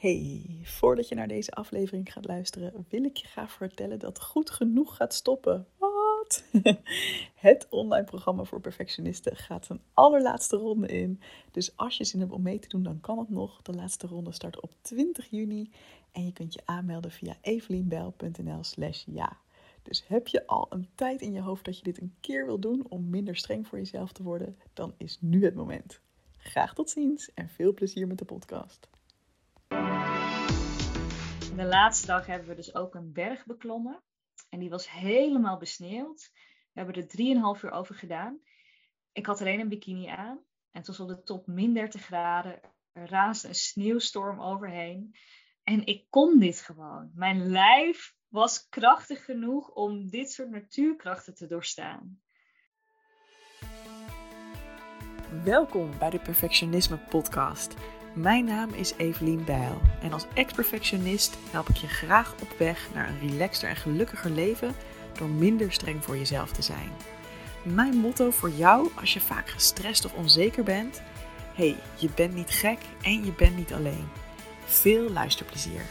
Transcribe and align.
Hey, 0.00 0.60
voordat 0.62 1.08
je 1.08 1.14
naar 1.14 1.28
deze 1.28 1.50
aflevering 1.50 2.12
gaat 2.12 2.26
luisteren, 2.26 2.86
wil 2.88 3.04
ik 3.04 3.16
je 3.16 3.26
graag 3.26 3.52
vertellen 3.52 3.98
dat 3.98 4.20
Goed 4.20 4.50
Genoeg 4.50 4.96
gaat 4.96 5.14
stoppen. 5.14 5.66
Wat? 5.78 6.44
Het 7.34 7.66
online 7.70 8.04
programma 8.04 8.44
voor 8.44 8.60
perfectionisten 8.60 9.36
gaat 9.36 9.66
zijn 9.66 9.80
allerlaatste 9.94 10.56
ronde 10.56 10.86
in. 10.86 11.20
Dus 11.50 11.76
als 11.76 11.96
je 11.96 12.04
zin 12.04 12.20
hebt 12.20 12.32
om 12.32 12.42
mee 12.42 12.58
te 12.58 12.68
doen, 12.68 12.82
dan 12.82 13.00
kan 13.00 13.18
het 13.18 13.30
nog. 13.30 13.62
De 13.62 13.72
laatste 13.72 14.06
ronde 14.06 14.32
start 14.32 14.60
op 14.60 14.72
20 14.80 15.30
juni 15.30 15.70
en 16.12 16.24
je 16.24 16.32
kunt 16.32 16.54
je 16.54 16.60
aanmelden 16.64 17.10
via 17.10 17.36
evelienbel.nl 17.40 18.64
slash 18.64 19.04
ja. 19.06 19.36
Dus 19.82 20.04
heb 20.06 20.28
je 20.28 20.46
al 20.46 20.66
een 20.70 20.88
tijd 20.94 21.20
in 21.20 21.32
je 21.32 21.40
hoofd 21.40 21.64
dat 21.64 21.76
je 21.76 21.82
dit 21.82 22.00
een 22.00 22.14
keer 22.20 22.46
wil 22.46 22.58
doen 22.58 22.86
om 22.88 23.10
minder 23.10 23.36
streng 23.36 23.66
voor 23.66 23.78
jezelf 23.78 24.12
te 24.12 24.22
worden, 24.22 24.56
dan 24.72 24.94
is 24.96 25.18
nu 25.20 25.44
het 25.44 25.54
moment. 25.54 26.00
Graag 26.36 26.74
tot 26.74 26.90
ziens 26.90 27.34
en 27.34 27.48
veel 27.48 27.74
plezier 27.74 28.06
met 28.06 28.18
de 28.18 28.24
podcast. 28.24 28.88
De 31.56 31.64
laatste 31.64 32.06
dag 32.06 32.26
hebben 32.26 32.48
we 32.48 32.54
dus 32.54 32.74
ook 32.74 32.94
een 32.94 33.12
berg 33.12 33.46
beklommen. 33.46 34.02
En 34.48 34.58
die 34.58 34.70
was 34.70 34.90
helemaal 34.90 35.56
besneeuwd. 35.56 36.30
We 36.72 36.80
hebben 36.80 36.94
er 36.94 37.56
3,5 37.56 37.64
uur 37.64 37.70
over 37.70 37.94
gedaan. 37.94 38.40
Ik 39.12 39.26
had 39.26 39.40
alleen 39.40 39.60
een 39.60 39.68
bikini 39.68 40.06
aan. 40.06 40.36
En 40.70 40.78
het 40.78 40.86
was 40.86 41.00
op 41.00 41.08
de 41.08 41.22
top 41.22 41.46
min 41.46 41.74
30 41.74 42.02
graden. 42.04 42.60
Er 42.92 43.08
raasde 43.08 43.48
een 43.48 43.54
sneeuwstorm 43.54 44.40
overheen. 44.40 45.14
En 45.62 45.86
ik 45.86 46.06
kon 46.10 46.38
dit 46.38 46.60
gewoon. 46.60 47.10
Mijn 47.14 47.46
lijf 47.46 48.14
was 48.28 48.68
krachtig 48.68 49.24
genoeg 49.24 49.70
om 49.70 50.10
dit 50.10 50.32
soort 50.32 50.50
natuurkrachten 50.50 51.34
te 51.34 51.46
doorstaan. 51.46 52.20
Welkom 55.44 55.98
bij 55.98 56.10
de 56.10 56.18
Perfectionisme 56.18 56.98
Podcast. 56.98 57.74
Mijn 58.12 58.44
naam 58.44 58.70
is 58.74 58.92
Evelien 58.96 59.44
Bijl 59.44 59.80
en 60.02 60.12
als 60.12 60.26
ex-perfectionist 60.34 61.38
help 61.50 61.68
ik 61.68 61.76
je 61.76 61.86
graag 61.86 62.34
op 62.42 62.54
weg 62.58 62.88
naar 62.94 63.08
een 63.08 63.28
relaxter 63.30 63.68
en 63.68 63.76
gelukkiger 63.76 64.30
leven 64.30 64.74
door 65.12 65.28
minder 65.28 65.72
streng 65.72 66.04
voor 66.04 66.16
jezelf 66.16 66.52
te 66.52 66.62
zijn. 66.62 66.90
Mijn 67.62 67.96
motto 67.96 68.30
voor 68.30 68.50
jou 68.50 68.90
als 68.94 69.12
je 69.12 69.20
vaak 69.20 69.48
gestrest 69.48 70.04
of 70.04 70.12
onzeker 70.12 70.64
bent: 70.64 71.02
hey, 71.54 71.76
je 71.94 72.08
bent 72.14 72.34
niet 72.34 72.50
gek 72.50 72.78
en 73.02 73.24
je 73.24 73.32
bent 73.32 73.56
niet 73.56 73.72
alleen. 73.72 74.08
Veel 74.64 75.10
luisterplezier. 75.10 75.82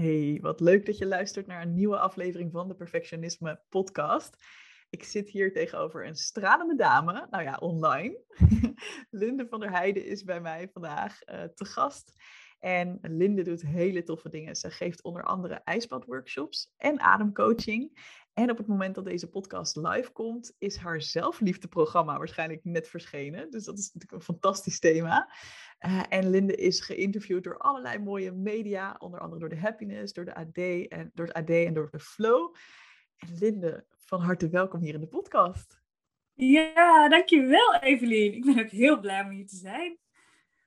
Hey, 0.00 0.38
wat 0.42 0.60
leuk 0.60 0.86
dat 0.86 0.98
je 0.98 1.06
luistert 1.06 1.46
naar 1.46 1.62
een 1.62 1.74
nieuwe 1.74 1.98
aflevering 1.98 2.52
van 2.52 2.68
de 2.68 2.74
Perfectionisme 2.74 3.60
Podcast. 3.68 4.44
Ik 4.90 5.04
zit 5.04 5.28
hier 5.28 5.52
tegenover 5.52 6.06
een 6.06 6.16
stralende 6.16 6.76
dame, 6.76 7.26
nou 7.30 7.42
ja, 7.42 7.56
online. 7.56 8.20
Linde 9.10 9.46
van 9.48 9.60
der 9.60 9.70
Heijden 9.70 10.04
is 10.04 10.24
bij 10.24 10.40
mij 10.40 10.68
vandaag 10.72 11.28
uh, 11.28 11.42
te 11.42 11.64
gast. 11.64 12.12
En 12.58 12.98
Linde 13.02 13.42
doet 13.42 13.62
hele 13.62 14.02
toffe 14.02 14.28
dingen. 14.28 14.56
Ze 14.56 14.70
geeft 14.70 15.02
onder 15.02 15.24
andere 15.24 15.54
ijsbadworkshops 15.54 16.72
en 16.76 17.00
ademcoaching. 17.00 17.98
En 18.40 18.50
op 18.50 18.56
het 18.56 18.66
moment 18.66 18.94
dat 18.94 19.04
deze 19.04 19.28
podcast 19.28 19.76
live 19.76 20.10
komt, 20.12 20.54
is 20.58 20.76
haar 20.76 21.02
zelfliefdeprogramma 21.02 22.18
waarschijnlijk 22.18 22.64
net 22.64 22.88
verschenen. 22.88 23.50
Dus 23.50 23.64
dat 23.64 23.78
is 23.78 23.84
natuurlijk 23.92 24.12
een 24.12 24.34
fantastisch 24.34 24.78
thema. 24.78 25.32
Uh, 25.86 26.02
en 26.08 26.30
Linde 26.30 26.54
is 26.54 26.80
geïnterviewd 26.80 27.44
door 27.44 27.58
allerlei 27.58 27.98
mooie 27.98 28.32
media, 28.32 28.96
onder 28.98 29.20
andere 29.20 29.40
door 29.40 29.48
de 29.48 29.58
Happiness, 29.58 30.12
door, 30.12 30.24
de 30.24 30.34
AD 30.34 30.56
en, 30.88 31.10
door 31.14 31.26
het 31.26 31.34
AD 31.34 31.50
en 31.50 31.74
door 31.74 31.88
de 31.90 32.00
Flow. 32.00 32.54
En 33.16 33.38
Linde, 33.38 33.84
van 33.98 34.20
harte 34.20 34.48
welkom 34.48 34.80
hier 34.80 34.94
in 34.94 35.00
de 35.00 35.06
podcast. 35.06 35.80
Ja, 36.34 37.08
dankjewel 37.08 37.74
Evelien. 37.74 38.34
Ik 38.34 38.44
ben 38.44 38.58
ook 38.58 38.70
heel 38.70 39.00
blij 39.00 39.22
om 39.22 39.30
hier 39.30 39.46
te 39.46 39.56
zijn. 39.56 39.98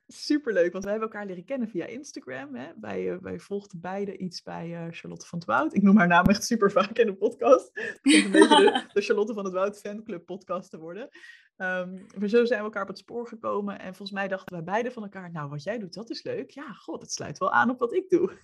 Superleuk, 0.06 0.72
want 0.72 0.84
wij 0.84 0.92
hebben 0.92 1.10
elkaar 1.10 1.26
leren 1.26 1.44
kennen 1.44 1.68
via 1.68 1.86
Instagram. 1.86 2.54
Hè? 2.54 2.72
Wij, 2.80 3.12
uh, 3.12 3.16
wij 3.20 3.38
volgden 3.38 3.80
beide 3.80 4.16
iets 4.16 4.42
bij 4.42 4.68
uh, 4.68 4.86
Charlotte 4.90 5.26
van 5.26 5.38
het 5.38 5.48
Woud. 5.48 5.74
Ik 5.74 5.82
noem 5.82 5.96
haar 5.96 6.06
naam 6.06 6.24
echt 6.24 6.44
super 6.44 6.70
vaak 6.70 6.98
in 6.98 7.06
de 7.06 7.14
podcast. 7.14 7.70
Het 7.72 8.00
komt 8.00 8.24
een 8.24 8.30
beetje 8.30 8.56
de, 8.56 8.84
de, 8.92 9.00
Charlotte 9.00 9.34
van 9.34 9.44
het 9.44 9.52
Woud 9.52 9.78
fanclub 9.78 10.24
podcast 10.24 10.70
te 10.70 10.78
worden. 10.78 11.08
Um, 11.56 12.06
maar 12.18 12.28
zo 12.28 12.44
zijn 12.44 12.58
we 12.58 12.64
elkaar 12.64 12.82
op 12.82 12.88
het 12.88 12.98
spoor 12.98 13.28
gekomen. 13.28 13.78
En 13.78 13.94
volgens 13.94 14.10
mij 14.10 14.28
dachten 14.28 14.54
wij 14.54 14.64
beide 14.64 14.90
van 14.90 15.02
elkaar, 15.02 15.30
nou 15.30 15.48
wat 15.48 15.62
jij 15.62 15.78
doet, 15.78 15.94
dat 15.94 16.10
is 16.10 16.22
leuk. 16.22 16.50
Ja, 16.50 16.72
god, 16.72 17.00
het 17.00 17.12
sluit 17.12 17.38
wel 17.38 17.52
aan 17.52 17.70
op 17.70 17.78
wat 17.78 17.94
ik 17.94 18.08
doe. 18.08 18.38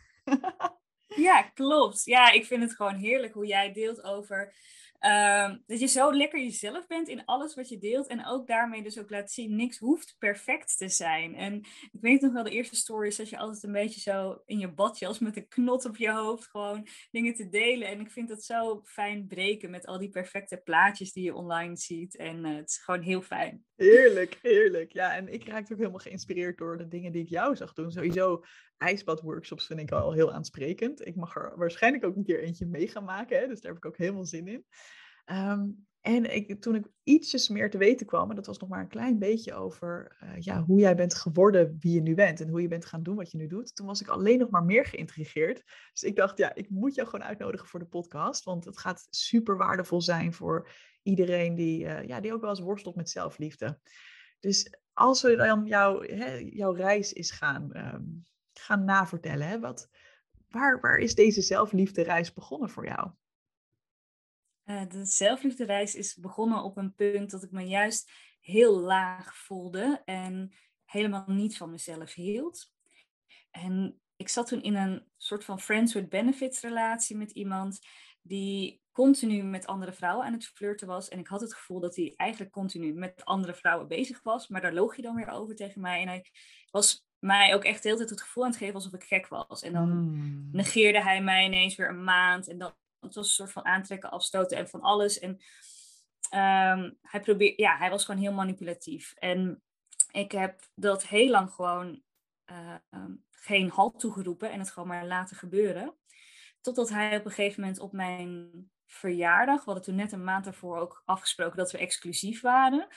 ja, 1.27 1.43
klopt. 1.43 2.05
Ja, 2.05 2.31
ik 2.31 2.45
vind 2.45 2.63
het 2.63 2.75
gewoon 2.75 2.97
heerlijk 2.97 3.33
hoe 3.33 3.47
jij 3.47 3.73
deelt 3.73 4.05
over 4.05 4.55
Uh, 5.01 5.55
dat 5.67 5.81
je 5.81 5.87
zo 5.87 6.13
lekker 6.13 6.41
jezelf 6.41 6.87
bent 6.87 7.09
in 7.09 7.25
alles 7.25 7.55
wat 7.55 7.69
je 7.69 7.79
deelt. 7.79 8.07
En 8.07 8.27
ook 8.27 8.47
daarmee 8.47 8.83
dus 8.83 8.99
ook 8.99 9.11
laat 9.11 9.31
zien, 9.31 9.57
niks 9.57 9.79
hoeft 9.79 10.17
perfect 10.19 10.79
te 10.79 10.89
zijn. 10.89 11.35
En 11.35 11.55
ik 11.93 12.01
weet 12.01 12.21
nog 12.21 12.33
wel, 12.33 12.45
de 12.45 12.51
eerste 12.51 12.77
stories 12.77 13.17
dat 13.17 13.29
je 13.29 13.39
altijd 13.39 13.63
een 13.63 13.73
beetje 13.73 14.01
zo 14.01 14.43
in 14.47 14.59
je 14.59 14.73
badje, 14.73 15.07
als 15.07 15.19
met 15.19 15.37
een 15.37 15.49
knot 15.49 15.85
op 15.85 15.97
je 15.97 16.11
hoofd, 16.11 16.47
gewoon 16.47 16.87
dingen 17.11 17.35
te 17.35 17.49
delen. 17.49 17.89
En 17.89 18.01
ik 18.01 18.11
vind 18.11 18.29
dat 18.29 18.45
zo 18.45 18.81
fijn 18.85 19.27
breken 19.27 19.71
met 19.71 19.87
al 19.87 19.99
die 19.99 20.11
perfecte 20.11 20.61
plaatjes 20.65 21.13
die 21.13 21.25
je 21.25 21.35
online 21.35 21.77
ziet. 21.77 22.17
En 22.17 22.47
uh, 22.47 22.57
het 22.57 22.69
is 22.69 22.79
gewoon 22.79 23.03
heel 23.03 23.23
fijn. 23.23 23.65
Heerlijk, 23.77 24.39
heerlijk. 24.43 24.93
Ja, 24.93 25.15
en 25.17 25.33
ik 25.33 25.49
raakte 25.49 25.73
ook 25.73 25.79
helemaal 25.79 26.01
geïnspireerd 26.01 26.59
door 26.59 26.79
de 26.79 26.89
dingen 26.89 27.13
die 27.13 27.23
ik 27.23 27.29
jou 27.29 27.57
zag 27.57 27.73
doen. 27.73 27.91
Sowieso 27.91 28.43
ijsbadworkshops 28.81 29.67
vind 29.67 29.81
ik 29.81 29.93
al 29.93 30.13
heel 30.13 30.33
aansprekend. 30.33 31.07
Ik 31.07 31.17
mag 31.17 31.37
er 31.37 31.53
waarschijnlijk 31.57 32.05
ook 32.05 32.17
een 32.17 32.25
keer 32.25 32.43
eentje 32.43 32.67
mee 32.67 32.89
gaan 32.89 33.05
maken, 33.05 33.39
hè? 33.39 33.47
dus 33.47 33.61
daar 33.61 33.73
heb 33.73 33.85
ik 33.85 33.87
ook 33.87 33.97
helemaal 33.97 34.25
zin 34.25 34.49
in. 34.49 34.65
Um, 35.27 35.87
en 36.01 36.35
ik, 36.35 36.61
toen 36.61 36.75
ik 36.75 36.87
ietsjes 37.03 37.49
meer 37.49 37.71
te 37.71 37.79
weten 37.79 38.07
kwam, 38.07 38.31
en 38.31 38.37
dat 38.37 38.47
was 38.47 38.59
nog 38.59 38.69
maar 38.69 38.81
een 38.81 38.89
klein 38.89 39.19
beetje 39.19 39.55
over 39.55 40.17
uh, 40.23 40.31
ja, 40.39 40.63
hoe 40.63 40.81
jij 40.81 40.97
bent 40.97 41.15
geworden 41.15 41.77
wie 41.81 41.95
je 41.95 42.01
nu 42.01 42.15
bent 42.15 42.41
en 42.41 42.49
hoe 42.49 42.63
je 42.63 42.69
bent 42.69 42.85
gaan 42.85 43.03
doen 43.03 43.17
wat 43.17 43.31
je 43.31 43.37
nu 43.37 43.47
doet, 43.47 43.75
toen 43.77 43.87
was 43.87 44.01
ik 44.01 44.09
alleen 44.09 44.39
nog 44.39 44.51
maar 44.51 44.65
meer 44.65 44.85
geïntrigeerd. 44.85 45.63
Dus 45.93 46.03
ik 46.03 46.17
dacht, 46.17 46.39
ja, 46.39 46.55
ik 46.55 46.71
moet 46.71 46.95
jou 46.95 47.09
gewoon 47.09 47.27
uitnodigen 47.27 47.69
voor 47.69 47.81
de 47.81 47.87
podcast, 47.87 48.45
want 48.45 48.65
het 48.65 48.79
gaat 48.79 49.07
super 49.11 49.57
waardevol 49.57 50.01
zijn 50.01 50.33
voor 50.33 50.71
iedereen 51.03 51.55
die, 51.55 51.85
uh, 51.85 52.05
ja, 52.05 52.21
die 52.21 52.33
ook 52.33 52.41
wel 52.41 52.51
eens 52.51 52.61
worstelt 52.61 52.97
met 52.97 53.11
zelfliefde. 53.11 53.81
Dus 54.39 54.75
als 54.93 55.23
we 55.23 55.37
dan 55.37 55.67
jou, 55.67 56.15
hè, 56.15 56.35
jouw 56.35 56.73
reis 56.73 57.13
is 57.13 57.31
gaan, 57.31 57.77
um, 57.77 58.25
gaan 58.53 58.85
navertellen, 58.85 59.49
hè, 59.49 59.61
wat, 59.61 59.91
waar, 60.49 60.81
waar 60.81 60.99
is 60.99 61.15
deze 61.15 61.41
zelfliefde 61.43 62.03
reis 62.03 62.33
begonnen 62.33 62.71
voor 62.71 62.87
jou? 62.87 63.11
Uh, 64.65 64.89
de 64.89 65.05
zelfliefdereis 65.05 65.95
is 65.95 66.15
begonnen 66.15 66.63
op 66.63 66.77
een 66.77 66.95
punt 66.95 67.31
dat 67.31 67.43
ik 67.43 67.51
me 67.51 67.63
juist 67.63 68.13
heel 68.41 68.81
laag 68.81 69.37
voelde 69.37 70.03
en 70.05 70.53
helemaal 70.85 71.25
niet 71.27 71.57
van 71.57 71.71
mezelf 71.71 72.15
hield. 72.15 72.73
En 73.51 74.01
ik 74.17 74.29
zat 74.29 74.47
toen 74.47 74.63
in 74.63 74.75
een 74.75 75.07
soort 75.17 75.45
van 75.45 75.61
friends 75.61 75.95
with 75.95 76.09
benefits 76.09 76.61
relatie 76.61 77.17
met 77.17 77.31
iemand 77.31 77.79
die 78.23 78.83
continu 78.93 79.43
met 79.43 79.67
andere 79.67 79.93
vrouwen 79.93 80.27
aan 80.27 80.33
het 80.33 80.47
flirten 80.47 80.87
was. 80.87 81.09
En 81.09 81.19
ik 81.19 81.27
had 81.27 81.41
het 81.41 81.55
gevoel 81.55 81.81
dat 81.81 81.97
hij 81.97 82.15
eigenlijk 82.17 82.53
continu 82.53 82.93
met 82.93 83.25
andere 83.25 83.55
vrouwen 83.55 83.89
bezig 83.89 84.23
was. 84.23 84.49
Maar 84.49 84.61
daar 84.61 84.73
loog 84.73 84.95
hij 84.95 85.05
dan 85.05 85.15
weer 85.15 85.29
over 85.29 85.55
tegen 85.57 85.81
mij. 85.81 86.01
En 86.01 86.09
hij 86.09 86.31
was 86.71 87.07
mij 87.21 87.55
ook 87.55 87.65
echt 87.65 87.83
de 87.83 87.89
hele 87.89 88.01
tijd 88.01 88.11
het 88.11 88.23
gevoel 88.23 88.45
aan 88.45 88.51
het 88.51 88.59
geven 88.59 88.75
alsof 88.75 88.93
ik 88.93 89.05
gek 89.05 89.29
was. 89.29 89.63
En 89.63 89.73
dan 89.73 89.91
hmm. 89.91 90.49
negeerde 90.53 91.03
hij 91.03 91.23
mij 91.23 91.45
ineens 91.45 91.77
weer 91.77 91.89
een 91.89 92.05
maand. 92.05 92.49
En 92.49 92.59
dan 92.59 92.75
het 93.01 93.15
was 93.15 93.27
een 93.27 93.33
soort 93.33 93.53
van 93.53 93.65
aantrekken, 93.65 94.11
afstoten 94.11 94.57
en 94.57 94.69
van 94.69 94.81
alles. 94.81 95.19
En 95.19 95.31
um, 95.31 96.99
hij, 97.03 97.21
probeer, 97.23 97.53
ja, 97.57 97.77
hij 97.77 97.91
was 97.91 98.05
gewoon 98.05 98.21
heel 98.21 98.33
manipulatief. 98.33 99.15
En 99.19 99.63
ik 100.11 100.33
heb 100.33 100.61
dat 100.75 101.07
heel 101.07 101.29
lang 101.29 101.51
gewoon 101.51 102.03
uh, 102.51 102.75
um, 102.91 103.25
geen 103.31 103.71
halt 103.71 104.01
toegeroepen 104.01 104.51
en 104.51 104.59
het 104.59 104.71
gewoon 104.71 104.89
maar 104.89 105.07
laten 105.07 105.37
gebeuren. 105.37 105.95
Totdat 106.61 106.89
hij 106.89 107.17
op 107.17 107.25
een 107.25 107.31
gegeven 107.31 107.61
moment 107.61 107.81
op 107.81 107.93
mijn 107.93 108.51
verjaardag, 108.87 109.59
we 109.59 109.65
hadden 109.65 109.83
toen 109.83 109.95
net 109.95 110.13
een 110.13 110.25
maand 110.25 110.45
daarvoor 110.45 110.79
ook 110.79 111.03
afgesproken 111.05 111.57
dat 111.57 111.73
we 111.73 111.79
exclusief 111.79 112.41
waren. 112.41 112.89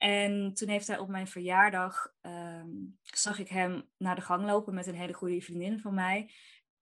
En 0.00 0.54
toen 0.54 0.68
heeft 0.68 0.86
hij 0.86 0.98
op 0.98 1.08
mijn 1.08 1.26
verjaardag, 1.26 2.12
um, 2.22 2.98
zag 3.02 3.38
ik 3.38 3.48
hem 3.48 3.88
naar 3.98 4.14
de 4.14 4.20
gang 4.20 4.44
lopen 4.44 4.74
met 4.74 4.86
een 4.86 4.94
hele 4.94 5.12
goede 5.12 5.40
vriendin 5.40 5.80
van 5.80 5.94
mij. 5.94 6.30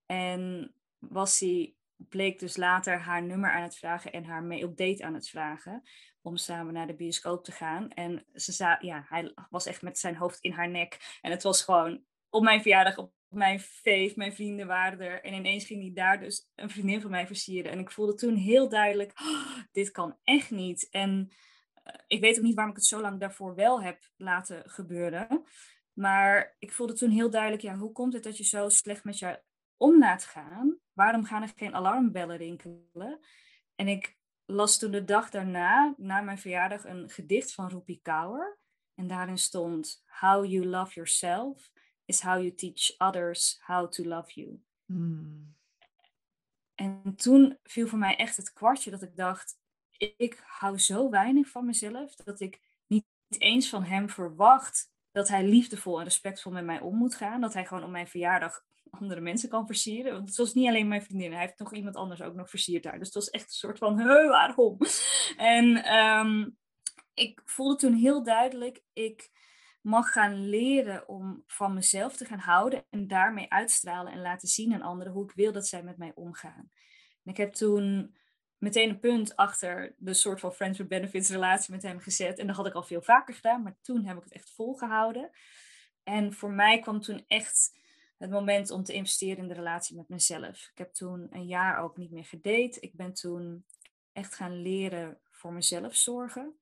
En 0.06 0.75
was 0.99 1.41
hij 1.41 1.75
bleek 1.97 2.38
dus 2.38 2.56
later 2.56 2.99
haar 2.99 3.23
nummer 3.23 3.50
aan 3.50 3.62
het 3.62 3.76
vragen 3.76 4.12
en 4.12 4.25
haar 4.25 4.43
mee 4.43 4.65
op 4.65 4.76
date 4.76 5.05
aan 5.05 5.15
het 5.15 5.29
vragen. 5.29 5.82
Om 6.23 6.37
samen 6.37 6.75
naar 6.75 6.87
de 6.87 6.94
bioscoop 6.94 7.44
te 7.44 7.53
gaan. 7.53 7.91
En 7.91 8.25
ze 8.35 8.76
ja, 8.81 9.05
hij 9.09 9.35
was 9.50 9.67
echt 9.67 9.82
met 9.82 9.99
zijn 9.99 10.17
hoofd 10.17 10.41
in 10.41 10.53
haar 10.53 10.71
nek. 10.71 11.19
En 11.21 11.31
het 11.31 11.43
was 11.43 11.62
gewoon 11.62 12.03
op 12.31 12.43
mijn 12.43 12.62
verjaardag, 12.62 12.99
op 12.99 13.12
mijn 13.29 13.61
feest, 13.61 14.17
mijn 14.17 14.35
vrienden 14.35 14.67
waren 14.67 15.00
er. 15.00 15.23
En 15.25 15.35
ineens 15.35 15.64
ging 15.64 15.81
hij 15.81 15.93
daar 15.94 16.21
dus 16.21 16.50
een 16.55 16.71
vriendin 16.71 17.00
van 17.00 17.11
mij 17.11 17.26
versieren. 17.26 17.73
En 17.73 17.79
ik 17.79 17.91
voelde 17.91 18.14
toen 18.14 18.35
heel 18.35 18.69
duidelijk, 18.69 19.21
oh, 19.21 19.59
dit 19.73 19.91
kan 19.91 20.17
echt 20.25 20.50
niet. 20.50 20.88
En 20.91 21.32
ik 22.06 22.20
weet 22.20 22.37
ook 22.37 22.44
niet 22.44 22.55
waarom 22.55 22.73
ik 22.73 22.79
het 22.79 22.88
zo 22.88 23.00
lang 23.00 23.20
daarvoor 23.20 23.55
wel 23.55 23.82
heb 23.82 24.11
laten 24.17 24.70
gebeuren. 24.70 25.44
Maar 25.93 26.56
ik 26.58 26.73
voelde 26.73 26.93
toen 26.93 27.11
heel 27.11 27.31
duidelijk, 27.31 27.62
ja, 27.62 27.76
hoe 27.76 27.93
komt 27.93 28.12
het 28.12 28.23
dat 28.23 28.37
je 28.37 28.44
zo 28.44 28.69
slecht 28.69 29.05
met 29.05 29.19
je 29.19 29.43
om 29.76 29.99
laat 29.99 30.25
gaan? 30.25 30.79
Waarom 30.93 31.25
gaan 31.25 31.43
er 31.43 31.52
geen 31.56 31.75
alarmbellen 31.75 32.37
rinkelen? 32.37 33.20
En 33.75 33.88
ik 33.88 34.17
las 34.44 34.79
toen 34.79 34.90
de 34.90 35.05
dag 35.05 35.31
daarna, 35.31 35.94
na 35.96 36.20
mijn 36.20 36.38
verjaardag, 36.38 36.85
een 36.85 37.11
gedicht 37.11 37.55
van 37.55 37.69
Rupi 37.69 38.00
Kaur. 38.02 38.58
En 38.94 39.06
daarin 39.06 39.38
stond: 39.38 40.02
How 40.06 40.44
you 40.44 40.67
love 40.67 40.94
yourself 40.94 41.70
is 42.05 42.20
how 42.20 42.37
you 42.37 42.55
teach 42.55 42.99
others 42.99 43.61
how 43.62 43.90
to 43.90 44.05
love 44.05 44.40
you. 44.40 44.61
Hmm. 44.85 45.56
En 46.75 47.14
toen 47.17 47.58
viel 47.62 47.87
voor 47.87 47.99
mij 47.99 48.17
echt 48.17 48.37
het 48.37 48.52
kwartje 48.52 48.90
dat 48.90 49.02
ik 49.02 49.17
dacht: 49.17 49.58
ik 49.99 50.43
hou 50.47 50.79
zo 50.79 51.11
weinig 51.11 51.49
van 51.49 51.67
mezelf 51.67 52.15
dat 52.15 52.41
ik 52.41 52.61
niet 52.87 53.05
eens 53.29 53.69
van 53.69 53.85
hem 53.85 54.09
verwacht 54.09 54.91
dat 55.12 55.29
hij 55.29 55.45
liefdevol 55.45 55.99
en 55.99 56.05
respectvol 56.05 56.53
met 56.53 56.65
mij 56.65 56.81
om 56.81 56.97
moet 56.97 57.15
gaan. 57.15 57.41
Dat 57.41 57.55
hij 57.55 57.67
gewoon 57.67 57.85
op 57.85 57.91
mijn 57.91 58.09
verjaardag 58.09 58.65
andere 58.91 59.21
mensen 59.21 59.49
kan 59.49 59.67
versieren. 59.67 60.12
Want 60.12 60.29
het 60.29 60.37
was 60.37 60.55
niet 60.55 60.69
alleen 60.69 60.89
mijn 60.89 61.03
vriendin, 61.03 61.33
hij 61.33 61.41
heeft 61.41 61.59
nog 61.59 61.75
iemand 61.75 61.97
anders 61.97 62.23
ook 62.23 62.35
nog 62.35 62.50
versierd 62.50 62.83
daar. 62.83 62.99
Dus 62.99 63.06
het 63.06 63.15
was 63.15 63.31
echt 63.31 63.45
een 63.45 63.50
soort 63.50 63.79
van, 63.79 63.99
heu, 63.99 64.29
waarom? 64.29 64.79
En 65.37 65.85
ehm, 65.85 66.49
ik 67.15 67.41
voelde 67.45 67.77
toen 67.77 67.95
heel 67.95 68.23
duidelijk, 68.23 68.83
ik 68.93 69.31
mag 69.81 70.12
gaan 70.12 70.49
leren 70.49 71.09
om 71.09 71.43
van 71.47 71.75
mezelf 71.75 72.17
te 72.17 72.25
gaan 72.25 72.39
houden 72.39 72.85
en 72.91 73.06
daarmee 73.06 73.50
uitstralen 73.50 74.12
en 74.12 74.21
laten 74.21 74.49
zien 74.49 74.75
aan 74.75 74.83
anderen 74.83 75.12
hoe 75.12 75.25
ik 75.25 75.33
wil 75.35 75.53
dat 75.53 75.67
zij 75.67 75.83
met 75.83 75.99
mij 75.99 76.12
omgaan. 76.15 76.71
En 77.25 77.31
ik 77.31 77.37
heb 77.37 77.53
toen 77.53 78.17
meteen 78.58 78.88
een 78.88 78.99
punt 78.99 79.37
achter 79.37 79.94
de 79.99 80.14
soort 80.14 80.40
van 80.40 80.52
friends 80.52 80.78
with 80.78 80.88
benefits 80.88 81.31
relatie 81.31 81.72
met 81.72 81.82
hem 81.82 82.00
gezet. 82.00 82.38
En 82.38 82.46
dat 82.46 82.56
had 82.56 82.66
ik 82.66 82.75
al 82.75 82.82
veel 82.82 83.02
vaker 83.02 83.34
gedaan, 83.34 83.62
maar 83.62 83.76
toen 83.81 84.05
heb 84.05 84.16
ik 84.16 84.25
het 84.25 84.32
echt 84.32 84.50
volgehouden. 84.50 85.31
En 86.02 86.32
voor 86.32 86.50
mij 86.50 86.81
kwam 86.81 87.00
toen 87.00 87.25
echt 87.26 87.76
het 88.19 88.31
moment 88.31 88.70
om 88.70 88.84
te 88.84 88.93
investeren 88.93 89.37
in 89.37 89.49
de 89.49 89.55
relatie 89.55 89.96
met 89.96 90.08
mezelf. 90.08 90.69
Ik 90.72 90.78
heb 90.78 90.93
toen 90.93 91.26
een 91.31 91.46
jaar 91.46 91.78
ook 91.78 91.96
niet 91.96 92.10
meer 92.10 92.25
gedate. 92.25 92.81
Ik 92.81 92.94
ben 92.94 93.12
toen 93.12 93.64
echt 94.12 94.34
gaan 94.34 94.62
leren 94.62 95.19
voor 95.31 95.52
mezelf 95.52 95.96
zorgen. 95.96 96.58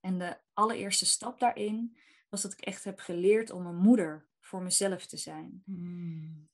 En 0.00 0.18
de 0.18 0.36
allereerste 0.52 1.06
stap 1.06 1.40
daarin 1.40 1.98
was 2.28 2.42
dat 2.42 2.52
ik 2.52 2.60
echt 2.60 2.84
heb 2.84 2.98
geleerd 2.98 3.50
om 3.50 3.66
een 3.66 3.76
moeder 3.76 4.26
voor 4.40 4.62
mezelf 4.62 5.06
te 5.06 5.16
zijn. 5.16 5.62
Hmm. 5.64 6.48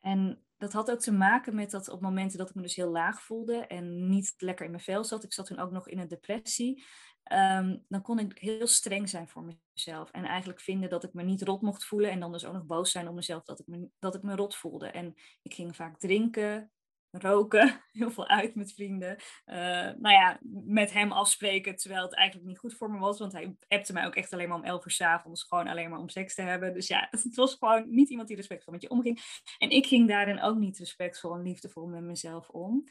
En 0.00 0.45
dat 0.56 0.72
had 0.72 0.90
ook 0.90 1.00
te 1.00 1.12
maken 1.12 1.54
met 1.54 1.70
dat 1.70 1.88
op 1.88 2.00
momenten 2.00 2.38
dat 2.38 2.48
ik 2.48 2.54
me 2.54 2.62
dus 2.62 2.76
heel 2.76 2.90
laag 2.90 3.22
voelde 3.22 3.66
en 3.66 4.08
niet 4.08 4.34
lekker 4.36 4.64
in 4.64 4.70
mijn 4.70 4.82
vel 4.82 5.04
zat, 5.04 5.24
ik 5.24 5.32
zat 5.32 5.46
toen 5.46 5.58
ook 5.58 5.70
nog 5.70 5.88
in 5.88 5.98
een 5.98 6.08
depressie, 6.08 6.84
um, 7.32 7.84
dan 7.88 8.02
kon 8.02 8.18
ik 8.18 8.38
heel 8.38 8.66
streng 8.66 9.08
zijn 9.08 9.28
voor 9.28 9.56
mezelf. 9.74 10.10
En 10.10 10.24
eigenlijk 10.24 10.60
vinden 10.60 10.90
dat 10.90 11.04
ik 11.04 11.12
me 11.12 11.22
niet 11.22 11.42
rot 11.42 11.62
mocht 11.62 11.84
voelen 11.84 12.10
en 12.10 12.20
dan 12.20 12.32
dus 12.32 12.44
ook 12.44 12.52
nog 12.52 12.66
boos 12.66 12.90
zijn 12.90 13.08
op 13.08 13.14
mezelf 13.14 13.44
dat 13.44 13.60
ik 13.60 13.66
me, 13.66 13.88
dat 13.98 14.14
ik 14.14 14.22
me 14.22 14.36
rot 14.36 14.56
voelde. 14.56 14.86
En 14.86 15.14
ik 15.42 15.54
ging 15.54 15.76
vaak 15.76 15.98
drinken, 15.98 16.70
roken, 17.20 17.80
heel 17.92 18.10
veel 18.10 18.28
uit 18.28 18.54
met 18.54 18.72
vrienden. 18.72 19.16
Uh, 19.46 19.56
nou 19.98 20.10
ja, 20.10 20.38
met 20.64 20.92
hem 20.92 21.12
afspreken, 21.12 21.76
terwijl 21.76 22.02
het 22.02 22.14
eigenlijk 22.14 22.48
niet 22.48 22.58
goed 22.58 22.74
voor 22.74 22.90
me 22.90 22.98
was. 22.98 23.18
Want 23.18 23.32
hij 23.32 23.56
appte 23.68 23.92
mij 23.92 24.06
ook 24.06 24.14
echt 24.14 24.32
alleen 24.32 24.48
maar 24.48 24.58
om 24.58 24.64
elf 24.64 24.84
uur 24.84 24.92
s 24.92 25.00
avonds, 25.00 25.42
gewoon 25.42 25.68
alleen 25.68 25.90
maar 25.90 25.98
om 25.98 26.08
seks 26.08 26.34
te 26.34 26.42
hebben. 26.42 26.74
Dus 26.74 26.86
ja, 26.86 27.06
het 27.10 27.34
was 27.34 27.54
gewoon 27.54 27.84
niet 27.88 28.08
iemand 28.08 28.28
die 28.28 28.36
respectvol 28.36 28.72
met 28.72 28.82
je 28.82 28.90
omging. 28.90 29.44
En 29.58 29.70
ik 29.70 29.86
ging 29.86 30.08
daarin 30.08 30.40
ook 30.40 30.56
niet 30.56 30.78
respectvol 30.78 31.34
en 31.34 31.42
liefdevol 31.42 31.86
met 31.86 32.02
mezelf 32.02 32.48
om. 32.48 32.84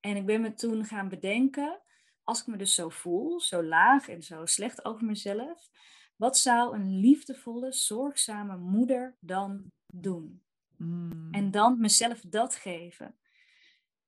En 0.00 0.16
ik 0.16 0.26
ben 0.26 0.40
me 0.40 0.54
toen 0.54 0.84
gaan 0.84 1.08
bedenken, 1.08 1.82
als 2.22 2.40
ik 2.40 2.46
me 2.46 2.56
dus 2.56 2.74
zo 2.74 2.88
voel, 2.88 3.40
zo 3.40 3.62
laag 3.62 4.08
en 4.08 4.22
zo 4.22 4.46
slecht 4.46 4.84
over 4.84 5.06
mezelf, 5.06 5.68
wat 6.16 6.38
zou 6.38 6.74
een 6.74 7.00
liefdevolle, 7.00 7.72
zorgzame 7.72 8.56
moeder 8.56 9.16
dan 9.20 9.72
doen? 9.86 10.42
Mm. 10.76 11.28
En 11.30 11.50
dan 11.50 11.80
mezelf 11.80 12.20
dat 12.20 12.54
geven. 12.54 13.16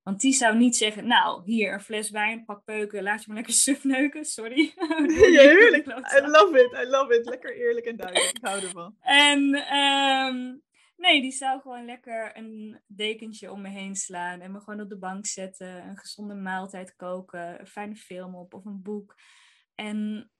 Want 0.09 0.21
die 0.21 0.33
zou 0.33 0.57
niet 0.57 0.77
zeggen, 0.77 1.07
nou, 1.07 1.43
hier 1.45 1.73
een 1.73 1.81
fles 1.81 2.11
wijn, 2.11 2.45
pak 2.45 2.65
peuken, 2.65 3.03
laat 3.03 3.25
je 3.25 3.29
me 3.29 3.35
lekker 3.35 3.53
sufneuken. 3.67 4.25
Sorry. 4.25 4.75
ja, 5.37 5.43
heerlijk. 5.43 5.87
I 5.87 6.21
love 6.27 6.61
it, 6.65 6.87
I 6.87 6.91
love 6.91 7.15
it. 7.15 7.27
Lekker 7.27 7.57
eerlijk 7.57 7.87
en 7.87 7.97
duidelijk. 7.97 8.37
Ik 8.37 8.45
hou 8.45 8.63
ervan. 8.63 8.97
En 9.01 9.55
ehm, 9.55 10.57
nee, 10.97 11.21
die 11.21 11.31
zou 11.31 11.61
gewoon 11.61 11.85
lekker 11.85 12.37
een 12.37 12.81
dekentje 12.87 13.53
om 13.53 13.61
me 13.61 13.69
heen 13.69 13.97
slaan 13.97 14.41
en 14.41 14.53
me 14.53 14.61
gewoon 14.61 14.81
op 14.81 14.89
de 14.89 14.99
bank 14.99 15.27
zetten, 15.27 15.89
een 15.89 15.99
gezonde 15.99 16.35
maaltijd 16.35 16.97
koken, 16.97 17.61
een 17.61 17.67
fijne 17.67 17.97
film 17.97 18.35
op 18.35 18.55
of 18.55 18.65
een 18.65 18.83
boek. 18.83 19.17
En 19.75 20.31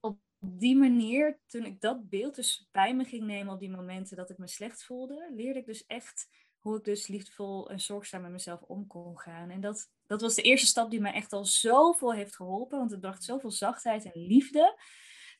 op 0.00 0.18
die 0.38 0.76
manier, 0.76 1.40
toen 1.46 1.64
ik 1.64 1.80
dat 1.80 2.08
beeld 2.08 2.34
dus 2.34 2.68
bij 2.72 2.94
me 2.94 3.04
ging 3.04 3.24
nemen 3.24 3.52
op 3.52 3.60
die 3.60 3.70
momenten 3.70 4.16
dat 4.16 4.30
ik 4.30 4.38
me 4.38 4.48
slecht 4.48 4.84
voelde, 4.84 5.30
leerde 5.34 5.58
ik 5.58 5.66
dus 5.66 5.86
echt 5.86 6.28
hoe 6.64 6.76
ik 6.76 6.84
dus 6.84 7.06
liefdevol 7.06 7.70
en 7.70 7.80
zorgzaam 7.80 8.22
met 8.22 8.30
mezelf 8.30 8.62
om 8.62 8.86
kon 8.86 9.18
gaan. 9.18 9.50
En 9.50 9.60
dat, 9.60 9.90
dat 10.06 10.20
was 10.20 10.34
de 10.34 10.42
eerste 10.42 10.66
stap 10.66 10.90
die 10.90 11.00
mij 11.00 11.12
echt 11.12 11.32
al 11.32 11.44
zoveel 11.44 12.12
heeft 12.14 12.36
geholpen. 12.36 12.78
Want 12.78 12.90
het 12.90 13.00
bracht 13.00 13.24
zoveel 13.24 13.50
zachtheid 13.50 14.04
en 14.04 14.26
liefde. 14.26 14.78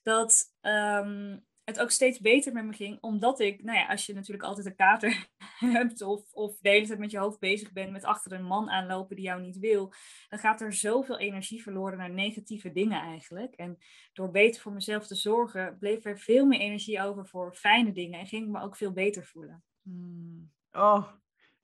Dat 0.02 0.54
ehm, 0.60 1.38
het 1.64 1.80
ook 1.80 1.90
steeds 1.90 2.20
beter 2.20 2.52
met 2.52 2.64
me 2.64 2.72
ging. 2.72 2.98
Omdat 3.00 3.40
ik, 3.40 3.62
nou 3.62 3.78
ja, 3.78 3.86
als 3.86 4.06
je 4.06 4.14
natuurlijk 4.14 4.44
altijd 4.44 4.66
een 4.66 4.74
kater 4.74 5.28
hebt. 5.78 6.02
Of, 6.02 6.32
of 6.32 6.58
de 6.60 6.68
hele 6.68 6.86
tijd 6.86 6.98
met 6.98 7.10
je 7.10 7.18
hoofd 7.18 7.38
bezig 7.38 7.72
bent 7.72 7.92
met 7.92 8.04
achter 8.04 8.32
een 8.32 8.46
man 8.46 8.70
aanlopen 8.70 9.16
die 9.16 9.24
jou 9.24 9.40
niet 9.40 9.58
wil. 9.58 9.92
Dan 10.28 10.38
gaat 10.38 10.60
er 10.60 10.72
zoveel 10.72 11.18
energie 11.18 11.62
verloren 11.62 11.98
naar 11.98 12.10
negatieve 12.10 12.72
dingen 12.72 13.00
eigenlijk. 13.00 13.54
En 13.54 13.78
door 14.12 14.30
beter 14.30 14.60
voor 14.60 14.72
mezelf 14.72 15.06
te 15.06 15.14
zorgen, 15.14 15.78
bleef 15.78 16.04
er 16.04 16.18
veel 16.18 16.46
meer 16.46 16.60
energie 16.60 17.02
over 17.02 17.26
voor 17.26 17.54
fijne 17.54 17.92
dingen. 17.92 18.20
En 18.20 18.26
ging 18.26 18.44
ik 18.44 18.52
me 18.52 18.60
ook 18.60 18.76
veel 18.76 18.92
beter 18.92 19.24
voelen. 19.24 19.62
Hmm. 19.82 20.52
Oh, 20.76 21.06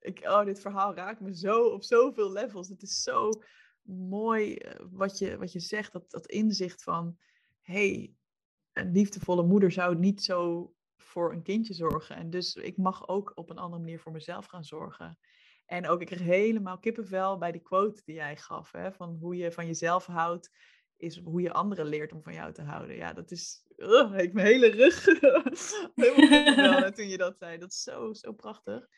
ik, 0.00 0.20
oh, 0.22 0.44
dit 0.44 0.60
verhaal 0.60 0.94
raakt 0.94 1.20
me 1.20 1.36
zo 1.36 1.62
op 1.62 1.82
zoveel 1.82 2.32
levels. 2.32 2.68
Het 2.68 2.82
is 2.82 3.02
zo 3.02 3.30
mooi 3.82 4.54
eh, 4.54 4.86
wat 4.90 5.18
je, 5.18 5.38
wat 5.38 5.52
je 5.52 5.60
zegt, 5.60 5.92
dat, 5.92 6.10
dat 6.10 6.26
inzicht 6.26 6.82
van, 6.82 7.18
hey, 7.60 8.14
een 8.72 8.92
liefdevolle 8.92 9.42
moeder 9.42 9.72
zou 9.72 9.96
niet 9.96 10.22
zo 10.22 10.72
voor 10.96 11.32
een 11.32 11.42
kindje 11.42 11.74
zorgen. 11.74 12.16
En 12.16 12.30
dus 12.30 12.54
ik 12.54 12.76
mag 12.76 13.08
ook 13.08 13.32
op 13.34 13.50
een 13.50 13.58
andere 13.58 13.82
manier 13.82 14.00
voor 14.00 14.12
mezelf 14.12 14.46
gaan 14.46 14.64
zorgen. 14.64 15.18
En 15.66 15.88
ook, 15.88 16.00
ik 16.00 16.06
kreeg 16.06 16.20
helemaal 16.20 16.78
kippenvel 16.78 17.38
bij 17.38 17.52
die 17.52 17.60
quote 17.60 18.02
die 18.04 18.14
jij 18.14 18.36
gaf, 18.36 18.72
hè, 18.72 18.92
van 18.92 19.16
hoe 19.20 19.36
je 19.36 19.52
van 19.52 19.66
jezelf 19.66 20.06
houdt, 20.06 20.50
is 20.96 21.18
hoe 21.18 21.40
je 21.40 21.52
anderen 21.52 21.86
leert 21.86 22.12
om 22.12 22.22
van 22.22 22.34
jou 22.34 22.52
te 22.52 22.62
houden. 22.62 22.96
Ja, 22.96 23.12
dat 23.12 23.30
is, 23.30 23.64
uh, 23.80 24.18
ik 24.18 24.32
mijn 24.32 24.46
hele 24.46 24.66
rug 24.66 25.04
helemaal 25.94 26.92
toen 26.92 27.08
je 27.08 27.16
dat 27.16 27.38
zei. 27.38 27.58
Dat 27.58 27.70
is 27.70 27.82
zo, 27.82 28.12
zo 28.12 28.32
prachtig. 28.32 28.88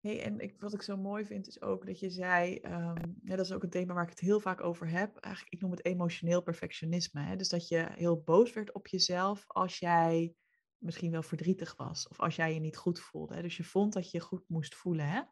Hey, 0.00 0.22
en 0.22 0.40
ik, 0.40 0.60
wat 0.60 0.74
ik 0.74 0.82
zo 0.82 0.96
mooi 0.96 1.24
vind 1.24 1.46
is 1.46 1.62
ook 1.62 1.86
dat 1.86 1.98
je 1.98 2.10
zei, 2.10 2.60
um, 2.62 3.16
ja, 3.22 3.36
dat 3.36 3.46
is 3.46 3.52
ook 3.52 3.62
een 3.62 3.70
thema 3.70 3.94
waar 3.94 4.02
ik 4.02 4.10
het 4.10 4.20
heel 4.20 4.40
vaak 4.40 4.60
over 4.60 4.88
heb. 4.88 5.16
Eigenlijk, 5.16 5.54
ik 5.54 5.60
noem 5.60 5.70
het 5.70 5.84
emotioneel 5.84 6.42
perfectionisme. 6.42 7.20
Hè? 7.20 7.36
Dus 7.36 7.48
dat 7.48 7.68
je 7.68 7.86
heel 7.90 8.22
boos 8.22 8.52
werd 8.52 8.72
op 8.72 8.86
jezelf 8.86 9.44
als 9.46 9.78
jij 9.78 10.34
misschien 10.78 11.10
wel 11.10 11.22
verdrietig 11.22 11.76
was. 11.76 12.08
Of 12.08 12.20
als 12.20 12.36
jij 12.36 12.54
je 12.54 12.60
niet 12.60 12.76
goed 12.76 13.00
voelde. 13.00 13.34
Hè? 13.34 13.42
Dus 13.42 13.56
je 13.56 13.64
vond 13.64 13.92
dat 13.92 14.10
je 14.10 14.18
je 14.18 14.24
goed 14.24 14.44
moest 14.48 14.74
voelen. 14.74 15.08
Hè? 15.08 15.22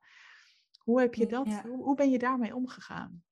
Hoe 0.78 1.00
heb 1.00 1.14
je 1.14 1.26
dat, 1.26 1.46
hoe, 1.46 1.82
hoe 1.82 1.96
ben 1.96 2.10
je 2.10 2.18
daarmee 2.18 2.54
omgegaan? 2.54 3.22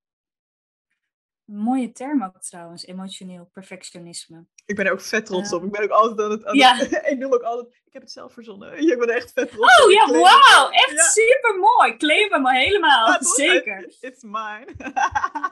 Mooie 1.51 1.93
term 1.93 2.23
ook 2.25 2.43
trouwens, 2.43 2.87
emotioneel 2.87 3.51
perfectionisme. 3.53 4.47
Ik 4.67 4.77
ben 4.77 4.87
er 4.87 4.93
ook 4.93 5.01
vet 5.01 5.27
trots 5.27 5.53
op. 5.53 5.65
Ik 5.65 5.71
ben 5.71 5.83
ook 5.83 5.91
altijd 5.91 6.21
aan 6.21 6.31
het... 6.31 6.45
Aan 6.45 6.57
ja. 6.57 6.81
ik 7.11 7.19
noem 7.19 7.33
ook 7.33 7.43
altijd... 7.43 7.75
Ik 7.85 7.93
heb 7.93 8.03
het 8.03 8.11
zelf 8.11 8.33
verzonnen. 8.33 8.79
Ik 8.93 8.99
ben 8.99 9.09
er 9.09 9.15
echt 9.15 9.33
vet 9.33 9.51
trots 9.51 9.79
oh, 9.79 9.85
op. 9.85 9.91
Oh 9.91 9.93
ja, 9.93 10.21
wauw! 10.21 10.71
Echt 10.71 10.97
ja. 10.97 11.03
super 11.03 11.59
mooi. 11.59 11.97
Claim 11.97 12.33
hem 12.33 12.49
helemaal. 12.49 13.07
Ja, 13.07 13.23
Zeker. 13.23 13.95
It's 14.01 14.23
mine. 14.23 14.67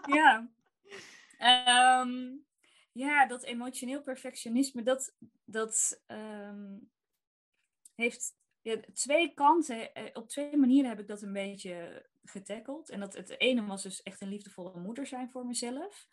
ja. 0.07 0.49
Um, 2.00 2.45
ja, 2.93 3.26
dat 3.26 3.43
emotioneel 3.43 4.02
perfectionisme, 4.02 4.83
dat, 4.83 5.14
dat 5.45 6.02
um, 6.07 6.90
heeft 7.95 8.35
twee 8.93 9.35
kanten. 9.35 9.95
Eh, 9.95 10.05
op 10.13 10.29
twee 10.29 10.57
manieren 10.57 10.89
heb 10.89 11.01
ik 11.01 11.07
dat 11.07 11.23
een 11.23 11.33
beetje 11.33 12.07
getackled. 12.25 12.91
En 12.91 13.01
dat 13.01 13.15
het 13.15 13.41
ene 13.41 13.67
was 13.67 13.83
dus 13.83 14.03
echt 14.03 14.21
een 14.21 14.29
liefdevolle 14.29 14.81
moeder 14.81 15.07
zijn 15.07 15.31
voor 15.31 15.47
mezelf. 15.47 16.09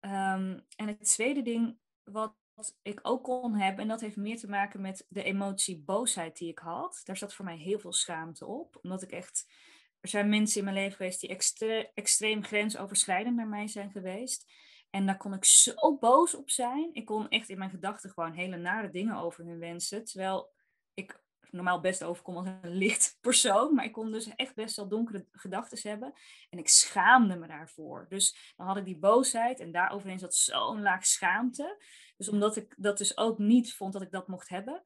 Ehm, 0.00 0.60
en 0.76 0.86
het 0.86 1.04
tweede 1.04 1.42
ding 1.42 1.78
wat 2.04 2.34
ik 2.82 3.00
ook 3.02 3.24
kon 3.24 3.54
hebben, 3.54 3.82
en 3.82 3.88
dat 3.88 4.00
heeft 4.00 4.16
meer 4.16 4.38
te 4.38 4.48
maken 4.48 4.80
met 4.80 5.06
de 5.08 5.22
emotie 5.22 5.78
boosheid 5.78 6.38
die 6.38 6.50
ik 6.50 6.58
had. 6.58 7.00
Daar 7.04 7.16
zat 7.16 7.34
voor 7.34 7.44
mij 7.44 7.56
heel 7.56 7.78
veel 7.78 7.92
schaamte 7.92 8.46
op. 8.46 8.78
Omdat 8.82 9.02
ik 9.02 9.10
echt. 9.10 9.52
Er 10.00 10.08
zijn 10.10 10.28
mensen 10.28 10.58
in 10.58 10.64
mijn 10.64 10.76
leven 10.76 10.96
geweest 10.96 11.20
die 11.20 11.30
extre 11.30 11.90
extreem 11.94 12.44
grensoverschrijdend 12.44 13.36
naar 13.36 13.48
mij 13.48 13.68
zijn 13.68 13.90
geweest. 13.90 14.52
En 14.90 15.06
daar 15.06 15.16
kon 15.16 15.34
ik 15.34 15.44
zo 15.44 15.96
boos 15.98 16.34
op 16.34 16.50
zijn. 16.50 16.90
Ik 16.92 17.04
kon 17.04 17.28
echt 17.28 17.48
in 17.48 17.58
mijn 17.58 17.70
gedachten 17.70 18.10
gewoon 18.10 18.32
hele 18.32 18.56
nare 18.56 18.90
dingen 18.90 19.16
over 19.16 19.44
hun 19.44 19.58
wensen. 19.58 20.04
Terwijl 20.04 20.52
ik 20.94 21.23
normaal 21.54 21.80
best 21.80 22.04
overkom 22.04 22.36
als 22.36 22.46
een 22.46 22.76
licht 22.76 23.18
persoon. 23.20 23.74
Maar 23.74 23.84
ik 23.84 23.92
kon 23.92 24.12
dus 24.12 24.34
echt 24.34 24.54
best 24.54 24.76
wel 24.76 24.88
donkere 24.88 25.26
gedachten 25.32 25.90
hebben. 25.90 26.12
En 26.50 26.58
ik 26.58 26.68
schaamde 26.68 27.36
me 27.36 27.46
daarvoor. 27.46 28.06
Dus 28.08 28.52
dan 28.56 28.66
had 28.66 28.76
ik 28.76 28.84
die 28.84 28.98
boosheid 28.98 29.60
en 29.60 29.72
daaroverheen 29.72 30.18
zat 30.18 30.34
zo'n 30.34 30.82
laag 30.82 31.06
schaamte. 31.06 31.84
Dus 32.16 32.28
omdat 32.28 32.56
ik 32.56 32.74
dat 32.76 32.98
dus 32.98 33.16
ook 33.16 33.38
niet 33.38 33.74
vond 33.74 33.92
dat 33.92 34.02
ik 34.02 34.10
dat 34.10 34.28
mocht 34.28 34.48
hebben. 34.48 34.82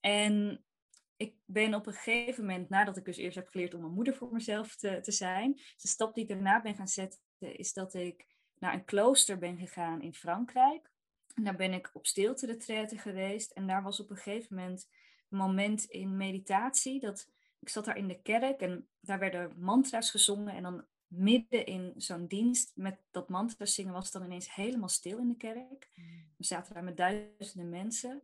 En 0.00 0.64
ik 1.16 1.34
ben 1.44 1.74
op 1.74 1.86
een 1.86 1.92
gegeven 1.92 2.44
moment, 2.44 2.68
nadat 2.68 2.96
ik 2.96 3.04
dus 3.04 3.16
eerst 3.16 3.36
heb 3.36 3.48
geleerd 3.48 3.74
om 3.74 3.84
een 3.84 3.92
moeder 3.92 4.14
voor 4.14 4.32
mezelf 4.32 4.76
te, 4.76 5.00
te 5.00 5.12
zijn, 5.12 5.54
de 5.54 5.88
stap 5.88 6.14
die 6.14 6.22
ik 6.22 6.28
daarna 6.28 6.62
ben 6.62 6.74
gaan 6.74 6.88
zetten, 6.88 7.20
is 7.38 7.72
dat 7.72 7.94
ik 7.94 8.26
naar 8.58 8.74
een 8.74 8.84
klooster 8.84 9.38
ben 9.38 9.58
gegaan 9.58 10.02
in 10.02 10.14
Frankrijk. 10.14 10.90
En 11.34 11.44
daar 11.44 11.56
ben 11.56 11.72
ik 11.72 11.90
op 11.92 12.06
stilte 12.06 12.96
geweest. 12.96 13.50
En 13.50 13.66
daar 13.66 13.82
was 13.82 14.00
op 14.00 14.10
een 14.10 14.16
gegeven 14.16 14.56
moment 14.56 14.88
moment 15.28 15.84
in 15.84 16.16
meditatie. 16.16 17.00
Dat, 17.00 17.28
ik 17.60 17.68
zat 17.68 17.84
daar 17.84 17.96
in 17.96 18.08
de 18.08 18.22
kerk 18.22 18.60
en 18.60 18.88
daar 19.00 19.18
werden 19.18 19.52
mantra's 19.56 20.10
gezongen. 20.10 20.54
En 20.54 20.62
dan 20.62 20.84
midden 21.06 21.66
in 21.66 21.92
zo'n 21.96 22.26
dienst 22.26 22.72
met 22.74 22.98
dat 23.10 23.28
mantra 23.28 23.64
zingen 23.64 23.92
was 23.92 24.04
het 24.04 24.12
dan 24.12 24.24
ineens 24.24 24.54
helemaal 24.54 24.88
stil 24.88 25.18
in 25.18 25.28
de 25.28 25.36
kerk. 25.36 25.88
Mm. 25.94 26.04
We 26.36 26.44
zaten 26.44 26.74
daar 26.74 26.84
met 26.84 26.96
duizenden 26.96 27.68
mensen. 27.68 28.22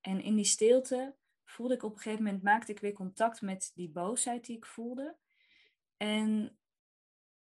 En 0.00 0.22
in 0.22 0.36
die 0.36 0.44
stilte 0.44 1.14
voelde 1.44 1.74
ik 1.74 1.82
op 1.82 1.94
een 1.94 2.00
gegeven 2.00 2.24
moment, 2.24 2.42
maakte 2.42 2.72
ik 2.72 2.80
weer 2.80 2.92
contact 2.92 3.40
met 3.40 3.72
die 3.74 3.88
boosheid 3.88 4.46
die 4.46 4.56
ik 4.56 4.66
voelde. 4.66 5.16
En 5.96 6.58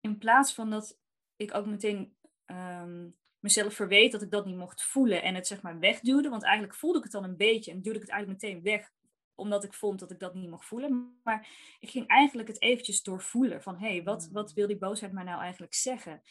in 0.01 0.19
plaats 0.19 0.55
van 0.55 0.71
dat 0.71 0.99
ik 1.37 1.55
ook 1.55 1.67
meteen 1.67 2.17
um, 2.47 3.15
mezelf 3.41 3.75
verweet 3.75 4.13
dat 4.13 4.23
ik 4.23 4.31
dat 4.31 4.47
niet 4.47 4.57
mocht 4.57 4.83
voelen 4.83 5.23
en 5.23 5.35
het 5.35 5.47
zeg 5.47 5.63
maar 5.63 5.79
wegduwde, 5.79 6.29
want 6.29 6.43
eigenlijk 6.43 6.75
voelde 6.75 6.99
ik 6.99 7.05
het 7.05 7.13
dan 7.13 7.25
een 7.25 7.37
beetje 7.37 7.71
en 7.71 7.83
duwde 7.83 7.99
ik 7.99 8.05
het 8.05 8.11
eigenlijk 8.11 8.43
meteen 8.43 8.63
weg 8.63 8.91
omdat 9.35 9.65
ik 9.65 9.75
vond 9.75 9.99
dat 9.99 10.11
ik 10.11 10.19
dat 10.19 10.35
niet 10.35 10.51
mocht 10.51 10.65
voelen. 10.67 11.21
Maar 11.23 11.49
ik 11.81 11.91
ging 11.91 12.07
eigenlijk 12.07 12.49
het 12.49 12.63
eventjes 12.63 13.03
doorvoelen 13.03 13.63
van 13.63 13.79
hé, 13.79 13.89
hey, 13.89 14.03
wat, 14.03 14.29
wat 14.33 14.53
wil 14.53 14.67
die 14.67 14.79
boosheid 14.79 15.13
mij 15.13 15.25
nou 15.25 15.41
eigenlijk 15.41 15.75
zeggen? 15.75 16.23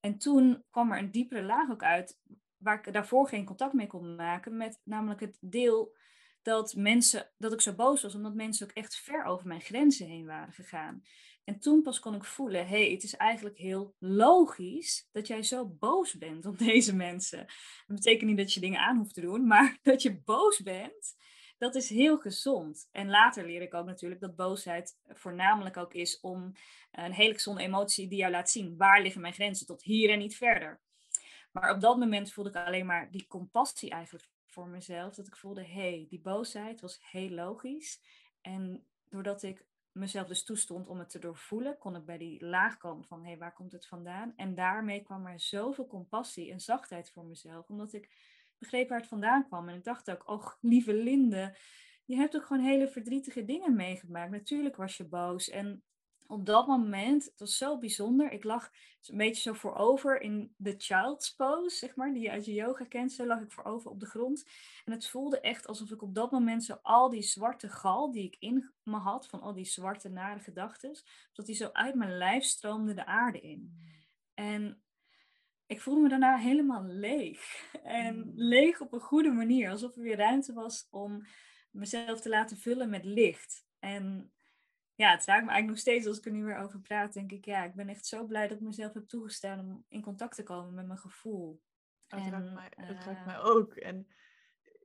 En 0.00 0.18
toen 0.18 0.64
kwam 0.70 0.92
er 0.92 0.98
een 0.98 1.10
diepere 1.10 1.42
laag 1.42 1.70
ook 1.70 1.82
uit 1.82 2.18
waar 2.56 2.86
ik 2.86 2.92
daarvoor 2.92 3.28
geen 3.28 3.44
contact 3.44 3.72
mee 3.72 3.86
kon 3.86 4.14
maken 4.14 4.56
met 4.56 4.80
namelijk 4.84 5.20
het 5.20 5.38
deel 5.40 5.96
dat 6.42 6.74
mensen, 6.74 7.30
dat 7.38 7.52
ik 7.52 7.60
zo 7.60 7.74
boos 7.74 8.02
was, 8.02 8.14
omdat 8.14 8.34
mensen 8.34 8.66
ook 8.66 8.72
echt 8.72 8.96
ver 8.96 9.24
over 9.24 9.46
mijn 9.46 9.60
grenzen 9.60 10.06
heen 10.06 10.26
waren 10.26 10.52
gegaan. 10.52 11.02
En 11.44 11.58
toen 11.58 11.82
pas 11.82 12.00
kon 12.00 12.14
ik 12.14 12.24
voelen, 12.24 12.66
hé, 12.66 12.82
hey, 12.82 12.90
het 12.90 13.02
is 13.02 13.16
eigenlijk 13.16 13.58
heel 13.58 13.94
logisch 13.98 15.08
dat 15.12 15.26
jij 15.26 15.42
zo 15.42 15.66
boos 15.66 16.14
bent 16.14 16.46
op 16.46 16.58
deze 16.68 16.94
mensen. 16.94 17.38
Dat 17.86 17.96
betekent 17.96 18.28
niet 18.28 18.38
dat 18.38 18.52
je 18.52 18.60
dingen 18.60 18.80
aan 18.80 18.96
hoeft 18.96 19.14
te 19.14 19.20
doen, 19.20 19.46
maar 19.46 19.78
dat 19.82 20.02
je 20.02 20.20
boos 20.20 20.62
bent, 20.62 21.16
dat 21.58 21.74
is 21.74 21.88
heel 21.88 22.18
gezond. 22.18 22.88
En 22.90 23.10
later 23.10 23.46
leer 23.46 23.62
ik 23.62 23.74
ook 23.74 23.86
natuurlijk 23.86 24.20
dat 24.20 24.36
boosheid 24.36 24.98
voornamelijk 25.06 25.76
ook 25.76 25.94
is 25.94 26.20
om 26.20 26.52
een 26.92 27.12
hele 27.12 27.34
gezonde 27.34 27.62
emotie 27.62 28.08
die 28.08 28.18
jou 28.18 28.32
laat 28.32 28.50
zien, 28.50 28.76
waar 28.76 29.02
liggen 29.02 29.20
mijn 29.20 29.34
grenzen 29.34 29.66
tot 29.66 29.82
hier 29.82 30.10
en 30.10 30.18
niet 30.18 30.36
verder. 30.36 30.80
Maar 31.52 31.74
op 31.74 31.80
dat 31.80 31.98
moment 31.98 32.32
voelde 32.32 32.50
ik 32.50 32.56
alleen 32.56 32.86
maar 32.86 33.10
die 33.10 33.26
compassie 33.26 33.90
eigenlijk 33.90 34.28
voor 34.46 34.68
mezelf. 34.68 35.14
Dat 35.14 35.26
ik 35.26 35.36
voelde, 35.36 35.64
hé, 35.64 35.72
hey, 35.72 36.06
die 36.08 36.20
boosheid 36.20 36.80
was 36.80 36.98
heel 37.10 37.30
logisch. 37.30 38.00
En 38.40 38.86
doordat 39.08 39.42
ik 39.42 39.64
mezelf 39.94 40.26
dus 40.26 40.44
toestond 40.44 40.88
om 40.88 40.98
het 40.98 41.10
te 41.10 41.18
doorvoelen, 41.18 41.78
kon 41.78 41.96
ik 41.96 42.04
bij 42.04 42.18
die 42.18 42.44
laag 42.44 42.76
komen 42.76 43.04
van, 43.04 43.20
hé, 43.20 43.28
hey, 43.28 43.38
waar 43.38 43.52
komt 43.52 43.72
het 43.72 43.86
vandaan? 43.86 44.32
En 44.36 44.54
daarmee 44.54 45.02
kwam 45.02 45.26
er 45.26 45.40
zoveel 45.40 45.86
compassie 45.86 46.52
en 46.52 46.60
zachtheid 46.60 47.10
voor 47.10 47.24
mezelf. 47.24 47.68
Omdat 47.68 47.92
ik 47.92 48.10
begreep 48.58 48.88
waar 48.88 48.98
het 48.98 49.08
vandaan 49.08 49.46
kwam. 49.46 49.68
En 49.68 49.74
ik 49.74 49.84
dacht 49.84 50.10
ook, 50.10 50.28
oh, 50.28 50.46
lieve 50.60 50.94
Linde, 50.94 51.56
je 52.04 52.16
hebt 52.16 52.36
ook 52.36 52.44
gewoon 52.44 52.62
hele 52.62 52.88
verdrietige 52.88 53.44
dingen 53.44 53.76
meegemaakt. 53.76 54.30
Natuurlijk 54.30 54.76
was 54.76 54.96
je 54.96 55.08
boos. 55.08 55.48
En 55.48 55.82
op 56.26 56.46
dat 56.46 56.66
moment, 56.66 57.24
het 57.24 57.38
was 57.38 57.56
zo 57.56 57.78
bijzonder. 57.78 58.32
Ik 58.32 58.44
lag 58.44 58.70
een 59.06 59.16
beetje 59.16 59.42
zo 59.42 59.52
voorover 59.52 60.20
in 60.20 60.54
de 60.56 60.74
child's 60.78 61.34
pose, 61.34 61.76
zeg 61.76 61.96
maar, 61.96 62.12
die 62.12 62.22
je 62.22 62.30
uit 62.30 62.44
je 62.44 62.52
yoga 62.52 62.84
kent. 62.84 63.12
Zo 63.12 63.26
lag 63.26 63.40
ik 63.40 63.52
voorover 63.52 63.90
op 63.90 64.00
de 64.00 64.06
grond. 64.06 64.44
En 64.84 64.92
het 64.92 65.08
voelde 65.08 65.40
echt 65.40 65.66
alsof 65.66 65.90
ik 65.90 66.02
op 66.02 66.14
dat 66.14 66.30
moment 66.30 66.64
zo 66.64 66.78
al 66.82 67.10
die 67.10 67.22
zwarte 67.22 67.68
gal 67.68 68.12
die 68.12 68.24
ik 68.24 68.36
in 68.38 68.72
me 68.82 68.96
had, 68.96 69.26
van 69.26 69.40
al 69.40 69.52
die 69.52 69.64
zwarte 69.64 70.08
nare 70.08 70.40
gedachten, 70.40 71.02
dat 71.32 71.46
die 71.46 71.54
zo 71.54 71.68
uit 71.72 71.94
mijn 71.94 72.16
lijf 72.16 72.44
stroomde 72.44 72.94
de 72.94 73.06
aarde 73.06 73.40
in. 73.40 73.82
En 74.34 74.82
ik 75.66 75.80
voelde 75.80 76.00
me 76.00 76.08
daarna 76.08 76.36
helemaal 76.36 76.84
leeg. 76.84 77.72
En 77.82 78.16
mm. 78.16 78.32
leeg 78.34 78.80
op 78.80 78.92
een 78.92 79.00
goede 79.00 79.30
manier, 79.30 79.70
alsof 79.70 79.96
er 79.96 80.02
weer 80.02 80.16
ruimte 80.16 80.52
was 80.52 80.86
om 80.90 81.26
mezelf 81.70 82.20
te 82.20 82.28
laten 82.28 82.56
vullen 82.56 82.90
met 82.90 83.04
licht. 83.04 83.66
En 83.78 84.32
ja, 84.94 85.10
het 85.10 85.24
raakt 85.24 85.44
me 85.44 85.50
eigenlijk 85.50 85.66
nog 85.66 85.78
steeds 85.78 86.06
als 86.06 86.18
ik 86.18 86.24
er 86.24 86.32
nu 86.32 86.44
weer 86.44 86.58
over 86.58 86.80
praat. 86.80 87.12
Denk 87.12 87.32
ik, 87.32 87.44
ja, 87.44 87.64
ik 87.64 87.74
ben 87.74 87.88
echt 87.88 88.06
zo 88.06 88.26
blij 88.26 88.48
dat 88.48 88.56
ik 88.56 88.62
mezelf 88.62 88.94
heb 88.94 89.08
toegestaan 89.08 89.58
om 89.58 89.84
in 89.88 90.02
contact 90.02 90.34
te 90.34 90.42
komen 90.42 90.74
met 90.74 90.86
mijn 90.86 90.98
gevoel. 90.98 91.60
Dat, 92.06 92.20
raakt, 92.20 92.54
mij, 92.54 92.72
dat 92.86 93.04
raakt 93.04 93.26
mij 93.26 93.40
ook. 93.40 93.74
En 93.74 94.06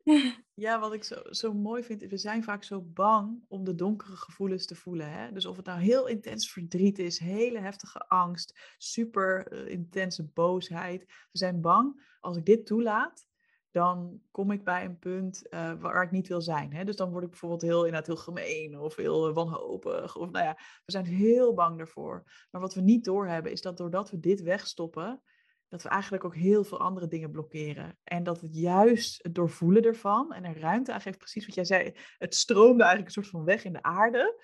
ja, 0.53 0.79
wat 0.79 0.93
ik 0.93 1.03
zo, 1.03 1.21
zo 1.29 1.53
mooi 1.53 1.83
vind, 1.83 2.01
we 2.01 2.17
zijn 2.17 2.43
vaak 2.43 2.63
zo 2.63 2.81
bang 2.81 3.43
om 3.47 3.63
de 3.63 3.75
donkere 3.75 4.15
gevoelens 4.15 4.65
te 4.65 4.75
voelen. 4.75 5.11
Hè? 5.11 5.31
Dus 5.31 5.45
of 5.45 5.57
het 5.57 5.65
nou 5.65 5.79
heel 5.79 6.07
intens 6.07 6.51
verdriet 6.51 6.99
is, 6.99 7.19
hele 7.19 7.59
heftige 7.59 8.07
angst, 8.07 8.73
super 8.77 9.47
eh, 9.47 9.71
intense 9.71 10.23
boosheid. 10.23 11.05
We 11.05 11.37
zijn 11.37 11.61
bang, 11.61 12.17
als 12.19 12.37
ik 12.37 12.45
dit 12.45 12.65
toelaat, 12.65 13.27
dan 13.71 14.21
kom 14.31 14.51
ik 14.51 14.63
bij 14.63 14.85
een 14.85 14.99
punt 14.99 15.47
uh, 15.49 15.73
waar 15.73 16.03
ik 16.03 16.11
niet 16.11 16.27
wil 16.27 16.41
zijn. 16.41 16.73
Hè? 16.73 16.83
Dus 16.83 16.95
dan 16.95 17.11
word 17.11 17.23
ik 17.23 17.29
bijvoorbeeld 17.29 17.61
heel, 17.61 17.85
inderdaad 17.85 18.07
heel 18.07 18.15
gemeen 18.15 18.79
of 18.79 18.95
heel 18.95 19.33
wanhopig. 19.33 20.15
Of 20.15 20.29
nou 20.29 20.45
ja, 20.45 20.57
we 20.85 20.91
zijn 20.91 21.05
heel 21.05 21.53
bang 21.53 21.77
daarvoor. 21.77 22.23
Maar 22.51 22.61
wat 22.61 22.73
we 22.73 22.81
niet 22.81 23.03
doorhebben 23.03 23.51
is 23.51 23.61
dat 23.61 23.77
doordat 23.77 24.09
we 24.09 24.19
dit 24.19 24.41
wegstoppen, 24.41 25.21
dat 25.67 25.83
we 25.83 25.89
eigenlijk 25.89 26.23
ook 26.23 26.35
heel 26.35 26.63
veel 26.63 26.79
andere 26.79 27.07
dingen 27.07 27.31
blokkeren. 27.31 27.97
En 28.03 28.23
dat 28.23 28.41
het 28.41 28.55
juist 28.55 29.23
het 29.23 29.35
doorvoelen 29.35 29.83
ervan 29.83 30.33
en 30.33 30.43
er 30.43 30.59
ruimte 30.59 30.93
aan 30.93 31.01
geeft, 31.01 31.17
precies 31.17 31.45
wat 31.45 31.55
jij 31.55 31.65
zei, 31.65 31.95
het 32.17 32.35
stroomde 32.35 32.83
eigenlijk 32.83 33.05
een 33.05 33.23
soort 33.23 33.35
van 33.35 33.43
weg 33.43 33.63
in 33.63 33.73
de 33.73 33.83
aarde. 33.83 34.43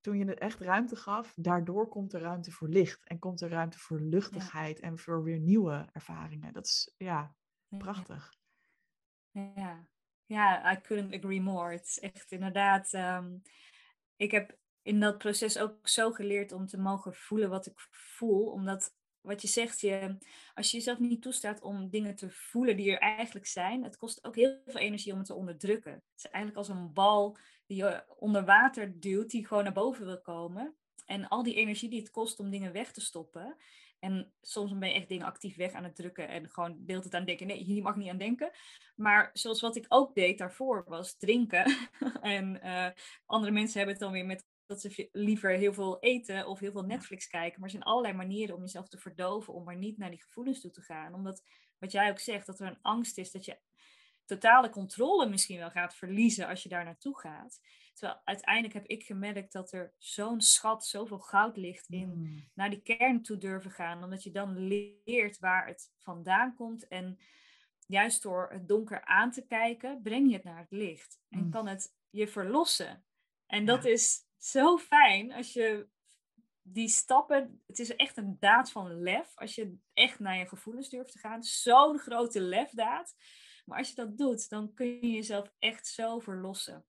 Toen 0.00 0.18
je 0.18 0.24
het 0.24 0.38
echt 0.38 0.60
ruimte 0.60 0.96
gaf, 0.96 1.32
daardoor 1.36 1.88
komt 1.88 2.12
er 2.12 2.20
ruimte 2.20 2.50
voor 2.50 2.68
licht 2.68 3.04
en 3.04 3.18
komt 3.18 3.40
er 3.40 3.50
ruimte 3.50 3.78
voor 3.78 4.00
luchtigheid 4.00 4.80
en 4.80 4.98
voor 4.98 5.22
weer 5.22 5.38
nieuwe 5.38 5.88
ervaringen. 5.92 6.52
Dat 6.52 6.66
is 6.66 6.94
ja, 6.96 7.34
prachtig. 7.68 8.40
Ja, 9.32 9.86
ja 10.26 10.72
I 10.72 10.80
couldn't 10.80 11.14
agree 11.14 11.40
more. 11.40 11.72
Het 11.72 11.86
is 11.86 12.00
echt 12.00 12.32
inderdaad. 12.32 12.92
Um, 12.92 13.42
ik 14.16 14.30
heb 14.30 14.56
in 14.82 15.00
dat 15.00 15.18
proces 15.18 15.58
ook 15.58 15.88
zo 15.88 16.10
geleerd 16.10 16.52
om 16.52 16.66
te 16.66 16.78
mogen 16.78 17.14
voelen 17.14 17.50
wat 17.50 17.66
ik 17.66 17.86
voel. 17.90 18.46
Omdat 18.46 18.94
wat 19.20 19.42
je 19.42 19.48
zegt, 19.48 19.80
je, 19.80 20.16
als 20.54 20.70
je 20.70 20.76
jezelf 20.76 20.98
niet 20.98 21.22
toestaat 21.22 21.60
om 21.60 21.90
dingen 21.90 22.14
te 22.16 22.30
voelen 22.30 22.76
die 22.76 22.90
er 22.92 22.98
eigenlijk 22.98 23.46
zijn, 23.46 23.84
het 23.84 23.96
kost 23.96 24.24
ook 24.24 24.36
heel 24.36 24.60
veel 24.66 24.80
energie 24.80 25.12
om 25.12 25.18
het 25.18 25.26
te 25.26 25.34
onderdrukken. 25.34 25.92
Het 25.92 26.02
is 26.16 26.30
eigenlijk 26.30 26.56
als 26.56 26.68
een 26.68 26.92
bal 26.92 27.36
die 27.66 27.76
je 27.76 28.04
onder 28.16 28.44
water 28.44 29.00
duwt, 29.00 29.30
die 29.30 29.46
gewoon 29.46 29.64
naar 29.64 29.72
boven 29.72 30.04
wil 30.04 30.20
komen. 30.20 30.74
En 31.06 31.28
al 31.28 31.42
die 31.42 31.54
energie 31.54 31.88
die 31.90 32.00
het 32.00 32.10
kost 32.10 32.40
om 32.40 32.50
dingen 32.50 32.72
weg 32.72 32.92
te 32.92 33.00
stoppen, 33.00 33.56
en 34.02 34.32
soms 34.40 34.78
ben 34.78 34.88
je 34.88 34.94
echt 34.94 35.08
dingen 35.08 35.26
actief 35.26 35.56
weg 35.56 35.72
aan 35.72 35.84
het 35.84 35.96
drukken 35.96 36.28
en 36.28 36.50
gewoon 36.50 36.76
deelt 36.78 37.04
het 37.04 37.14
aan 37.14 37.24
denken. 37.24 37.46
Nee, 37.46 37.62
hier 37.62 37.82
mag 37.82 37.96
niet 37.96 38.08
aan 38.10 38.18
denken. 38.18 38.50
Maar 38.96 39.30
zoals 39.32 39.60
wat 39.60 39.76
ik 39.76 39.84
ook 39.88 40.14
deed 40.14 40.38
daarvoor 40.38 40.84
was 40.86 41.16
drinken. 41.16 41.64
en 42.20 42.60
uh, 42.64 42.88
andere 43.26 43.52
mensen 43.52 43.76
hebben 43.76 43.94
het 43.94 44.04
dan 44.04 44.12
weer 44.12 44.26
met 44.26 44.46
dat 44.66 44.80
ze 44.80 45.08
liever 45.12 45.50
heel 45.50 45.72
veel 45.72 46.00
eten 46.00 46.46
of 46.46 46.58
heel 46.58 46.72
veel 46.72 46.84
Netflix 46.84 47.26
kijken. 47.26 47.60
Maar 47.60 47.68
er 47.68 47.74
zijn 47.74 47.82
allerlei 47.82 48.14
manieren 48.14 48.54
om 48.54 48.60
jezelf 48.60 48.88
te 48.88 48.98
verdoven, 48.98 49.54
om 49.54 49.64
maar 49.64 49.76
niet 49.76 49.98
naar 49.98 50.10
die 50.10 50.22
gevoelens 50.22 50.60
toe 50.60 50.70
te 50.70 50.82
gaan. 50.82 51.14
Omdat, 51.14 51.42
wat 51.78 51.92
jij 51.92 52.10
ook 52.10 52.18
zegt, 52.18 52.46
dat 52.46 52.60
er 52.60 52.66
een 52.66 52.82
angst 52.82 53.18
is 53.18 53.30
dat 53.30 53.44
je 53.44 53.58
totale 54.24 54.70
controle 54.70 55.28
misschien 55.28 55.58
wel 55.58 55.70
gaat 55.70 55.94
verliezen 55.94 56.46
als 56.46 56.62
je 56.62 56.68
daar 56.68 56.84
naartoe 56.84 57.18
gaat. 57.18 57.60
Terwijl 57.92 58.20
uiteindelijk 58.24 58.74
heb 58.74 58.86
ik 58.86 59.02
gemerkt 59.02 59.52
dat 59.52 59.72
er 59.72 59.94
zo'n 59.98 60.40
schat, 60.40 60.86
zoveel 60.86 61.18
goud 61.18 61.56
ligt 61.56 61.88
in 61.88 62.12
mm. 62.14 62.50
naar 62.54 62.70
die 62.70 62.82
kern 62.82 63.22
toe 63.22 63.38
durven 63.38 63.70
gaan. 63.70 64.04
Omdat 64.04 64.22
je 64.22 64.30
dan 64.30 64.58
leert 64.58 65.38
waar 65.38 65.66
het 65.66 65.92
vandaan 65.98 66.54
komt. 66.54 66.88
En 66.88 67.18
juist 67.86 68.22
door 68.22 68.50
het 68.52 68.68
donker 68.68 69.04
aan 69.04 69.30
te 69.30 69.46
kijken, 69.46 70.02
breng 70.02 70.28
je 70.28 70.34
het 70.34 70.44
naar 70.44 70.58
het 70.58 70.70
licht. 70.70 71.20
En 71.28 71.44
mm. 71.44 71.50
kan 71.50 71.66
het 71.66 71.94
je 72.10 72.28
verlossen. 72.28 73.04
En 73.46 73.64
dat 73.64 73.84
is 73.84 74.26
zo 74.36 74.78
fijn 74.78 75.32
als 75.32 75.52
je 75.52 75.88
die 76.62 76.88
stappen, 76.88 77.62
het 77.66 77.78
is 77.78 77.96
echt 77.96 78.16
een 78.16 78.36
daad 78.40 78.70
van 78.70 79.00
lef. 79.02 79.32
Als 79.34 79.54
je 79.54 79.76
echt 79.92 80.18
naar 80.18 80.36
je 80.36 80.46
gevoelens 80.46 80.88
durft 80.88 81.12
te 81.12 81.18
gaan. 81.18 81.42
Zo'n 81.42 81.98
grote 81.98 82.40
lefdaad. 82.40 83.14
Maar 83.64 83.78
als 83.78 83.88
je 83.88 83.94
dat 83.94 84.18
doet, 84.18 84.48
dan 84.48 84.74
kun 84.74 84.86
je 84.86 85.10
jezelf 85.10 85.52
echt 85.58 85.86
zo 85.86 86.18
verlossen. 86.18 86.84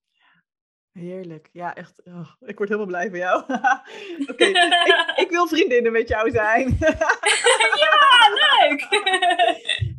Heerlijk. 0.94 1.50
Ja, 1.52 1.76
echt. 1.76 2.04
Oh, 2.04 2.34
ik 2.40 2.58
word 2.58 2.70
helemaal 2.70 2.88
blij 2.88 3.10
van 3.10 3.20
jou. 3.20 3.44
Oké, 4.32 4.46
ik, 4.46 5.14
ik, 5.16 5.28
wil 5.30 5.48
vriendinnen 5.54 5.92
met 5.92 6.08
jou 6.08 6.32
zijn. 6.32 6.78
ja, 7.84 8.30
leuk! 8.30 8.88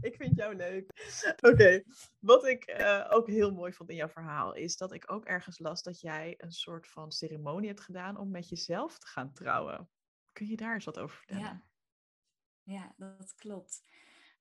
ik 0.00 0.14
vind 0.16 0.36
jou 0.36 0.54
leuk. 0.56 0.90
Oké, 1.40 1.82
wat 2.18 2.46
ik 2.46 2.78
uh, 2.80 3.06
ook 3.10 3.26
heel 3.26 3.52
mooi 3.52 3.72
vond 3.72 3.90
in 3.90 3.96
jouw 3.96 4.08
verhaal 4.08 4.54
is 4.54 4.76
dat 4.76 4.92
ik 4.92 5.12
ook 5.12 5.24
ergens 5.24 5.58
las 5.58 5.82
dat 5.82 6.00
jij 6.00 6.34
een 6.38 6.52
soort 6.52 6.88
van 6.88 7.12
ceremonie 7.12 7.68
hebt 7.68 7.80
gedaan 7.80 8.16
om 8.16 8.30
met 8.30 8.48
jezelf 8.48 8.98
te 8.98 9.06
gaan 9.06 9.32
trouwen. 9.32 9.88
Kun 10.32 10.46
je 10.46 10.56
daar 10.56 10.74
eens 10.74 10.84
wat 10.84 10.98
over 10.98 11.16
vertellen? 11.16 11.42
Ja, 11.42 11.62
ja 12.62 12.94
dat 12.96 13.34
klopt. 13.34 13.82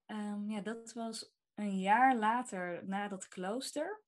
Um, 0.07 0.49
ja, 0.49 0.61
dat 0.61 0.93
was 0.93 1.33
een 1.55 1.79
jaar 1.79 2.17
later 2.17 2.87
na 2.87 3.07
dat 3.07 3.27
klooster. 3.27 4.02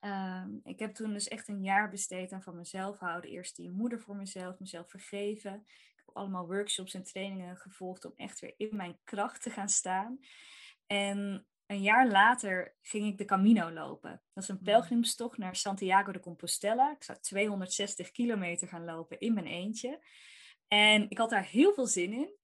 Ehm, 0.00 0.50
ik 0.64 0.78
heb 0.78 0.94
toen 0.94 1.12
dus 1.12 1.28
echt 1.28 1.48
een 1.48 1.62
jaar 1.62 1.90
besteed 1.90 2.32
aan 2.32 2.42
van 2.42 2.56
mezelf 2.56 2.98
houden. 2.98 3.30
Eerst 3.30 3.56
die 3.56 3.70
moeder 3.70 4.00
voor 4.00 4.16
mezelf, 4.16 4.58
mezelf 4.58 4.90
vergeven. 4.90 5.54
Ik 5.64 6.02
heb 6.06 6.16
allemaal 6.16 6.46
workshops 6.46 6.94
en 6.94 7.02
trainingen 7.02 7.56
gevolgd 7.56 8.04
om 8.04 8.12
echt 8.16 8.40
weer 8.40 8.54
in 8.56 8.76
mijn 8.76 8.98
kracht 9.04 9.42
te 9.42 9.50
gaan 9.50 9.68
staan. 9.68 10.18
En 10.86 11.46
een 11.66 11.82
jaar 11.82 12.08
later 12.08 12.76
ging 12.82 13.06
ik 13.06 13.18
de 13.18 13.24
Camino 13.24 13.70
lopen. 13.70 14.22
Dat 14.32 14.42
is 14.42 14.48
een 14.48 14.56
mm. 14.58 14.64
pelgrimstocht 14.64 15.38
naar 15.38 15.56
Santiago 15.56 16.12
de 16.12 16.20
Compostela. 16.20 16.92
Ik 16.92 17.02
zou 17.02 17.18
260 17.20 18.10
kilometer 18.10 18.68
gaan 18.68 18.84
lopen 18.84 19.18
in 19.18 19.34
mijn 19.34 19.46
eentje. 19.46 20.04
En 20.68 21.10
ik 21.10 21.18
had 21.18 21.30
daar 21.30 21.44
heel 21.44 21.74
veel 21.74 21.86
zin 21.86 22.12
in. 22.12 22.37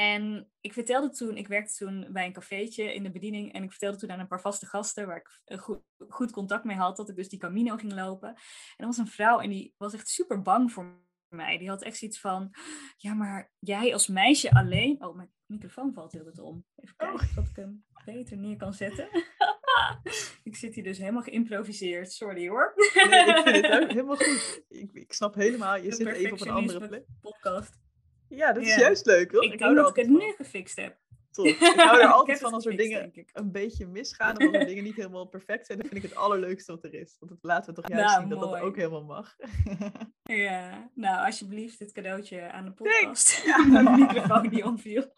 En 0.00 0.50
ik 0.60 0.72
vertelde 0.72 1.10
toen, 1.10 1.36
ik 1.36 1.48
werkte 1.48 1.74
toen 1.74 2.06
bij 2.12 2.26
een 2.26 2.32
cafeetje 2.32 2.94
in 2.94 3.02
de 3.02 3.10
bediening. 3.10 3.52
En 3.52 3.62
ik 3.62 3.70
vertelde 3.70 3.98
toen 3.98 4.10
aan 4.10 4.20
een 4.20 4.26
paar 4.26 4.40
vaste 4.40 4.66
gasten 4.66 5.06
waar 5.06 5.16
ik 5.16 5.58
goed, 5.58 5.80
goed 6.08 6.30
contact 6.30 6.64
mee 6.64 6.76
had, 6.76 6.96
dat 6.96 7.08
ik 7.08 7.16
dus 7.16 7.28
die 7.28 7.38
Camino 7.38 7.76
ging 7.76 7.92
lopen. 7.92 8.28
En 8.28 8.36
er 8.76 8.86
was 8.86 8.98
een 8.98 9.06
vrouw 9.06 9.40
en 9.40 9.50
die 9.50 9.74
was 9.76 9.94
echt 9.94 10.08
super 10.08 10.42
bang 10.42 10.72
voor 10.72 11.06
mij. 11.28 11.58
Die 11.58 11.68
had 11.68 11.82
echt 11.82 11.96
zoiets 11.96 12.20
van, 12.20 12.54
ja, 12.96 13.14
maar 13.14 13.52
jij 13.58 13.92
als 13.92 14.06
meisje 14.06 14.50
alleen... 14.50 15.04
Oh, 15.04 15.16
mijn 15.16 15.30
microfoon 15.46 15.92
valt 15.92 16.12
heel 16.12 16.26
het 16.26 16.38
om. 16.38 16.64
Even 16.76 16.94
oh. 16.98 17.16
kijken 17.16 17.42
of 17.42 17.48
ik 17.48 17.56
hem 17.56 17.84
beter 18.04 18.36
neer 18.36 18.56
kan 18.56 18.74
zetten. 18.74 19.08
ik 20.42 20.56
zit 20.56 20.74
hier 20.74 20.84
dus 20.84 20.98
helemaal 20.98 21.22
geïmproviseerd. 21.22 22.12
Sorry 22.12 22.48
hoor. 22.48 22.72
nee, 22.94 23.26
ik 23.26 23.42
vind 23.42 23.66
het 23.66 23.82
ook 23.82 23.90
helemaal 23.96 24.16
goed. 24.16 24.64
Ik, 24.68 24.92
ik 24.92 25.12
snap 25.12 25.34
helemaal, 25.34 25.76
je 25.76 25.92
zit 25.92 26.06
even 26.06 26.32
op 26.32 26.40
een 26.40 26.50
andere 26.50 26.88
plek. 26.88 27.04
podcast. 27.20 27.86
Ja, 28.28 28.52
dat 28.52 28.62
is 28.62 28.74
juist 28.74 29.06
leuk. 29.06 29.32
Hoor. 29.32 29.44
Ik, 29.44 29.52
ik 29.52 29.58
denk 29.58 29.76
dat 29.76 29.88
ik 29.88 29.96
het 29.96 30.08
nu 30.08 30.32
gefixt 30.36 30.76
heb. 30.76 30.96
Ik 31.46 31.58
hou 31.58 32.00
er 32.00 32.06
altijd 32.06 32.38
van 32.38 32.52
als 32.52 32.66
er 32.66 32.76
dingen 32.76 33.12
een 33.32 33.52
beetje 33.52 33.86
misgaan. 33.86 34.36
Of 34.36 34.46
als 34.46 34.56
er 34.56 34.66
dingen 34.66 34.84
niet 34.84 34.96
helemaal 34.96 35.26
perfect 35.26 35.66
zijn. 35.66 35.78
Dan 35.78 35.88
vind 35.88 36.04
ik 36.04 36.10
het 36.10 36.18
allerleukste 36.18 36.72
wat 36.72 36.84
er 36.84 36.94
is. 36.94 37.16
Want 37.18 37.32
dat 37.32 37.42
laten 37.42 37.74
we 37.74 37.80
toch 37.80 37.88
juist 37.90 38.06
nou, 38.06 38.20
zien 38.20 38.28
dat 38.28 38.40
dat 38.40 38.60
ook 38.60 38.76
helemaal 38.76 39.04
mag. 39.04 39.36
ja, 40.22 40.90
nou 40.94 41.26
alsjeblieft 41.26 41.78
dit 41.78 41.92
cadeautje 41.92 42.52
aan 42.52 42.64
de 42.64 42.72
podcast. 42.72 43.42
Ja. 43.44 43.82
de 43.82 43.90
microfoon 43.90 44.48
die 44.48 44.64
omviel. 44.64 45.12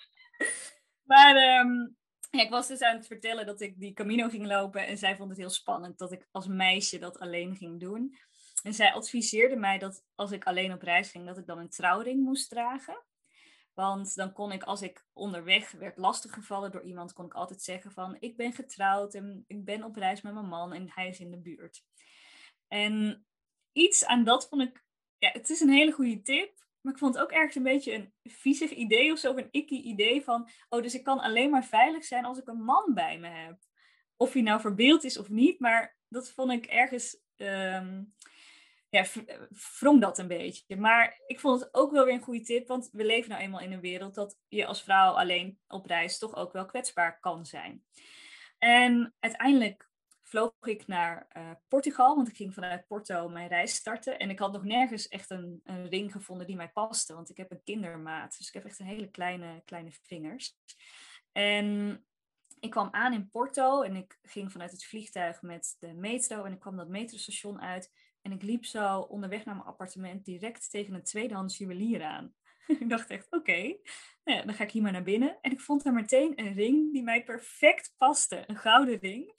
Maar 1.03 1.61
um, 1.61 1.97
ja, 2.31 2.43
ik 2.43 2.51
was 2.51 2.69
dus 2.69 2.81
aan 2.81 2.97
het 2.97 3.07
vertellen 3.07 3.47
dat 3.47 3.61
ik 3.61 3.81
die 3.81 3.93
Camino 3.93 4.29
ging 4.29 4.47
lopen. 4.47 4.87
En 4.87 4.99
zij 4.99 5.17
vond 5.17 5.29
het 5.29 5.39
heel 5.39 5.51
spannend 5.51 5.99
dat 5.99 6.13
ik 6.13 6.29
als 6.31 6.47
meisje 6.47 6.99
dat 6.99 7.19
alleen 7.19 7.57
ging 7.57 7.81
doen. 7.81 8.17
En 8.63 8.75
zij 8.75 8.93
adviseerde 8.93 9.57
mij 9.57 9.79
dat 9.79 10.05
als 10.15 10.33
ik 10.33 10.45
alleen 10.45 10.73
op 10.73 10.83
reis 10.83 11.11
ging, 11.11 11.27
dat 11.27 11.39
ik 11.39 11.47
dan 11.47 11.59
een 11.59 11.69
trouwring 11.69 12.23
moest 12.23 12.51
dragen. 12.51 13.03
Want 13.75 14.15
dan 14.15 14.33
kon 14.33 14.53
ik, 14.53 14.63
als 14.63 14.83
ik 14.83 15.05
onderweg 15.13 15.71
werd 15.71 15.97
lastiggevallen 15.97 16.71
door 16.71 16.83
iemand, 16.83 17.13
kon 17.13 17.25
ik 17.25 17.35
altijd 17.35 17.63
zeggen 17.63 17.93
van 17.93 18.17
ik 18.21 18.37
ben 18.37 18.53
getrouwd 18.53 19.15
en 19.15 19.45
ik 19.47 19.65
ben 19.65 19.85
op 19.85 19.97
reis 19.97 20.21
met 20.21 20.35
mijn 20.35 20.49
man 20.49 20.73
en 20.73 20.91
hij 20.95 21.09
is 21.09 21.21
in 21.21 21.31
de 21.31 21.41
buurt. 21.41 21.85
En 22.69 23.27
iets 23.73 24.05
aan 24.05 24.25
dat 24.25 24.49
vond 24.49 24.63
ik, 24.63 24.85
ja, 25.19 25.31
het 25.33 25.51
is 25.51 25.61
een 25.61 25.71
hele 25.71 25.93
goede 25.93 26.23
tip, 26.23 26.67
maar 26.81 26.93
ik 26.93 26.99
vond 26.99 27.15
het 27.15 27.23
ook 27.23 27.31
ergens 27.31 27.55
een 27.55 27.63
beetje 27.63 27.93
een 27.93 28.13
viezig 28.23 28.71
idee 28.71 29.13
of 29.13 29.19
zo, 29.19 29.37
een 29.37 29.49
icky 29.51 29.75
idee 29.75 30.23
van, 30.23 30.49
oh, 30.69 30.83
dus 30.83 30.95
ik 30.95 31.05
kan 31.05 31.21
alleen 31.21 31.51
maar 31.51 31.65
veilig 31.65 32.05
zijn 32.05 32.25
als 32.25 32.39
ik 32.39 32.49
een 32.49 32.63
man 32.63 32.95
bij 32.95 33.19
me 33.19 33.29
heb. 33.29 33.59
Of 34.17 34.33
hij 34.33 34.43
nou 34.43 34.61
verbeeld 34.61 35.05
is 35.05 35.19
of 35.19 35.29
niet, 35.29 35.61
maar 35.61 35.97
dat 36.09 36.31
vond 36.31 36.53
ik 36.53 36.67
ergens 36.67 37.21
ehm, 37.37 38.03
ja, 38.91 39.05
wrong 39.79 40.01
dat 40.01 40.19
een 40.19 40.29
beetje. 40.29 40.77
Maar 40.77 41.21
ik 41.27 41.41
vond 41.41 41.61
het 41.61 41.75
ook 41.75 41.93
wel 41.93 42.05
weer 42.05 42.15
een 42.15 42.21
goede 42.21 42.45
tip, 42.45 42.69
want 42.69 42.89
we 42.93 43.05
leven 43.05 43.31
nou 43.31 43.43
eenmaal 43.43 43.61
in 43.61 43.73
een 43.73 43.81
wereld 43.81 44.15
dat 44.15 44.39
je 44.49 44.67
als 44.67 44.83
vrouw 44.83 45.13
alleen 45.13 45.59
op 45.69 45.87
reis 45.87 46.19
toch 46.19 46.35
ook 46.35 46.53
wel 46.53 46.67
kwetsbaar 46.67 47.21
kan 47.21 47.47
zijn. 47.47 47.85
En 48.59 49.15
uiteindelijk 49.19 49.91
vloog 50.23 50.53
ik 50.61 50.87
naar 50.87 51.29
uh, 51.37 51.51
Portugal, 51.69 52.17
want 52.17 52.29
ik 52.29 52.37
ging 52.37 52.55
vanuit 52.55 52.87
Porto 52.87 53.29
mijn 53.29 53.49
reis 53.49 53.75
starten. 53.75 54.19
En 54.19 54.31
ik 54.31 54.39
had 54.39 54.53
nog 54.53 54.65
nergens 54.65 55.09
echt 55.09 55.31
een, 55.31 55.61
een, 55.65 55.89
ring 55.89 56.13
gevonden 56.13 56.47
die 56.47 56.57
mij 56.57 56.69
paste, 56.69 57.15
want 57.15 57.31
ik 57.31 57.37
heb 57.37 57.51
een 57.51 57.63
kindermaat. 57.65 58.39
Dus 58.39 58.49
ik 58.49 58.55
heb 58.55 58.65
echt 58.65 58.79
een 58.79 58.87
hele 58.87 59.11
kleine, 59.11 59.63
kleine 59.65 59.91
vingers. 60.03 60.57
En 61.33 62.05
ik 62.61 62.71
kwam 62.71 62.89
aan 62.91 63.13
in 63.13 63.31
Porto 63.31 63.83
en 63.83 63.97
ik 63.97 64.19
ging 64.23 64.53
vanuit 64.53 64.71
het 64.71 64.85
vliegtuig 64.85 65.43
met 65.43 65.77
de 65.79 65.95
metro 65.95 66.45
en 66.45 66.53
ik 66.53 66.61
kwam 66.61 66.77
dat 66.77 66.89
metrostation 66.89 67.61
uit. 67.61 67.93
En 68.23 68.33
ik 68.33 68.43
liep 68.43 68.65
zo 68.65 69.01
onderweg 69.01 69.45
naar 69.45 69.55
mijn 69.55 69.67
appartement 69.67 70.25
direct 70.25 70.71
tegen 70.71 70.95
een 70.95 71.03
tweedehands 71.03 71.59
juwelier 71.59 72.03
aan. 72.03 72.35
ik 72.81 72.89
dacht 72.89 73.11
echt, 73.11 73.27
oké, 73.31 73.63
nou 74.25 74.39
ja, 74.39 74.43
dan 74.43 74.55
ga 74.55 74.65
ik 74.65 74.71
hier 74.71 74.83
maar 74.83 74.93
naar 74.93 75.03
binnen. 75.03 75.39
En 75.41 75.51
ik 75.51 75.61
vond 75.61 75.83
daar 75.83 75.93
meteen 75.93 76.33
een 76.41 76.53
ring 76.53 76.93
die 76.93 77.03
mij 77.03 77.25
perfect 77.25 77.95
paste, 77.97 78.45
een 78.47 78.57
gouden 78.57 78.99
ring. 78.99 79.33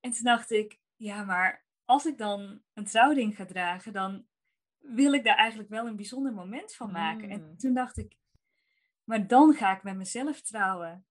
En 0.00 0.12
toen 0.12 0.24
dacht 0.24 0.50
ik, 0.50 0.78
ja, 0.96 1.24
maar 1.24 1.66
als 1.84 2.06
ik 2.06 2.18
dan 2.18 2.62
een 2.74 2.84
trouwring 2.84 3.36
ga 3.36 3.44
dragen, 3.44 3.92
dan 3.92 4.26
wil 4.78 5.12
ik 5.12 5.24
daar 5.24 5.36
eigenlijk 5.36 5.68
wel 5.68 5.86
een 5.86 5.96
bijzonder 5.96 6.32
moment 6.32 6.74
van 6.74 6.90
maken. 6.92 7.30
En 7.30 7.40
mm. 7.40 7.56
toen 7.56 7.74
dacht 7.74 7.98
ik, 7.98 8.16
maar 9.04 9.26
dan 9.26 9.54
ga 9.54 9.76
ik 9.76 9.82
met 9.82 9.96
mezelf 9.96 10.40
trouwen. 10.40 11.06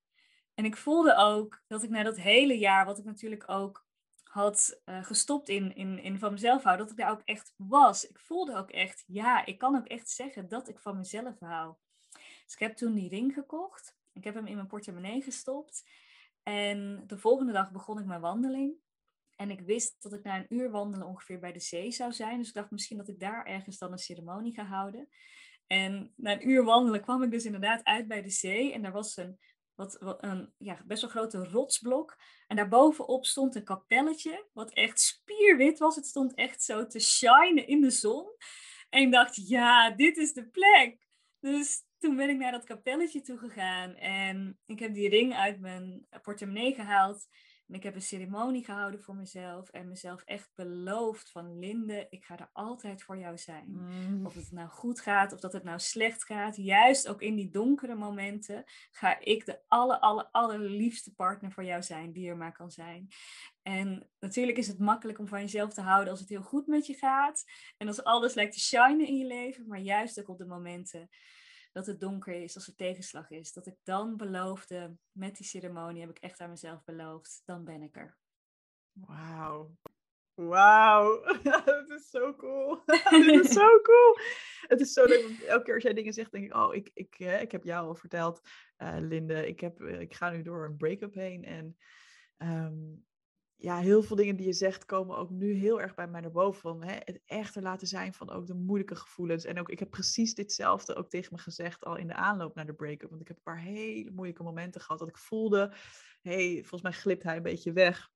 En 0.54 0.65
ik 0.65 0.78
voelde 0.78 1.15
ook 1.15 1.63
dat 1.67 1.84
ik 1.84 1.89
na 1.89 2.04
dat 2.04 2.17
hele 2.17 2.58
jaar, 2.58 2.86
wat 2.86 2.97
ik 2.97 3.06
natuurlijk 3.06 3.50
ook 3.50 3.87
had 4.27 4.81
uh, 4.85 5.03
gestopt 5.03 5.49
in, 5.49 5.75
in, 5.75 5.99
in 5.99 6.19
van 6.19 6.31
mezelf 6.31 6.63
houden, 6.63 6.85
dat 6.85 6.97
ik 6.97 7.03
daar 7.03 7.11
ook 7.11 7.21
echt 7.25 7.53
was. 7.57 8.07
Ik 8.07 8.19
voelde 8.19 8.55
ook 8.55 8.71
echt, 8.71 9.03
ja, 9.07 9.45
ik 9.45 9.57
kan 9.57 9.75
ook 9.75 9.87
echt 9.87 10.09
zeggen 10.09 10.49
dat 10.49 10.69
ik 10.69 10.79
van 10.79 10.97
mezelf 10.97 11.39
hou. 11.39 11.75
Dus 12.43 12.53
ik 12.53 12.59
heb 12.59 12.75
toen 12.75 12.93
die 12.93 13.09
ring 13.09 13.33
gekocht. 13.33 13.95
Ik 14.13 14.23
heb 14.23 14.35
hem 14.35 14.47
in 14.47 14.55
mijn 14.55 14.67
portemonnee 14.67 15.21
gestopt. 15.21 15.89
En 16.43 17.03
de 17.07 17.17
volgende 17.17 17.51
dag 17.51 17.71
begon 17.71 17.99
ik 17.99 18.05
mijn 18.05 18.21
wandeling. 18.21 18.73
En 19.35 19.49
ik 19.51 19.61
wist 19.61 20.03
dat 20.03 20.13
ik 20.13 20.23
na 20.23 20.37
een 20.37 20.53
uur 20.55 20.71
wandelen 20.71 21.07
ongeveer 21.07 21.39
bij 21.39 21.51
de 21.51 21.59
zee 21.59 21.91
zou 21.91 22.11
zijn. 22.11 22.37
Dus 22.37 22.47
ik 22.47 22.53
dacht 22.53 22.71
misschien 22.71 22.97
dat 22.97 23.07
ik 23.07 23.19
daar 23.19 23.45
ergens 23.45 23.77
dan 23.77 23.91
een 23.91 23.97
ceremonie 23.97 24.53
ga 24.53 24.63
houden. 24.63 25.09
En 25.67 26.13
na 26.15 26.31
een 26.31 26.49
uur 26.49 26.63
wandelen 26.63 27.01
kwam 27.01 27.23
ik 27.23 27.31
dus 27.31 27.45
inderdaad 27.45 27.83
uit 27.83 28.07
bij 28.07 28.21
de 28.21 28.29
zee. 28.29 28.73
En 28.73 28.81
daar 28.81 28.91
was 28.91 29.17
een 29.17 29.39
wat, 29.77 30.23
een 30.23 30.53
ja, 30.57 30.81
best 30.85 31.01
wel 31.01 31.09
grote 31.09 31.43
rotsblok. 31.43 32.17
En 32.47 32.55
daarbovenop 32.55 33.25
stond 33.25 33.55
een 33.55 33.63
kapelletje, 33.63 34.47
wat 34.53 34.73
echt 34.73 34.99
spierwit 34.99 35.79
was. 35.79 35.95
Het 35.95 36.05
stond 36.05 36.33
echt 36.33 36.63
zo 36.63 36.87
te 36.87 36.99
shinen 36.99 37.67
in 37.67 37.81
de 37.81 37.91
zon. 37.91 38.25
En 38.89 39.01
ik 39.01 39.11
dacht, 39.11 39.47
ja, 39.47 39.91
dit 39.91 40.17
is 40.17 40.33
de 40.33 40.47
plek. 40.47 41.07
Dus 41.39 41.83
toen 41.97 42.15
ben 42.15 42.29
ik 42.29 42.37
naar 42.37 42.51
dat 42.51 42.63
kapelletje 42.63 43.21
toe 43.21 43.37
gegaan 43.37 43.95
en 43.95 44.59
ik 44.65 44.79
heb 44.79 44.93
die 44.93 45.09
ring 45.09 45.33
uit 45.33 45.59
mijn 45.59 46.07
portemonnee 46.21 46.73
gehaald. 46.73 47.27
En 47.67 47.73
ik 47.73 47.84
heb 47.84 47.95
een 47.95 48.01
ceremonie 48.01 48.63
gehouden 48.63 49.01
voor 49.01 49.15
mezelf 49.15 49.69
en 49.69 49.88
mezelf 49.88 50.21
echt 50.21 50.49
beloofd 50.56 51.32
van 51.32 51.60
Linde, 51.60 52.08
ik 52.10 52.25
ga 52.25 52.39
er 52.39 52.49
altijd 52.53 53.03
voor 53.03 53.17
jou 53.17 53.38
zijn. 53.38 53.65
Mm. 53.67 54.25
Of 54.25 54.34
het 54.34 54.51
nou 54.51 54.69
goed 54.69 55.01
gaat 55.01 55.34
of 55.34 55.39
dat 55.39 55.53
het 55.53 55.63
nou 55.63 55.80
slecht 55.80 56.25
gaat, 56.25 56.56
juist 56.56 57.08
ook 57.08 57.21
in 57.21 57.36
die 57.36 57.49
donkere 57.49 57.95
momenten 57.95 58.63
ga 58.91 59.19
ik 59.19 59.45
de 59.45 59.60
aller, 59.67 59.99
aller, 59.99 60.27
allerliefste 60.32 61.13
partner 61.13 61.51
voor 61.51 61.63
jou 61.63 61.84
zijn 61.84 62.12
die 62.12 62.30
er 62.30 62.38
maar 62.38 62.53
kan 62.53 62.71
zijn. 62.71 63.08
En 63.62 64.10
natuurlijk 64.19 64.58
is 64.58 64.67
het 64.67 64.80
makkelijk 64.80 65.19
om 65.19 65.27
van 65.27 65.41
jezelf 65.41 65.73
te 65.73 65.82
houden 65.82 66.12
als 66.12 66.19
het 66.19 66.30
heel 66.30 66.41
goed 66.41 66.67
met 66.67 66.86
je 66.86 66.93
gaat 66.93 67.45
en 67.77 67.88
als 67.88 68.03
alles 68.03 68.34
lijkt 68.34 68.53
te 68.53 68.60
shinen 68.60 69.08
in 69.08 69.17
je 69.17 69.25
leven, 69.25 69.67
maar 69.67 69.80
juist 69.80 70.19
ook 70.19 70.30
op 70.30 70.38
de 70.38 70.45
momenten 70.45 71.10
dat 71.77 71.85
het 71.85 71.99
donker 71.99 72.33
is, 72.33 72.55
als 72.55 72.67
er 72.67 72.75
tegenslag 72.75 73.29
is. 73.29 73.53
Dat 73.53 73.67
ik 73.67 73.75
dan 73.83 74.17
beloofde, 74.17 74.97
met 75.11 75.35
die 75.35 75.45
ceremonie 75.45 76.01
heb 76.01 76.09
ik 76.09 76.19
echt 76.19 76.39
aan 76.39 76.49
mezelf 76.49 76.83
beloofd, 76.83 77.41
dan 77.45 77.63
ben 77.63 77.81
ik 77.81 77.95
er. 77.95 78.17
Wauw. 78.91 79.75
Wauw, 80.33 81.23
dat 81.65 81.89
is 81.89 82.09
zo 82.09 82.35
cool. 82.35 82.81
dat 82.85 83.11
is 83.11 83.49
zo 83.49 83.81
cool. 83.81 84.17
Het 84.67 84.81
is 84.81 84.93
zo 84.93 85.05
leuk, 85.05 85.39
elke 85.39 85.63
keer 85.63 85.73
als 85.73 85.83
jij 85.83 85.93
dingen 85.93 86.13
zegt, 86.13 86.31
denk 86.31 86.45
ik, 86.45 86.55
oh, 86.55 86.75
ik, 86.75 86.91
ik, 86.93 87.19
ik 87.19 87.51
heb 87.51 87.63
jou 87.63 87.87
al 87.87 87.95
verteld, 87.95 88.41
uh, 88.77 88.97
Linde, 88.99 89.47
ik, 89.47 89.59
heb, 89.59 89.81
ik 89.81 90.13
ga 90.13 90.29
nu 90.29 90.41
door 90.41 90.65
een 90.65 90.77
break-up 90.77 91.13
heen. 91.13 91.43
En 91.43 91.77
um, 92.37 93.07
ja, 93.60 93.78
heel 93.78 94.04
veel 94.04 94.15
dingen 94.15 94.36
die 94.36 94.46
je 94.46 94.54
zegt 94.54 94.86
komen 94.86 95.17
ook 95.17 95.30
nu 95.30 95.54
heel 95.54 95.82
erg 95.82 95.96
bij 95.96 96.08
mij 96.08 96.22
naar 96.22 96.32
boven. 96.32 96.62
Van 96.62 96.84
hè, 96.84 96.93
het 96.93 97.22
echter 97.26 97.62
laten 97.62 97.88
zijn 97.88 98.13
van 98.13 98.30
ook 98.30 98.48
de 98.48 98.54
moeilijke 98.54 98.96
gevoelens. 98.96 99.46
En 99.46 99.60
ook, 99.60 99.70
ik 99.70 99.80
heb 99.80 99.89
precies 99.89 100.36
ditzelfde 100.36 100.96
ook 100.96 101.10
tegen 101.10 101.34
me 101.36 101.41
gezegd 101.41 101.86
al 101.86 101.96
in 101.96 102.08
de 102.08 102.13
aanloop 102.13 102.56
naar 102.56 102.65
de 102.65 102.74
break-up. 102.74 103.10
Want 103.10 103.22
ik 103.22 103.28
heb 103.28 103.38
een 103.38 103.43
paar 103.43 103.62
hele 103.62 104.12
moeilijke 104.12 104.43
momenten 104.43 104.82
gehad 104.82 105.00
dat 105.00 105.08
ik 105.08 105.17
voelde, 105.17 105.74
hey, 106.22 106.58
volgens 106.60 106.82
mij 106.82 106.91
glipt 106.91 107.24
hij 107.24 107.36
een 107.36 107.41
beetje 107.43 107.72
weg. 107.72 108.10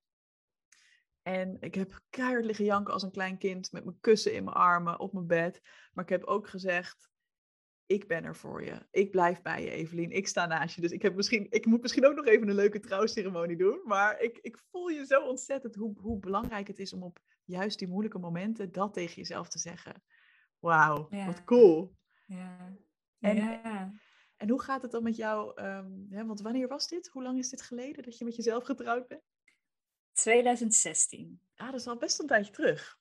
En 1.22 1.58
ik 1.60 1.76
heb 1.76 2.00
keihard 2.10 2.46
liggen 2.46 2.66
janken 2.66 2.94
als 2.94 3.04
een 3.04 3.12
klein 3.12 3.38
kind 3.38 3.72
met 3.72 3.84
mijn 3.84 4.00
kussen 4.00 4.34
in 4.34 4.44
mijn 4.44 4.56
armen 4.56 5.00
op 5.00 5.14
mijn 5.14 5.28
bed. 5.28 5.62
Maar 5.94 6.04
ik 6.04 6.10
heb 6.10 6.24
ook 6.24 6.48
gezegd, 6.48 7.11
ik 7.86 8.08
ben 8.08 8.24
er 8.24 8.36
voor 8.36 8.64
je. 8.64 8.88
Ik 8.92 9.12
blijf 9.12 9.42
bij 9.42 9.64
je, 9.64 9.70
Evelien. 9.70 10.12
Ik 10.12 10.28
sta 10.28 10.46
naast 10.46 10.76
je. 10.76 10.82
Dus 10.82 10.92
ik, 10.92 11.02
heb 11.02 11.16
misschien, 11.16 11.48
ik 11.50 11.66
moet 11.66 11.82
misschien 11.82 12.06
ook 12.06 12.16
nog 12.16 12.26
even 12.26 12.48
een 12.48 12.56
leuke 12.56 12.80
trouwceremonie 12.80 13.58
doen. 13.58 13.82
Maar 13.86 14.22
ik, 14.22 14.38
ik 14.42 14.58
voel 14.58 14.88
je 14.88 15.06
zo 15.06 15.26
ontzettend 15.26 15.76
hoe, 15.76 16.00
hoe 16.00 16.20
belangrijk 16.20 16.68
het 16.68 16.80
is 16.80 16.94
om 16.94 17.04
op 17.04 17.20
juist 17.46 17.80
die 17.80 17.88
moeilijke 17.88 18.20
momenten 18.20 18.72
dat 18.72 18.94
tegen 18.94 19.16
jezelf 19.16 19.50
te 19.50 19.60
zeggen. 19.60 20.04
Wauw, 20.60 21.10
wat 21.10 21.44
cool. 21.44 21.96
Ja. 22.26 22.76
En, 23.20 23.36
ja. 23.36 23.92
en 24.38 24.50
hoe 24.50 24.62
gaat 24.62 24.82
het 24.82 24.92
dan 24.92 25.04
met 25.04 25.16
jou? 25.16 25.62
Um, 25.62 26.08
want 26.28 26.42
wanneer 26.42 26.68
was 26.68 26.88
dit? 26.88 27.08
Hoe 27.08 27.24
lang 27.24 27.38
is 27.38 27.50
dit 27.50 27.62
geleden 27.62 28.04
dat 28.04 28.18
je 28.18 28.26
met 28.26 28.36
jezelf 28.36 28.64
getrouwd 28.64 29.08
bent? 29.08 29.22
2016. 30.14 31.42
Ah, 31.56 31.72
dat 31.72 31.80
is 31.80 31.88
al 31.88 31.98
best 31.98 32.20
een 32.20 32.28
tijdje 32.28 32.52
terug. 32.52 33.00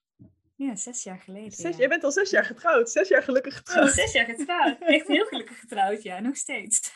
Ja, 0.66 0.76
zes 0.76 1.02
jaar 1.02 1.18
geleden. 1.18 1.52
Zes, 1.52 1.72
ja. 1.72 1.78
Jij 1.78 1.88
bent 1.88 2.04
al 2.04 2.12
zes 2.12 2.30
jaar 2.30 2.44
getrouwd. 2.44 2.90
Zes 2.90 3.08
jaar 3.08 3.22
gelukkig 3.22 3.52
Oh, 3.52 3.58
getrouwd. 3.58 3.92
zes 3.92 4.12
jaar 4.12 4.24
getrouwd. 4.24 4.76
Echt 4.80 5.06
heel 5.06 5.24
gelukkig 5.26 5.60
getrouwd, 5.60 6.02
ja, 6.02 6.20
nog 6.20 6.36
steeds. 6.36 6.92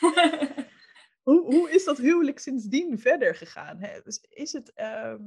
Hoe, 1.23 1.41
hoe 1.53 1.71
is 1.71 1.83
dat 1.83 1.97
huwelijk 1.97 2.39
sindsdien 2.39 2.99
verder 2.99 3.35
gegaan? 3.35 3.79
Hè? 3.79 4.01
Dus 4.01 4.25
is 4.29 4.51
het, 4.53 4.73
ehm, 4.73 5.21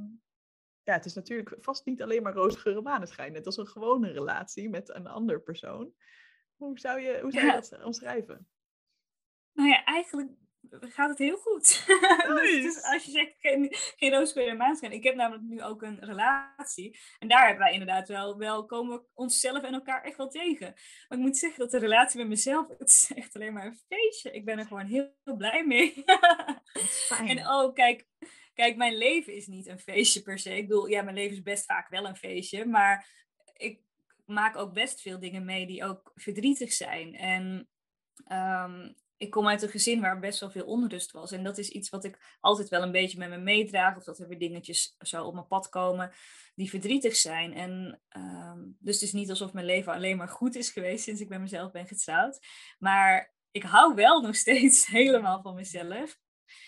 ja, 0.83 0.93
het 0.93 1.05
is 1.05 1.13
natuurlijk 1.13 1.55
vast 1.59 1.85
niet 1.85 2.01
alleen 2.01 2.23
maar 2.23 2.33
rozige 2.33 2.81
maneschijn. 2.81 3.33
Het 3.33 3.45
was 3.45 3.57
een 3.57 3.67
gewone 3.67 4.11
relatie 4.11 4.69
met 4.69 4.89
een 4.89 5.07
ander 5.07 5.41
persoon. 5.41 5.93
Hoe 6.55 6.79
zou 6.79 6.99
je, 7.01 7.19
hoe 7.21 7.31
zou 7.31 7.45
je 7.45 7.51
Ja. 7.51 7.59
dat 7.59 7.83
omschrijven? 7.83 8.47
nou 9.53 9.69
ja, 9.69 9.83
eigenlijk 9.83 10.29
gaat 10.69 11.09
het 11.09 11.17
heel 11.17 11.37
goed. 11.37 11.85
dus, 12.27 12.61
dus 12.61 12.83
als 12.83 13.05
je 13.05 13.11
zegt 13.11 13.35
geen, 13.39 13.67
geen 13.71 14.11
rooskleur 14.11 14.47
en 14.47 14.57
maanschijn. 14.57 14.91
Ik 14.91 15.03
heb 15.03 15.15
namelijk 15.15 15.43
nu 15.43 15.63
ook 15.63 15.81
een 15.81 15.99
relatie. 15.99 16.99
En 17.19 17.27
daar 17.27 17.47
hebben 17.47 17.63
wij 17.63 17.73
inderdaad 17.73 18.07
wel, 18.07 18.37
wel 18.37 18.65
komen 18.65 18.97
we 18.97 19.05
onszelf 19.13 19.63
en 19.63 19.73
elkaar 19.73 20.03
echt 20.03 20.17
wel 20.17 20.29
tegen. 20.29 20.73
Maar 21.07 21.17
ik 21.17 21.23
moet 21.23 21.37
zeggen 21.37 21.59
dat 21.59 21.71
de 21.71 21.77
relatie 21.77 22.19
met 22.19 22.27
mezelf, 22.27 22.67
het 22.77 22.89
is 22.89 23.11
echt 23.15 23.35
alleen 23.35 23.53
maar 23.53 23.65
een 23.65 23.81
feestje. 23.87 24.31
Ik 24.31 24.45
ben 24.45 24.59
er 24.59 24.65
gewoon 24.65 24.85
heel, 24.85 25.13
heel 25.23 25.35
blij 25.35 25.65
mee. 25.65 26.03
En 27.25 27.47
oh, 27.47 27.73
kijk, 27.73 28.07
kijk, 28.53 28.75
mijn 28.75 28.97
leven 28.97 29.33
is 29.33 29.47
niet 29.47 29.67
een 29.67 29.79
feestje 29.79 30.21
per 30.21 30.39
se. 30.39 30.57
Ik 30.57 30.67
bedoel, 30.67 30.87
ja, 30.87 31.01
mijn 31.01 31.15
leven 31.15 31.35
is 31.35 31.41
best 31.41 31.65
vaak 31.65 31.89
wel 31.89 32.07
een 32.07 32.15
feestje. 32.15 32.65
Maar 32.65 33.09
ik 33.53 33.79
maak 34.25 34.57
ook 34.57 34.73
best 34.73 35.01
veel 35.01 35.19
dingen 35.19 35.45
mee 35.45 35.67
die 35.67 35.83
ook 35.83 36.11
verdrietig 36.15 36.73
zijn. 36.73 37.15
En 37.15 37.69
ehm, 38.25 38.91
ik 39.19 39.29
kom 39.29 39.47
uit 39.47 39.61
een 39.61 39.69
gezin 39.69 40.01
waar 40.01 40.19
best 40.19 40.39
wel 40.39 40.51
veel 40.51 40.65
onrust 40.65 41.11
was. 41.11 41.31
En 41.31 41.43
dat 41.43 41.57
is 41.57 41.69
iets 41.69 41.89
wat 41.89 42.03
ik 42.03 42.37
altijd 42.39 42.69
wel 42.69 42.81
een 42.81 42.91
beetje 42.91 43.17
met 43.17 43.29
me 43.29 43.37
meedraag. 43.37 43.97
Of 43.97 44.03
dat 44.03 44.19
er 44.19 44.27
weer 44.27 44.39
dingetjes 44.39 44.95
zo 44.99 45.25
op 45.25 45.33
mijn 45.33 45.47
pad 45.47 45.69
komen 45.69 46.11
die 46.55 46.69
verdrietig 46.69 47.15
zijn. 47.15 47.53
En 47.53 48.01
ehm, 48.09 48.59
dus 48.79 48.93
het 48.93 49.03
is 49.03 49.13
niet 49.13 49.29
alsof 49.29 49.53
mijn 49.53 49.65
leven 49.65 49.93
alleen 49.93 50.17
maar 50.17 50.27
goed 50.27 50.55
is 50.55 50.69
geweest 50.69 51.03
sinds 51.03 51.21
ik 51.21 51.29
met 51.29 51.39
mezelf 51.39 51.71
ben 51.71 51.87
getrouwd. 51.87 52.39
Maar 52.77 53.33
ik 53.51 53.63
hou 53.63 53.95
wel 53.95 54.21
nog 54.21 54.35
steeds 54.35 54.87
helemaal 54.97 55.41
van 55.41 55.55
mezelf. 55.55 56.17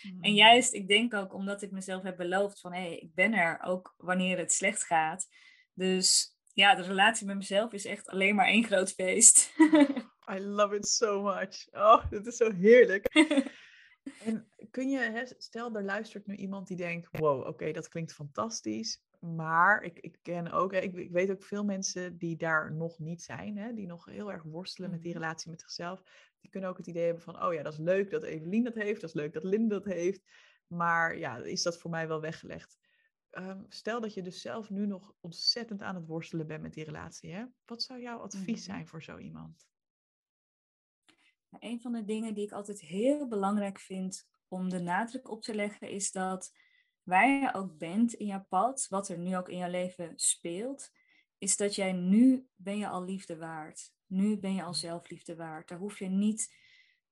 Mm. 0.02 0.24
En 0.24 0.34
juist, 0.34 0.74
ik 0.74 0.88
denk 0.88 1.14
ook 1.14 1.34
omdat 1.34 1.62
ik 1.62 1.72
mezelf 1.72 2.04
heb 2.04 2.18
beloofd 2.18 2.60
van 2.60 2.74
hé, 2.74 2.82
hey, 2.82 2.98
ik 2.98 3.14
ben 3.14 3.34
er 3.34 3.62
ook 3.62 3.94
wanneer 3.98 4.38
het 4.38 4.52
slecht 4.52 4.84
gaat. 4.84 5.28
Dus 5.74 6.38
ja, 6.54 6.76
de 6.76 6.82
relatie 6.82 7.28
met 7.28 7.36
mezelf 7.36 7.74
is 7.74 7.86
echt 7.86 8.08
alleen 8.08 8.36
maar 8.36 8.48
één 8.48 8.64
groot 8.64 8.92
feest. 8.92 9.54
I 10.36 10.40
love 10.40 10.76
it 10.76 10.88
so 10.88 11.22
much. 11.22 11.68
Oh, 11.72 12.10
dit 12.10 12.26
is 12.28 12.36
zo 12.38 12.52
heerlijk. 12.52 13.08
En 14.24 14.48
kun 14.72 14.90
je, 14.90 15.00
hè, 15.00 15.24
stel 15.38 15.76
er 15.76 15.84
luistert 15.84 16.26
nu 16.28 16.36
iemand 16.36 16.68
die 16.68 16.78
denkt, 16.78 17.08
wow, 17.12 17.48
oké, 17.48 17.72
dat 17.72 17.88
klinkt 17.88 18.14
fantastisch. 18.14 19.04
Maar 19.20 19.84
ik, 19.84 20.00
ik 20.00 20.18
ken 20.22 20.52
ook, 20.52 20.72
hè, 20.74 20.80
ik, 20.80 20.94
ik 20.94 21.12
weet 21.12 21.32
ook 21.32 21.44
veel 21.44 21.64
mensen 21.64 22.18
die 22.18 22.38
daar 22.38 22.74
nog 22.74 23.00
niet 23.00 23.22
zijn, 23.22 23.58
hè, 23.58 23.74
die 23.74 23.88
nog 23.88 24.06
heel 24.06 24.32
erg 24.32 24.44
worstelen 24.44 24.90
met 24.90 25.02
die 25.02 25.12
Mhm. 25.14 25.22
relatie 25.22 25.50
met 25.52 25.62
zichzelf. 25.62 26.02
Die 26.40 26.50
kunnen 26.50 26.70
ook 26.70 26.78
het 26.78 26.88
idee 26.88 27.04
hebben 27.06 27.24
van, 27.24 27.44
oh 27.44 27.54
ja, 27.54 27.64
dat 27.64 27.74
is 27.74 27.80
leuk 27.80 28.10
dat 28.10 28.24
Evelien 28.24 28.64
dat 28.64 28.76
heeft, 28.76 29.02
dat 29.02 29.10
is 29.10 29.16
leuk 29.16 29.34
dat 29.34 29.44
Linde 29.44 29.80
dat 29.82 29.94
heeft. 29.94 30.32
Maar 30.68 31.18
ja, 31.18 31.38
is 31.38 31.62
dat 31.62 31.78
voor 31.80 31.92
mij 31.92 32.08
wel 32.08 32.22
weggelegd? 32.22 32.78
Ehm, 33.30 33.62
stel 33.68 34.02
dat 34.02 34.14
je 34.14 34.22
dus 34.22 34.42
zelf 34.42 34.70
nu 34.70 34.86
nog 34.86 35.14
ontzettend 35.20 35.82
aan 35.82 35.96
het 35.96 36.06
worstelen 36.06 36.48
bent 36.48 36.62
met 36.62 36.74
die 36.74 36.84
relatie. 36.84 37.34
Hè? 37.34 37.46
Wat 37.66 37.84
zou 37.84 38.02
jouw 38.02 38.18
advies 38.20 38.66
Mhm. 38.68 38.72
zijn 38.76 38.88
voor 38.88 39.04
zo 39.04 39.18
iemand? 39.18 39.70
Een 41.60 41.82
van 41.82 41.92
de 41.92 42.06
dingen 42.06 42.34
die 42.34 42.46
ik 42.46 42.52
altijd 42.52 42.82
heel 42.82 43.28
belangrijk 43.28 43.80
vind 43.80 44.30
om 44.48 44.70
de 44.70 44.80
nadruk 44.80 45.30
op 45.30 45.42
te 45.42 45.56
leggen, 45.56 45.90
is 45.90 46.12
dat 46.12 46.52
waar 47.04 47.30
je 47.30 47.54
ook 47.54 47.78
bent 47.78 48.14
in 48.14 48.26
jouw 48.26 48.46
pad, 48.50 48.86
wat 48.90 49.10
er 49.10 49.18
nu 49.18 49.38
ook 49.38 49.50
in 49.50 49.58
jouw 49.58 49.70
leven 49.70 50.14
speelt, 50.16 50.92
is 51.38 51.58
dat 51.58 51.76
jij 51.76 51.92
nu 51.92 52.48
ben 52.56 52.78
je 52.78 52.88
al 52.88 53.04
liefde 53.04 53.38
waard. 53.38 53.94
Nu 54.06 54.38
ben 54.38 54.54
je 54.56 54.64
al 54.64 54.74
zelfliefde 54.74 55.36
waard. 55.36 55.68
Daar 55.68 55.78
hoef 55.78 56.00
je 56.00 56.08
niet 56.08 56.56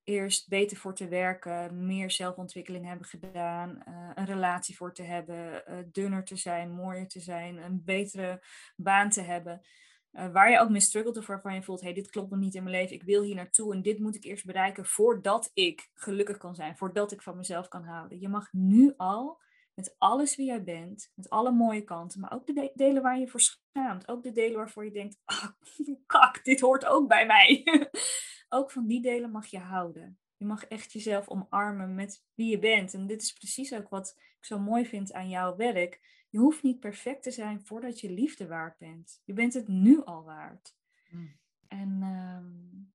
eerst 0.04 0.48
beter 0.48 0.78
voor 0.78 0.96
te 0.96 1.08
werken, 1.08 1.86
meer 1.86 2.12
zelfontwikkeling 2.12 2.86
hebben 2.86 3.08
gedaan, 3.08 3.84
eh, 3.84 4.12
een 4.16 4.26
relatie 4.26 4.76
voor 4.76 4.94
te 4.94 5.04
hebben, 5.04 5.66
eh, 5.66 5.78
dunner 5.92 6.24
te 6.24 6.36
zijn, 6.36 6.72
mooier 6.72 7.08
te 7.08 7.20
zijn, 7.20 7.58
een 7.58 7.84
betere 7.84 8.44
baan 8.76 9.10
te 9.10 9.22
hebben. 9.22 9.62
Uh, 10.12 10.32
waar 10.32 10.52
je 10.52 10.60
ook 10.60 10.70
mee 10.70 10.82
struggelt 10.82 11.18
of 11.18 11.28
waarvan 11.28 11.54
je 11.54 11.64
voelt, 11.64 11.82
hey, 11.82 11.94
dit 11.94 12.10
klopt 12.10 12.30
nog 12.30 12.40
niet 12.40 12.56
in 12.56 12.64
mijn 12.64 12.76
leven, 12.76 12.96
ik 12.96 13.04
wil 13.04 13.24
hier 13.24 13.36
naartoe 13.36 13.74
en 13.74 13.82
dit 13.82 14.00
moet 14.00 14.16
ik 14.16 14.24
eerst 14.24 14.46
bereiken 14.46 14.86
voordat 14.86 15.52
ik 15.54 15.90
gelukkig 15.94 16.38
kan 16.38 16.56
zijn, 16.56 16.78
voordat 16.78 17.12
ik 17.12 17.22
van 17.22 17.38
mezelf 17.38 17.68
kan 17.68 17.84
houden. 17.84 18.20
Je 18.20 18.30
mag 18.30 18.54
nu 18.54 18.94
al, 18.98 19.42
met 19.74 19.96
alles 19.98 20.36
wie 20.36 20.46
jij 20.46 20.64
bent, 20.64 21.12
met 21.16 21.30
alle 21.30 21.52
mooie 21.52 21.84
kanten, 21.84 22.20
maar 22.20 22.34
ook 22.34 22.48
de 22.48 22.54
de 22.54 22.72
delen 22.74 23.02
waar 23.02 23.20
je 23.20 23.28
voor 23.28 23.42
schaamt, 23.42 24.08
ook 24.08 24.24
de 24.24 24.32
delen 24.32 24.58
waarvoor 24.58 24.86
je 24.86 24.92
denkt, 24.92 25.18
ah, 25.26 25.46
kak, 26.06 26.44
dit 26.44 26.60
hoort 26.60 26.86
ook 26.86 27.08
bij 27.08 27.26
mij. 27.26 27.64
ook 28.50 28.72
van 28.72 28.88
die 28.88 29.02
delen 29.02 29.32
mag 29.32 29.46
je 29.46 29.60
houden. 29.60 30.20
Je 30.38 30.46
mag 30.46 30.66
echt 30.66 30.92
jezelf 30.92 31.28
omarmen 31.28 31.96
met 31.96 32.24
wie 32.34 32.50
je 32.50 32.60
bent. 32.60 32.94
En 32.94 33.08
dit 33.08 33.22
is 33.22 33.34
precies 33.34 33.74
ook 33.74 33.90
wat 33.90 34.14
ik 34.18 34.46
zo 34.46 34.60
mooi 34.60 34.86
vind 34.86 35.14
aan 35.14 35.30
jouw 35.30 35.56
werk. 35.56 36.19
Je 36.30 36.38
hoeft 36.38 36.64
niet 36.64 36.80
perfect 36.80 37.24
te 37.24 37.32
zijn 37.32 37.62
voordat 37.62 38.00
je 38.00 38.12
liefde 38.12 38.48
waard 38.48 38.78
bent. 38.78 39.22
Je 39.26 39.34
bent 39.34 39.54
het 39.54 39.68
nu 39.68 40.04
al 40.04 40.24
waard. 40.24 40.76
Mm. 41.10 41.38
En 41.68 42.02
um, 42.04 42.94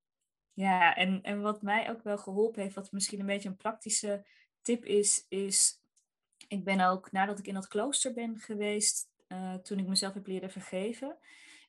ja, 0.52 0.94
en, 0.94 1.22
en 1.22 1.40
wat 1.40 1.62
mij 1.62 1.90
ook 1.90 2.02
wel 2.02 2.18
geholpen 2.18 2.62
heeft, 2.62 2.74
wat 2.74 2.92
misschien 2.92 3.20
een 3.20 3.26
beetje 3.26 3.48
een 3.48 3.56
praktische 3.56 4.24
tip 4.62 4.84
is, 4.84 5.26
is 5.28 5.80
ik 6.48 6.64
ben 6.64 6.80
ook 6.80 7.12
nadat 7.12 7.38
ik 7.38 7.46
in 7.46 7.54
dat 7.54 7.68
klooster 7.68 8.12
ben 8.12 8.38
geweest, 8.38 9.08
uh, 9.28 9.54
toen 9.54 9.78
ik 9.78 9.86
mezelf 9.86 10.14
heb 10.14 10.26
leren 10.26 10.50
vergeven, 10.50 11.16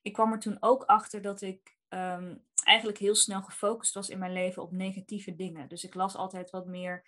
ik 0.02 0.12
kwam 0.12 0.32
er 0.32 0.38
toen 0.38 0.56
ook 0.60 0.84
achter 0.84 1.22
dat 1.22 1.40
ik 1.40 1.76
um, 1.88 2.44
eigenlijk 2.64 2.98
heel 2.98 3.14
snel 3.14 3.42
gefocust 3.42 3.94
was 3.94 4.08
in 4.08 4.18
mijn 4.18 4.32
leven 4.32 4.62
op 4.62 4.72
negatieve 4.72 5.34
dingen. 5.34 5.68
Dus 5.68 5.84
ik 5.84 5.94
las 5.94 6.16
altijd 6.16 6.50
wat 6.50 6.66
meer 6.66 7.04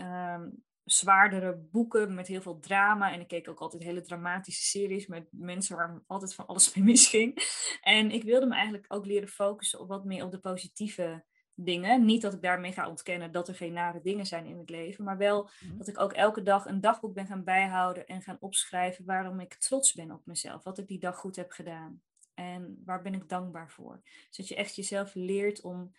um, 0.00 0.64
zwaardere 0.90 1.56
boeken 1.56 2.14
met 2.14 2.26
heel 2.26 2.42
veel 2.42 2.58
drama. 2.58 3.12
En 3.12 3.20
ik 3.20 3.28
keek 3.28 3.48
ook 3.48 3.60
altijd 3.60 3.82
hele 3.82 4.00
dramatische 4.00 4.62
series 4.62 5.06
met 5.06 5.28
mensen 5.30 5.76
waar 5.76 6.02
altijd 6.06 6.34
van 6.34 6.46
alles 6.46 6.70
mee 6.74 6.84
misging. 6.84 7.38
En 7.80 8.10
ik 8.10 8.22
wilde 8.22 8.46
me 8.46 8.54
eigenlijk 8.54 8.84
ook 8.88 9.06
leren 9.06 9.28
focussen 9.28 9.80
op 9.80 9.88
wat 9.88 10.04
meer 10.04 10.24
op 10.24 10.30
de 10.30 10.38
positieve 10.38 11.24
dingen. 11.54 12.04
Niet 12.04 12.22
dat 12.22 12.34
ik 12.34 12.42
daarmee 12.42 12.72
ga 12.72 12.88
ontkennen 12.88 13.32
dat 13.32 13.48
er 13.48 13.54
geen 13.54 13.72
nare 13.72 14.00
dingen 14.00 14.26
zijn 14.26 14.46
in 14.46 14.58
het 14.58 14.70
leven, 14.70 15.04
maar 15.04 15.16
wel 15.16 15.50
mm-hmm. 15.60 15.78
dat 15.78 15.88
ik 15.88 16.00
ook 16.00 16.12
elke 16.12 16.42
dag 16.42 16.66
een 16.66 16.80
dagboek 16.80 17.14
ben 17.14 17.26
gaan 17.26 17.44
bijhouden 17.44 18.06
en 18.06 18.22
gaan 18.22 18.36
opschrijven 18.40 19.04
waarom 19.04 19.40
ik 19.40 19.54
trots 19.54 19.92
ben 19.92 20.10
op 20.10 20.26
mezelf, 20.26 20.62
wat 20.62 20.78
ik 20.78 20.88
die 20.88 20.98
dag 20.98 21.16
goed 21.16 21.36
heb 21.36 21.50
gedaan. 21.50 22.02
En 22.34 22.82
waar 22.84 23.02
ben 23.02 23.14
ik 23.14 23.28
dankbaar 23.28 23.70
voor? 23.70 24.00
Zodat 24.30 24.48
je 24.48 24.56
echt 24.56 24.76
jezelf 24.76 25.14
leert 25.14 25.60
om 25.60 25.94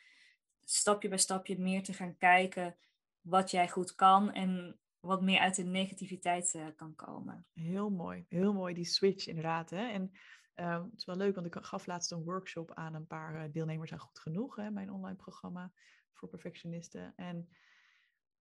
stapje 0.64 1.10
bij 1.10 1.18
stapje 1.18 1.60
meer 1.60 1.84
te 1.84 1.94
gaan 1.94 2.18
kijken 2.18 2.76
wat 3.30 3.52
jij 3.52 3.70
goed 3.70 3.96
kan 3.96 4.32
en 4.32 4.80
wat 5.00 5.22
meer 5.22 5.40
uit 5.40 5.56
de 5.56 5.64
negativiteit 5.64 6.54
uh, 6.54 6.66
kan 6.76 6.96
komen. 6.96 7.46
Heel 7.54 7.90
mooi, 7.90 8.26
heel 8.30 8.54
mooi 8.54 8.74
die 8.74 8.86
switch 8.86 9.28
inderdaad. 9.28 9.70
Hè? 9.70 9.88
En 9.88 10.12
uh, 10.56 10.84
het 10.84 10.98
is 10.98 11.06
wel 11.06 11.16
leuk, 11.16 11.36
want 11.36 11.48
ik 11.48 11.56
gaf 11.62 11.86
laatst 11.86 12.12
een 12.12 12.24
workshop 12.24 12.74
aan 12.74 12.94
een 12.94 13.08
paar 13.08 13.36
uh, 13.36 13.52
deelnemers 13.52 13.92
aan 13.92 14.00
Goed 14.00 14.20
Genoeg, 14.20 14.56
hè, 14.56 14.72
mijn 14.72 14.92
online 14.92 15.18
programma 15.18 15.72
voor 16.14 16.30
perfectionisten. 16.30 17.14
En 17.16 17.50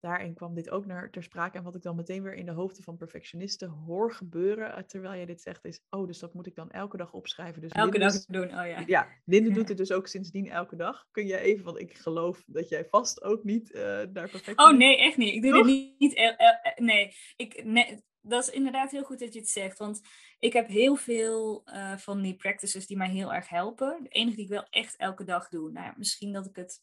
daarin 0.00 0.34
kwam 0.34 0.54
dit 0.54 0.70
ook 0.70 0.86
naar 0.86 1.10
ter 1.10 1.22
sprake. 1.22 1.58
En 1.58 1.64
wat 1.64 1.74
ik 1.74 1.82
dan 1.82 1.96
meteen 1.96 2.22
weer 2.22 2.34
in 2.34 2.46
de 2.46 2.52
hoofden 2.52 2.84
van 2.84 2.96
perfectionisten 2.96 3.68
hoor 3.68 4.12
gebeuren, 4.12 4.70
uh, 4.70 4.78
terwijl 4.78 5.14
jij 5.14 5.26
dit 5.26 5.40
zegt, 5.40 5.64
is, 5.64 5.80
oh, 5.90 6.06
dus 6.06 6.18
dat 6.18 6.34
moet 6.34 6.46
ik 6.46 6.54
dan 6.54 6.70
elke 6.70 6.96
dag 6.96 7.12
opschrijven. 7.12 7.60
Dus 7.60 7.72
elke 7.72 7.98
Linde, 7.98 8.12
dag 8.12 8.24
doen, 8.24 8.60
oh 8.60 8.66
ja. 8.66 8.82
Ja, 8.86 9.08
Linde 9.24 9.50
doet 9.50 9.68
het 9.72 9.76
dus 9.78 9.92
ook 9.92 10.06
sindsdien 10.06 10.48
elke 10.48 10.76
dag. 10.76 11.06
Kun 11.10 11.26
jij 11.26 11.40
even, 11.40 11.64
want 11.64 11.78
ik 11.78 11.96
geloof 11.96 12.44
dat 12.46 12.68
jij 12.68 12.84
vast 12.84 13.22
ook 13.22 13.44
niet 13.44 13.70
uh, 13.70 13.82
naar 13.82 14.10
perfectionist... 14.12 14.60
Oh 14.60 14.76
nee, 14.76 14.98
echt 14.98 15.16
niet. 15.16 15.34
Ik 15.34 15.42
doe 15.42 15.52
Toch? 15.52 15.66
dit 15.66 15.74
niet, 15.74 15.98
niet 15.98 16.14
el, 16.14 16.36
el, 16.36 16.54
nee. 16.76 17.12
Ik, 17.36 17.64
nee. 17.64 18.06
Dat 18.20 18.42
is 18.42 18.54
inderdaad 18.54 18.90
heel 18.90 19.04
goed 19.04 19.18
dat 19.18 19.32
je 19.32 19.38
het 19.38 19.48
zegt, 19.48 19.78
want 19.78 20.00
ik 20.38 20.52
heb 20.52 20.68
heel 20.68 20.96
veel 20.96 21.62
uh, 21.66 21.96
van 21.96 22.22
die 22.22 22.36
practices 22.36 22.86
die 22.86 22.96
mij 22.96 23.10
heel 23.10 23.32
erg 23.32 23.48
helpen. 23.48 24.02
De 24.02 24.08
enige 24.08 24.36
die 24.36 24.44
ik 24.44 24.50
wel 24.50 24.66
echt 24.70 24.96
elke 24.96 25.24
dag 25.24 25.48
doe, 25.48 25.70
nou 25.70 25.86
ja, 25.86 25.94
misschien 25.96 26.32
dat 26.32 26.46
ik 26.46 26.56
het 26.56 26.82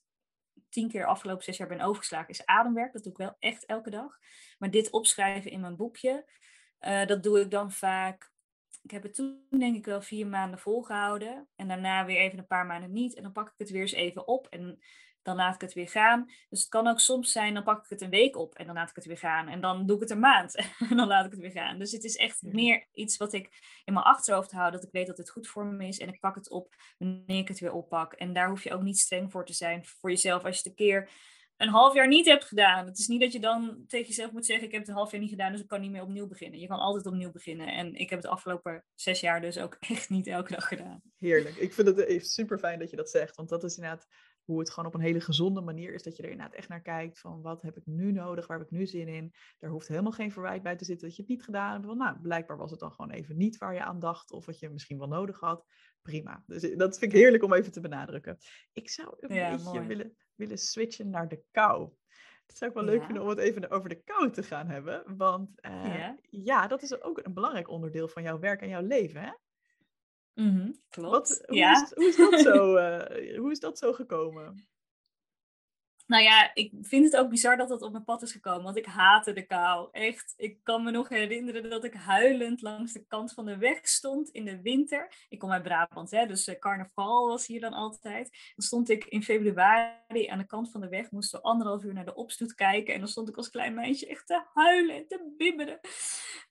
tien 0.75 0.89
keer 0.89 1.05
afgelopen 1.05 1.43
zes 1.43 1.57
jaar 1.57 1.67
ben 1.67 1.81
overgeslagen, 1.81 2.29
is 2.29 2.45
ademwerk. 2.45 2.93
Dat 2.93 3.03
doe 3.03 3.11
ik 3.11 3.17
wel 3.17 3.35
echt 3.39 3.65
elke 3.65 3.89
dag. 3.89 4.17
Maar 4.57 4.71
dit 4.71 4.89
opschrijven 4.89 5.51
in 5.51 5.59
mijn 5.59 5.75
boekje, 5.75 6.25
uh, 6.81 7.05
dat 7.05 7.23
doe 7.23 7.39
ik 7.39 7.51
dan 7.51 7.71
vaak. 7.71 8.31
Ik 8.83 8.91
heb 8.91 9.03
het 9.03 9.13
toen 9.13 9.45
denk 9.49 9.75
ik 9.75 9.85
wel 9.85 10.01
vier 10.01 10.27
maanden 10.27 10.59
volgehouden. 10.59 11.47
En 11.55 11.67
daarna 11.67 12.05
weer 12.05 12.17
even 12.17 12.39
een 12.39 12.47
paar 12.47 12.65
maanden 12.65 12.91
niet. 12.91 13.15
En 13.15 13.23
dan 13.23 13.31
pak 13.31 13.47
ik 13.47 13.53
het 13.57 13.69
weer 13.69 13.81
eens 13.81 13.91
even 13.91 14.27
op. 14.27 14.47
En 14.47 14.79
dan 15.25 15.35
laat 15.35 15.55
ik 15.55 15.61
het 15.61 15.73
weer 15.73 15.89
gaan. 15.89 16.25
Dus 16.49 16.59
het 16.59 16.69
kan 16.69 16.87
ook 16.87 16.99
soms 16.99 17.31
zijn, 17.31 17.53
dan 17.53 17.63
pak 17.63 17.83
ik 17.83 17.89
het 17.89 18.01
een 18.01 18.09
week 18.09 18.37
op 18.37 18.55
en 18.55 18.65
dan 18.65 18.75
laat 18.75 18.89
ik 18.89 18.95
het 18.95 19.05
weer 19.05 19.17
gaan. 19.17 19.47
En 19.47 19.61
dan 19.61 19.85
doe 19.85 19.95
ik 19.95 20.01
het 20.01 20.11
een 20.11 20.19
maand 20.19 20.55
en 20.89 20.97
dan 20.97 21.07
laat 21.07 21.25
ik 21.25 21.31
het 21.31 21.39
weer 21.39 21.51
gaan. 21.51 21.79
Dus 21.79 21.91
het 21.91 22.03
is 22.03 22.15
echt 22.15 22.41
meer 22.41 22.87
iets 22.91 23.17
wat 23.17 23.33
ik 23.33 23.81
in 23.83 23.93
mijn 23.93 24.05
achterhoofd 24.05 24.51
hou, 24.51 24.71
dat 24.71 24.83
ik 24.83 24.91
weet 24.91 25.07
dat 25.07 25.17
het 25.17 25.29
goed 25.29 25.47
voor 25.47 25.65
me 25.65 25.87
is. 25.87 25.99
En 25.99 26.07
ik 26.07 26.19
pak 26.19 26.35
het 26.35 26.49
op 26.49 26.73
wanneer 26.97 27.39
ik 27.39 27.47
het 27.47 27.59
weer 27.59 27.71
oppak. 27.71 28.13
En 28.13 28.33
daar 28.33 28.49
hoef 28.49 28.63
je 28.63 28.73
ook 28.73 28.81
niet 28.81 28.99
streng 28.99 29.31
voor 29.31 29.45
te 29.45 29.53
zijn 29.53 29.85
voor 29.85 30.09
jezelf. 30.09 30.43
Als 30.43 30.61
je 30.61 30.69
het 30.69 30.79
een 30.79 30.85
keer 30.85 31.09
een 31.57 31.69
half 31.69 31.93
jaar 31.93 32.07
niet 32.07 32.25
hebt 32.25 32.45
gedaan. 32.45 32.85
Het 32.85 32.97
is 32.97 33.07
niet 33.07 33.21
dat 33.21 33.33
je 33.33 33.39
dan 33.39 33.83
tegen 33.87 34.07
jezelf 34.07 34.31
moet 34.31 34.45
zeggen: 34.45 34.65
Ik 34.65 34.71
heb 34.71 34.81
het 34.81 34.89
een 34.89 34.95
half 34.95 35.11
jaar 35.11 35.21
niet 35.21 35.29
gedaan, 35.29 35.51
dus 35.51 35.61
ik 35.61 35.67
kan 35.67 35.81
niet 35.81 35.91
meer 35.91 36.01
opnieuw 36.01 36.27
beginnen. 36.27 36.59
Je 36.59 36.67
kan 36.67 36.79
altijd 36.79 37.05
opnieuw 37.05 37.31
beginnen. 37.31 37.67
En 37.67 37.95
ik 37.95 38.09
heb 38.09 38.21
het 38.21 38.31
afgelopen 38.31 38.85
zes 38.93 39.19
jaar 39.19 39.41
dus 39.41 39.57
ook 39.57 39.77
echt 39.95 40.09
niet 40.09 40.27
elke 40.27 40.53
dag 40.53 40.67
gedaan. 40.67 41.01
Heerlijk. 41.17 41.55
Ik 41.55 41.73
vind 41.73 41.87
het 41.87 42.27
super 42.27 42.59
fijn 42.59 42.79
dat 42.79 42.89
je 42.89 42.95
dat 42.95 43.09
zegt. 43.09 43.35
Want 43.35 43.49
dat 43.49 43.63
is 43.63 43.75
inderdaad 43.75 44.07
hoe 44.45 44.59
het 44.59 44.69
gewoon 44.69 44.89
op 44.89 44.93
een 44.93 45.05
hele 45.05 45.21
gezonde 45.21 45.61
manier 45.61 45.93
is. 45.93 46.03
Dat 46.03 46.15
je 46.15 46.23
er 46.23 46.29
inderdaad 46.29 46.55
echt 46.55 46.69
naar 46.69 46.81
kijkt 46.81 47.19
van 47.19 47.41
wat 47.41 47.61
heb 47.61 47.77
ik 47.77 47.85
nu 47.85 48.11
nodig, 48.11 48.47
waar 48.47 48.57
heb 48.57 48.67
ik 48.67 48.77
nu 48.77 48.85
zin 48.85 49.07
in. 49.07 49.33
Daar 49.59 49.69
hoeft 49.69 49.87
helemaal 49.87 50.11
geen 50.11 50.31
verwijt 50.31 50.63
bij 50.63 50.75
te 50.75 50.85
zitten 50.85 51.07
dat 51.07 51.15
je 51.15 51.21
het 51.21 51.31
niet 51.31 51.43
gedaan 51.43 51.71
hebt. 51.71 51.85
Want 51.85 51.97
nou, 51.97 52.19
blijkbaar 52.19 52.57
was 52.57 52.71
het 52.71 52.79
dan 52.79 52.91
gewoon 52.91 53.11
even 53.11 53.37
niet 53.37 53.57
waar 53.57 53.73
je 53.73 53.83
aan 53.83 53.99
dacht 53.99 54.31
of 54.31 54.45
wat 54.45 54.59
je 54.59 54.69
misschien 54.69 54.97
wel 54.97 55.07
nodig 55.07 55.39
had. 55.39 55.65
Prima. 56.01 56.43
Dus 56.45 56.63
eh, 56.63 56.77
dat 56.77 56.97
vind 56.97 57.13
ik 57.13 57.17
heerlijk 57.17 57.43
om 57.43 57.53
even 57.53 57.71
te 57.71 57.81
benadrukken. 57.81 58.37
Ik 58.73 58.89
zou 58.89 59.15
een 59.19 59.27
beetje 59.27 59.85
willen, 59.85 60.15
willen 60.35 60.57
switchen 60.57 61.09
naar 61.09 61.27
de 61.27 61.43
kou. 61.51 61.91
Het 62.45 62.57
zou 62.57 62.71
ik 62.71 62.77
wel 62.77 62.85
leuk 62.85 63.03
vinden 63.03 63.23
om 63.23 63.29
het 63.29 63.37
even 63.37 63.69
over 63.69 63.89
de 63.89 64.01
kou 64.03 64.31
te 64.31 64.43
gaan 64.43 64.67
hebben. 64.67 65.17
Want 65.17 65.49
uh, 65.65 65.97
ja. 65.97 66.17
ja. 66.29 66.67
dat 66.67 66.81
is 66.81 67.01
ook 67.01 67.19
een 67.23 67.33
belangrijk 67.33 67.69
onderdeel 67.69 68.07
van 68.07 68.23
jouw 68.23 68.39
werk 68.39 68.61
en 68.61 68.69
jouw 68.69 68.81
leven, 68.81 69.21
hè? 69.21 69.31
Mm 70.35 70.83
klopt. 70.89 71.29
Wat, 71.29 71.43
hoe, 71.45 71.57
ja. 71.57 71.83
is, 71.83 71.91
hoe, 71.93 72.05
is, 72.05 72.15
dat 72.15 72.39
zo, 72.39 72.77
uh, 72.77 73.37
hoe 73.39 73.51
is 73.51 73.59
dat 73.59 73.77
zo 73.77 73.93
gekomen? 73.93 74.67
Nou 76.07 76.23
ja, 76.23 76.51
ik 76.53 76.71
vind 76.81 77.05
het 77.05 77.17
ook 77.17 77.29
bizar 77.29 77.57
dat 77.57 77.69
dat 77.69 77.81
op 77.81 77.91
mijn 77.91 78.03
pad 78.03 78.21
is 78.21 78.31
gekomen, 78.31 78.63
want 78.63 78.77
ik 78.77 78.85
haatte 78.85 79.33
de 79.33 79.45
kou. 79.45 79.89
Echt, 79.91 80.33
ik 80.37 80.63
kan 80.63 80.83
me 80.83 80.91
nog 80.91 81.09
herinneren 81.09 81.69
dat 81.69 81.83
ik 81.83 81.93
huilend 81.93 82.61
langs 82.61 82.93
de 82.93 83.05
kant 83.05 83.33
van 83.33 83.45
de 83.45 83.57
weg 83.57 83.87
stond 83.87 84.29
in 84.29 84.45
de 84.45 84.61
winter. 84.61 85.25
Ik 85.29 85.39
kom 85.39 85.51
uit 85.51 85.63
Brabant, 85.63 86.11
hè, 86.11 86.25
dus 86.25 86.47
uh, 86.47 86.59
carnaval 86.59 87.27
was 87.27 87.47
hier 87.47 87.59
dan 87.59 87.73
altijd. 87.73 88.29
Dan 88.55 88.65
stond 88.65 88.89
ik 88.89 89.05
in 89.05 89.23
februari 89.23 90.27
aan 90.27 90.37
de 90.37 90.45
kant 90.45 90.71
van 90.71 90.81
de 90.81 90.89
weg, 90.89 91.11
moesten 91.11 91.39
we 91.39 91.45
anderhalf 91.45 91.83
uur 91.83 91.93
naar 91.93 92.05
de 92.05 92.15
opstoet 92.15 92.53
kijken. 92.53 92.93
En 92.93 92.99
dan 92.99 93.09
stond 93.09 93.29
ik 93.29 93.37
als 93.37 93.49
klein 93.49 93.73
meisje 93.73 94.07
echt 94.07 94.27
te 94.27 94.43
huilen 94.53 94.95
en 94.95 95.07
te 95.07 95.33
bibberen. 95.37 95.79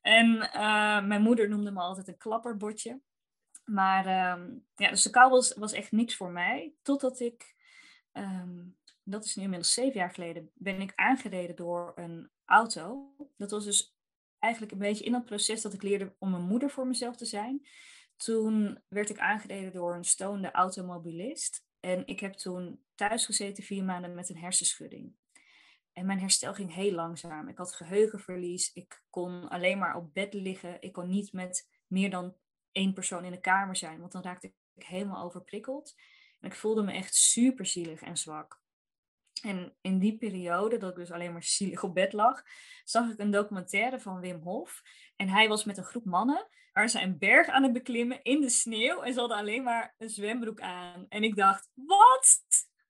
En 0.00 0.34
uh, 0.34 1.04
mijn 1.04 1.22
moeder 1.22 1.48
noemde 1.48 1.70
me 1.70 1.80
altijd 1.80 2.08
een 2.08 2.16
klapperbordje. 2.16 3.00
Maar 3.64 4.36
um, 4.38 4.66
ja, 4.74 4.90
dus 4.90 5.02
de 5.02 5.10
kou 5.10 5.30
was, 5.56 5.72
echt 5.72 5.92
niks 5.92 6.16
voor 6.16 6.30
mij. 6.30 6.74
Totdat 6.82 7.20
ik, 7.20 7.54
um, 8.12 8.76
dat 9.02 9.24
is 9.24 9.34
nu 9.34 9.42
inmiddels 9.42 9.72
zeven 9.72 10.00
jaar 10.00 10.10
geleden, 10.10 10.50
ben 10.54 10.80
ik 10.80 10.92
aangereden 10.94 11.56
door 11.56 11.92
een 11.94 12.30
auto. 12.44 13.14
Dat 13.36 13.50
was 13.50 13.64
dus 13.64 13.96
eigenlijk 14.38 14.72
een 14.72 14.78
beetje 14.78 15.04
in 15.04 15.12
dat 15.12 15.24
proces 15.24 15.62
dat 15.62 15.72
ik 15.72 15.82
leerde 15.82 16.14
om 16.18 16.34
een 16.34 16.46
moeder 16.46 16.70
voor 16.70 16.86
mezelf 16.86 17.16
te 17.16 17.24
zijn. 17.24 17.66
Toen 18.16 18.82
werd 18.88 19.10
ik 19.10 19.18
aangereden 19.18 19.72
door 19.72 19.94
een 19.94 20.04
stoonde 20.04 20.50
automobilist. 20.50 21.64
En 21.80 22.06
ik 22.06 22.20
heb 22.20 22.32
toen 22.32 22.84
thuis 22.94 23.24
gezeten 23.24 23.64
vier 23.64 23.84
maanden 23.84 24.14
met 24.14 24.28
een 24.28 24.38
hersenschudding. 24.38 25.14
En 25.92 26.06
mijn 26.06 26.20
herstel 26.20 26.54
ging 26.54 26.74
heel 26.74 26.92
langzaam. 26.92 27.48
Ik 27.48 27.58
had 27.58 27.74
geheugenverlies. 27.74 28.72
Ik 28.72 29.04
kon 29.10 29.48
alleen 29.48 29.78
maar 29.78 29.96
op 29.96 30.14
bed 30.14 30.34
liggen. 30.34 30.76
Ik 30.80 30.92
kon 30.92 31.08
niet 31.08 31.32
met 31.32 31.68
meer 31.86 32.10
dan 32.10 32.34
één 32.74 32.92
persoon 32.92 33.24
in 33.24 33.30
de 33.30 33.40
kamer 33.40 33.76
zijn, 33.76 34.00
want 34.00 34.12
dan 34.12 34.22
raakte 34.22 34.52
ik 34.74 34.84
helemaal 34.86 35.24
overprikkeld. 35.24 35.94
En 36.40 36.50
ik 36.50 36.56
voelde 36.56 36.82
me 36.82 36.92
echt 36.92 37.14
super 37.14 37.66
zielig 37.66 38.00
en 38.00 38.16
zwak. 38.16 38.62
En 39.42 39.76
in 39.80 39.98
die 39.98 40.18
periode, 40.18 40.76
dat 40.76 40.90
ik 40.90 40.96
dus 40.96 41.10
alleen 41.10 41.32
maar 41.32 41.42
zielig 41.42 41.82
op 41.82 41.94
bed 41.94 42.12
lag, 42.12 42.42
zag 42.84 43.10
ik 43.10 43.18
een 43.18 43.30
documentaire 43.30 44.00
van 44.00 44.20
Wim 44.20 44.40
Hof. 44.40 44.82
En 45.16 45.28
hij 45.28 45.48
was 45.48 45.64
met 45.64 45.76
een 45.78 45.84
groep 45.84 46.04
mannen, 46.04 46.48
waar 46.72 46.88
ze 46.88 47.00
een 47.00 47.18
berg 47.18 47.48
aan 47.48 47.62
het 47.62 47.72
beklimmen 47.72 48.22
in 48.22 48.40
de 48.40 48.48
sneeuw. 48.48 49.02
En 49.02 49.12
ze 49.12 49.18
hadden 49.18 49.38
alleen 49.38 49.62
maar 49.62 49.94
een 49.98 50.08
zwembroek 50.08 50.60
aan. 50.60 51.06
En 51.08 51.22
ik 51.22 51.36
dacht, 51.36 51.68
wat? 51.74 52.44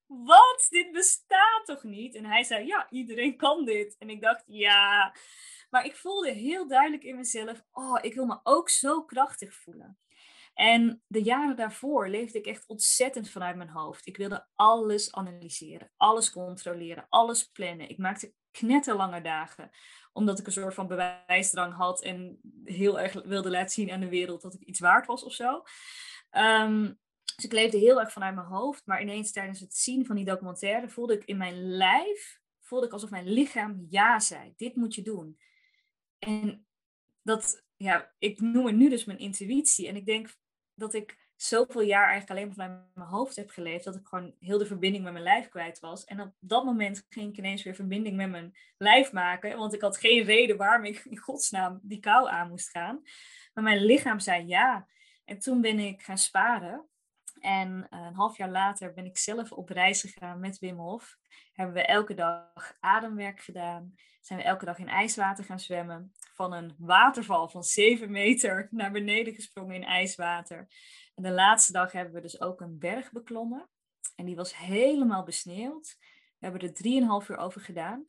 Wat? 0.07 0.67
Dit 0.69 0.93
bestaat 0.93 1.63
toch 1.65 1.83
niet? 1.83 2.15
En 2.15 2.25
hij 2.25 2.45
zei, 2.45 2.67
ja, 2.67 2.87
iedereen 2.91 3.37
kan 3.37 3.65
dit. 3.65 3.97
En 3.99 4.11
ik 4.11 4.21
dacht, 4.21 4.43
ja. 4.47 5.15
Maar 5.71 5.85
ik 5.85 5.97
voelde 5.97 6.33
heel 6.33 6.69
duidelijk 6.69 7.03
in 7.05 7.17
mezelf, 7.17 7.65
oh, 7.73 7.99
ik 8.01 8.15
wil 8.15 8.27
me 8.27 8.41
ook 8.43 8.69
zo 8.69 9.03
krachtig 9.05 9.55
voelen. 9.55 9.99
En 10.55 11.03
de 11.07 11.23
jaren 11.23 11.57
daarvoor 11.57 12.09
leefde 12.09 12.39
ik 12.39 12.47
echt 12.47 12.67
ontzettend 12.67 13.31
vanuit 13.31 13.57
mijn 13.57 13.69
hoofd. 13.69 14.07
Ik 14.07 14.17
wilde 14.17 14.47
alles 14.55 15.13
analyseren, 15.13 15.91
alles 15.97 16.31
controleren, 16.31 17.07
alles 17.09 17.45
plannen. 17.45 17.89
Ik 17.89 17.99
maakte 17.99 18.33
knetterlange 18.51 19.21
dagen, 19.21 19.71
omdat 20.13 20.39
ik 20.39 20.47
een 20.47 20.53
soort 20.53 20.75
van 20.75 20.87
bewijsdrang 20.87 21.75
had 21.75 22.03
en 22.03 22.41
heel 22.65 23.01
erg 23.01 23.13
wilde 23.13 23.51
laten 23.51 23.71
zien 23.71 23.91
aan 23.91 24.01
de 24.01 24.09
wereld 24.09 24.43
dat 24.43 24.55
ik 24.55 24.63
iets 24.63 24.81
waard 24.81 25.07
was 25.07 25.25
of 25.25 25.33
zo. 25.33 25.63
Ehm, 26.31 26.93
dus 27.37 27.45
ik 27.45 27.53
leefde 27.53 27.79
heel 27.79 28.01
erg 28.01 28.13
vanuit 28.13 28.35
mijn 28.35 28.47
hoofd, 28.47 28.87
maar 28.87 29.03
ineens 29.03 29.33
tijdens 29.33 29.61
het 29.61 29.77
zien 29.77 30.07
van 30.07 30.17
die 30.17 30.25
documentaire 30.25 30.89
voelde 30.89 31.15
ik 31.15 31.25
in 31.25 31.37
mijn 31.37 31.77
lijf, 31.77 32.41
voelde 32.61 32.87
ik 32.87 32.93
alsof 32.93 33.11
mijn 33.11 33.29
lichaam 33.29 33.87
ja 33.89 34.21
zei. 34.21 34.53
Dit 34.57 34.77
moet 34.77 34.95
je 34.95 35.03
doen. 35.03 35.39
En 36.19 36.67
dat, 37.23 37.65
ja, 37.77 38.13
ik 38.19 38.41
noem 38.41 38.67
het 38.67 38.77
nu 38.77 38.89
dus 38.89 39.05
mijn 39.05 39.19
intuïtie. 39.19 39.89
En 39.89 39.97
ik 39.97 40.07
denk 40.07 40.35
dat 40.75 40.95
ik 40.95 41.25
zoveel 41.37 41.81
jaar 41.81 42.09
eigenlijk 42.09 42.31
alleen 42.31 42.47
maar 42.47 42.55
vanuit 42.55 42.95
mijn 42.95 43.09
hoofd 43.09 43.37
heb 43.37 43.51
geleefd, 43.51 43.85
dat 43.85 43.97
ik 43.97 44.07
gewoon 44.07 44.35
heel 44.39 44.59
de 44.59 44.67
verbinding 44.67 45.05
met 45.05 45.13
mijn 45.13 45.25
lijf 45.25 45.49
kwijt 45.49 45.81
was. 45.81 46.05
En 46.05 46.21
op 46.21 46.35
dat 46.39 46.65
moment 46.65 47.07
ging 47.09 47.31
ik 47.31 47.39
ineens 47.39 47.63
weer 47.63 47.75
verbinding 47.75 48.17
met 48.17 48.31
mijn 48.31 48.57
lijf 48.79 49.13
maken, 49.13 49.57
want 49.57 49.75
ik 49.75 49.81
had 49.81 49.97
geen 49.97 50.25
reden 50.25 50.57
waarom 50.57 50.85
ik 50.85 51.05
in 51.05 51.19
godsnaam 51.19 51.81
die 51.83 52.01
kou 52.01 52.29
aan 52.29 52.49
moest 52.49 52.71
gaan. 52.71 53.03
Maar 53.55 53.65
mijn 53.65 53.85
lichaam 53.85 54.19
zei 54.19 54.47
ja. 54.47 54.89
En 55.25 55.39
toen 55.39 55.61
ben 55.61 55.79
ik 55.79 56.03
gaan 56.03 56.19
sparen. 56.19 56.89
En 57.45 57.87
eh, 57.91 58.01
een 58.01 58.15
half 58.15 58.37
jaar 58.37 58.51
later 58.51 58.93
ben 58.93 59.05
ik 59.05 59.19
zelf 59.19 59.53
op 59.53 59.69
reis 59.69 60.01
gegaan 60.01 60.41
met 60.41 60.59
Wim 60.59 60.79
Hof. 60.79 61.17
Hebben 61.53 61.75
we 61.75 61.85
elke 61.85 62.15
dag 62.15 62.77
ademwerk 62.81 63.41
gedaan. 63.41 63.95
Zijn 64.21 64.39
we 64.39 64.45
elke 64.45 64.65
dag 64.65 64.79
in 64.79 64.89
ijswater 64.89 65.45
gaan 65.45 65.61
zwemmen. 65.61 66.13
Van 66.35 66.53
een 66.53 66.75
waterval 66.79 67.49
van 67.49 67.63
7 67.63 68.11
meter 68.11 68.69
naar 68.71 68.91
beneden 68.91 69.35
gesprongen 69.35 69.75
in 69.75 69.85
ijswater. 69.85 70.69
En 71.15 71.23
de 71.23 71.31
laatste 71.31 71.73
dag 71.73 71.93
hebben 71.93 72.15
we 72.15 72.21
dus 72.21 72.41
ook 72.41 72.61
een 72.61 72.79
berg 72.79 73.13
beklommen. 73.13 73.69
En 74.17 74.25
die 74.25 74.37
was 74.37 74.57
helemaal 74.57 75.25
besneeuwd. 75.25 75.97
We 76.39 76.47
hebben 76.47 76.61
er 76.61 77.23
3,5 77.23 77.29
uur 77.29 77.37
over 77.37 77.61
gedaan. 77.61 78.07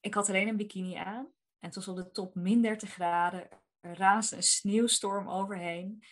Ik 0.00 0.14
had 0.14 0.28
alleen 0.28 0.48
een 0.48 0.56
bikini 0.56 0.94
aan. 0.94 1.24
En 1.58 1.66
het 1.68 1.74
was 1.74 1.88
op 1.88 1.96
de 1.96 2.10
top 2.10 2.34
min 2.34 2.62
30 2.62 2.90
graden. 2.90 3.48
Er 3.80 3.96
raasde 3.96 4.36
een 4.36 4.42
sneeuwstorm 4.42 5.28
overheen. 5.28 6.02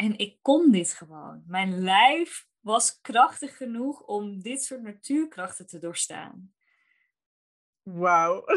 En 0.00 0.18
ik 0.18 0.38
kon 0.42 0.70
dit 0.70 0.92
gewoon. 0.92 1.42
Mijn 1.46 1.82
lijf 1.82 2.46
was 2.60 3.00
krachtig 3.00 3.56
genoeg 3.56 4.02
om 4.02 4.42
dit 4.42 4.64
soort 4.64 4.82
natuurkrachten 4.82 5.66
te 5.66 5.78
doorstaan. 5.78 6.52
Wauw. 7.82 8.44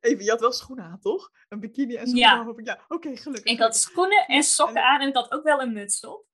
Even, 0.00 0.24
je 0.24 0.30
had 0.30 0.40
wel 0.40 0.52
schoenen 0.52 0.84
aan, 0.84 1.00
toch? 1.00 1.30
Een 1.48 1.60
bikini 1.60 1.94
en 1.94 2.06
schoenen. 2.06 2.64
Ja, 2.64 2.74
ja 2.74 2.84
oké, 2.88 3.16
gelukkig. 3.16 3.52
Ik 3.52 3.58
had 3.58 3.76
schoenen 3.76 4.26
en 4.26 4.42
sokken 4.42 4.84
aan 4.84 5.00
en 5.00 5.08
ik 5.08 5.14
had 5.14 5.32
ook 5.32 5.42
wel 5.42 5.60
een 5.60 5.72
muts 5.72 6.00
op. 6.00 6.26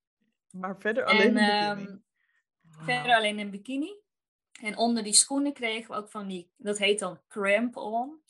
Maar 0.51 0.79
verder 0.79 1.05
alleen 1.05 1.37
een 1.37 1.77
bikini? 1.77 1.87
Ehm, 1.87 1.97
verder 2.85 3.17
alleen 3.17 3.39
een 3.39 3.51
bikini. 3.51 4.01
En 4.61 4.77
onder 4.77 5.03
die 5.03 5.13
schoenen 5.13 5.53
kregen 5.53 5.91
we 5.91 5.97
ook 5.97 6.11
van 6.11 6.29
die, 6.29 6.53
dat 6.57 6.79
heet 6.79 6.99
dan 6.99 7.21
cramp-on. 7.29 8.23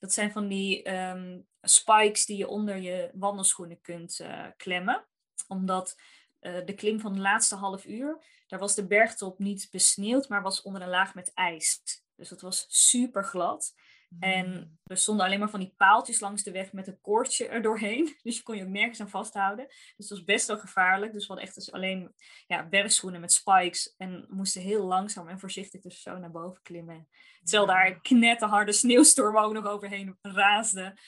Dat 0.00 0.12
zijn 0.12 0.32
van 0.32 0.48
die 0.48 0.82
ehm, 0.82 1.38
spikes 1.62 2.26
die 2.26 2.36
je 2.36 2.48
onder 2.48 2.76
je 2.76 3.10
wandelschoenen 3.14 3.80
kunt 3.80 4.18
uh, 4.22 4.46
klemmen. 4.56 5.04
Omdat 5.48 5.96
uh, 6.40 6.64
de 6.64 6.74
klim 6.74 7.00
van 7.00 7.12
de 7.12 7.20
laatste 7.20 7.54
half 7.54 7.86
uur, 7.86 8.24
daar 8.46 8.58
was 8.58 8.74
de 8.74 8.86
bergtop 8.86 9.38
niet 9.38 9.68
besneeuwd, 9.70 10.28
maar 10.28 10.42
was 10.42 10.62
onder 10.62 10.82
een 10.82 10.88
laag 10.88 11.14
met 11.14 11.32
ijs. 11.34 11.82
Dus 12.16 12.28
dat 12.28 12.40
was 12.40 12.66
super 12.68 13.24
glad. 13.24 13.74
En 14.18 14.50
mm. 14.50 14.78
er 14.84 14.96
stonden 14.96 15.26
alleen 15.26 15.38
maar 15.38 15.50
van 15.50 15.60
die 15.60 15.74
paaltjes 15.76 16.20
langs 16.20 16.42
de 16.42 16.50
weg 16.50 16.72
met 16.72 16.86
een 16.86 17.00
koordje 17.00 17.48
er 17.48 17.62
doorheen. 17.62 18.16
Dus 18.22 18.36
je 18.36 18.42
kon 18.42 18.56
je 18.56 18.62
ook 18.62 18.68
nergens 18.68 19.00
aan 19.00 19.10
vasthouden. 19.10 19.66
Dus 19.66 19.94
het 19.96 20.08
was 20.08 20.24
best 20.24 20.46
wel 20.46 20.58
gevaarlijk. 20.58 21.12
Dus 21.12 21.22
we 21.22 21.26
hadden 21.26 21.46
echt 21.46 21.54
dus 21.54 21.72
alleen 21.72 22.14
ja, 22.46 22.68
bergschoenen 22.68 23.20
met 23.20 23.32
spikes. 23.32 23.94
En 23.96 24.26
moesten 24.28 24.62
heel 24.62 24.86
langzaam 24.86 25.28
en 25.28 25.40
voorzichtig 25.40 25.80
dus 25.80 26.02
zo 26.02 26.18
naar 26.18 26.30
boven 26.30 26.62
klimmen. 26.62 27.08
Terwijl 27.42 27.66
daar 27.66 28.00
knetterharde 28.00 28.72
sneeuwstorm 28.72 29.36
ook 29.36 29.52
nog 29.52 29.66
overheen 29.66 30.18
raasde. 30.22 30.98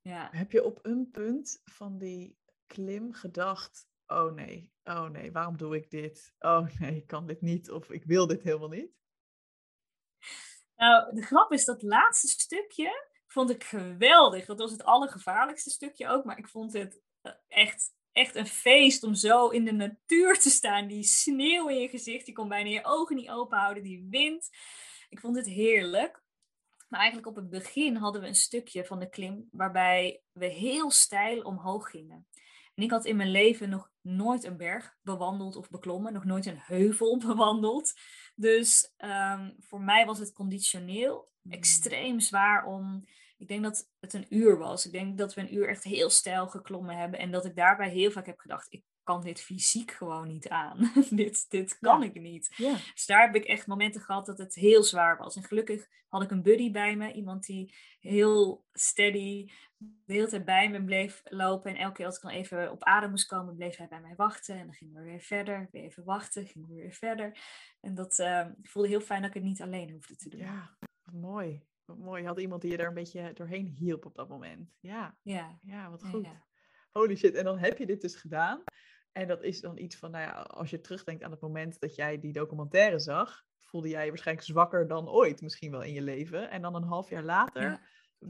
Ja. 0.00 0.28
Heb 0.30 0.52
je 0.52 0.64
op 0.64 0.78
een 0.82 1.10
punt 1.10 1.60
van 1.64 1.98
die 1.98 2.38
klim 2.66 3.12
gedacht... 3.12 3.88
Oh 4.06 4.32
nee, 4.32 4.70
oh 4.84 5.08
nee, 5.08 5.32
waarom 5.32 5.56
doe 5.56 5.76
ik 5.76 5.90
dit? 5.90 6.34
Oh 6.38 6.68
nee, 6.78 6.96
ik 6.96 7.06
kan 7.06 7.26
dit 7.26 7.40
niet 7.40 7.70
of 7.70 7.90
ik 7.90 8.04
wil 8.04 8.26
dit 8.26 8.42
helemaal 8.42 8.68
niet? 8.68 8.90
Nou, 10.76 11.14
de 11.14 11.22
grap 11.22 11.52
is 11.52 11.64
dat 11.64 11.82
laatste 11.82 12.28
stukje 12.28 13.12
vond 13.26 13.50
ik 13.50 13.64
geweldig. 13.64 14.44
Dat 14.44 14.58
was 14.58 14.70
het 14.70 14.84
allergevaarlijkste 14.84 15.70
stukje 15.70 16.08
ook. 16.08 16.24
Maar 16.24 16.38
ik 16.38 16.48
vond 16.48 16.72
het 16.72 17.00
eh, 17.22 17.32
echt, 17.48 17.92
echt 18.12 18.34
een 18.34 18.46
feest 18.46 19.02
om 19.02 19.14
zo 19.14 19.48
in 19.48 19.64
de 19.64 19.72
natuur 19.72 20.38
te 20.38 20.50
staan. 20.50 20.86
Die 20.86 21.02
sneeuw 21.02 21.68
in 21.68 21.80
je 21.80 21.88
gezicht. 21.88 22.26
Je 22.26 22.32
kon 22.32 22.48
bijna 22.48 22.68
je 22.68 22.84
ogen 22.84 23.16
niet 23.16 23.30
open 23.30 23.58
houden. 23.58 23.82
Die 23.82 24.06
wind. 24.10 24.50
Ik 25.08 25.20
vond 25.20 25.36
het 25.36 25.46
heerlijk. 25.46 26.22
Maar 26.88 27.00
eigenlijk 27.00 27.30
op 27.30 27.36
het 27.36 27.50
begin 27.50 27.96
hadden 27.96 28.20
we 28.20 28.26
een 28.28 28.34
stukje 28.34 28.84
van 28.84 28.98
de 28.98 29.08
klim 29.08 29.48
waarbij 29.50 30.22
we 30.32 30.46
heel 30.46 30.90
steil 30.90 31.42
omhoog 31.42 31.90
gingen. 31.90 32.26
En 32.74 32.82
ik 32.82 32.90
had 32.90 33.04
in 33.04 33.16
mijn 33.16 33.30
leven 33.30 33.68
nog 33.68 33.90
nooit 34.00 34.44
een 34.44 34.56
berg 34.56 34.96
bewandeld 35.02 35.56
of 35.56 35.70
beklommen, 35.70 36.12
nog 36.12 36.24
nooit 36.24 36.46
een 36.46 36.58
heuvel 36.58 37.18
bewandeld. 37.26 37.92
Dus 38.34 38.92
ehm, 38.96 39.50
voor 39.58 39.80
mij 39.80 40.06
was 40.06 40.18
het 40.18 40.32
conditioneel 40.32 41.30
hmm. 41.42 41.52
extreem 41.52 42.20
zwaar 42.20 42.66
om. 42.66 43.04
Ik 43.36 43.48
denk 43.48 43.62
dat 43.62 43.88
het 44.00 44.12
een 44.12 44.26
uur 44.28 44.58
was. 44.58 44.86
Ik 44.86 44.92
denk 44.92 45.18
dat 45.18 45.34
we 45.34 45.40
een 45.40 45.54
uur 45.54 45.68
echt 45.68 45.84
heel 45.84 46.10
stijl 46.10 46.46
geklommen 46.46 46.96
hebben. 46.96 47.18
En 47.18 47.30
dat 47.30 47.44
ik 47.44 47.56
daarbij 47.56 47.90
heel 47.90 48.10
vaak 48.10 48.26
heb 48.26 48.38
gedacht: 48.38 48.72
ik 48.72 48.84
kan 49.04 49.22
dit 49.22 49.40
fysiek 49.40 49.90
gewoon 49.90 50.28
niet 50.28 50.48
aan. 50.48 50.92
dit, 51.10 51.50
dit 51.50 51.78
kan 51.78 52.02
ik 52.02 52.20
niet. 52.20 52.52
Ja. 52.56 52.72
Dus 52.94 53.06
daar 53.06 53.26
heb 53.26 53.34
ik 53.34 53.44
echt 53.44 53.66
momenten 53.66 54.00
gehad 54.00 54.26
dat 54.26 54.38
het 54.38 54.54
heel 54.54 54.82
zwaar 54.82 55.16
was. 55.16 55.36
En 55.36 55.42
gelukkig 55.42 55.88
had 56.08 56.22
ik 56.22 56.30
een 56.30 56.42
buddy 56.42 56.70
bij 56.70 56.96
me. 56.96 57.12
Iemand 57.12 57.46
die 57.46 57.74
heel 58.00 58.64
steady 58.72 59.50
de 59.78 60.12
hele 60.12 60.28
tijd 60.28 60.44
bij 60.44 60.70
me 60.70 60.84
bleef 60.84 61.22
lopen. 61.24 61.70
En 61.70 61.76
elke 61.76 61.94
keer 61.94 62.06
als 62.06 62.16
ik 62.16 62.22
dan 62.22 62.30
even 62.30 62.70
op 62.70 62.82
adem 62.82 63.10
moest 63.10 63.26
komen, 63.26 63.54
bleef 63.54 63.76
hij 63.76 63.88
bij 63.88 64.00
mij 64.00 64.14
wachten. 64.16 64.58
En 64.58 64.64
dan 64.64 64.74
gingen 64.74 64.94
we 64.94 65.02
weer 65.02 65.20
verder. 65.20 65.68
Weer 65.72 65.82
even 65.82 66.04
wachten, 66.04 66.46
gingen 66.46 66.68
we 66.68 66.74
weer 66.74 66.92
verder. 66.92 67.38
En 67.80 67.94
dat 67.94 68.18
uh, 68.18 68.46
voelde 68.62 68.88
heel 68.88 69.00
fijn 69.00 69.20
dat 69.20 69.30
ik 69.30 69.36
het 69.36 69.44
niet 69.44 69.62
alleen 69.62 69.90
hoefde 69.90 70.16
te 70.16 70.28
doen. 70.28 70.40
Ja, 70.40 70.76
mooi. 71.12 71.62
Wat 71.84 71.98
mooi. 71.98 72.22
Je 72.22 72.28
had 72.28 72.40
iemand 72.40 72.62
die 72.62 72.70
je 72.70 72.76
daar 72.76 72.88
een 72.88 72.94
beetje 72.94 73.32
doorheen 73.34 73.66
hielp 73.66 74.06
op 74.06 74.14
dat 74.14 74.28
moment. 74.28 74.70
Ja, 74.80 75.16
ja, 75.22 75.58
ja 75.62 75.90
wat 75.90 76.04
goed. 76.04 76.28
Holy 76.92 77.16
shit. 77.16 77.34
En 77.34 77.44
dan 77.44 77.58
heb 77.58 77.78
je 77.78 77.86
dit 77.86 78.00
dus 78.00 78.14
gedaan. 78.14 78.62
En 79.14 79.28
dat 79.28 79.42
is 79.42 79.60
dan 79.60 79.78
iets 79.78 79.96
van, 79.96 80.10
nou 80.10 80.24
ja, 80.24 80.30
als 80.32 80.70
je 80.70 80.80
terugdenkt 80.80 81.22
aan 81.22 81.30
het 81.30 81.40
moment 81.40 81.80
dat 81.80 81.94
jij 81.94 82.20
die 82.20 82.32
documentaire 82.32 82.98
zag, 82.98 83.44
voelde 83.58 83.88
jij 83.88 84.04
je 84.04 84.08
waarschijnlijk 84.08 84.46
zwakker 84.46 84.88
dan 84.88 85.08
ooit 85.08 85.40
misschien 85.40 85.70
wel 85.70 85.82
in 85.82 85.92
je 85.92 86.02
leven. 86.02 86.50
En 86.50 86.62
dan 86.62 86.74
een 86.74 86.82
half 86.82 87.10
jaar 87.10 87.22
later 87.22 87.80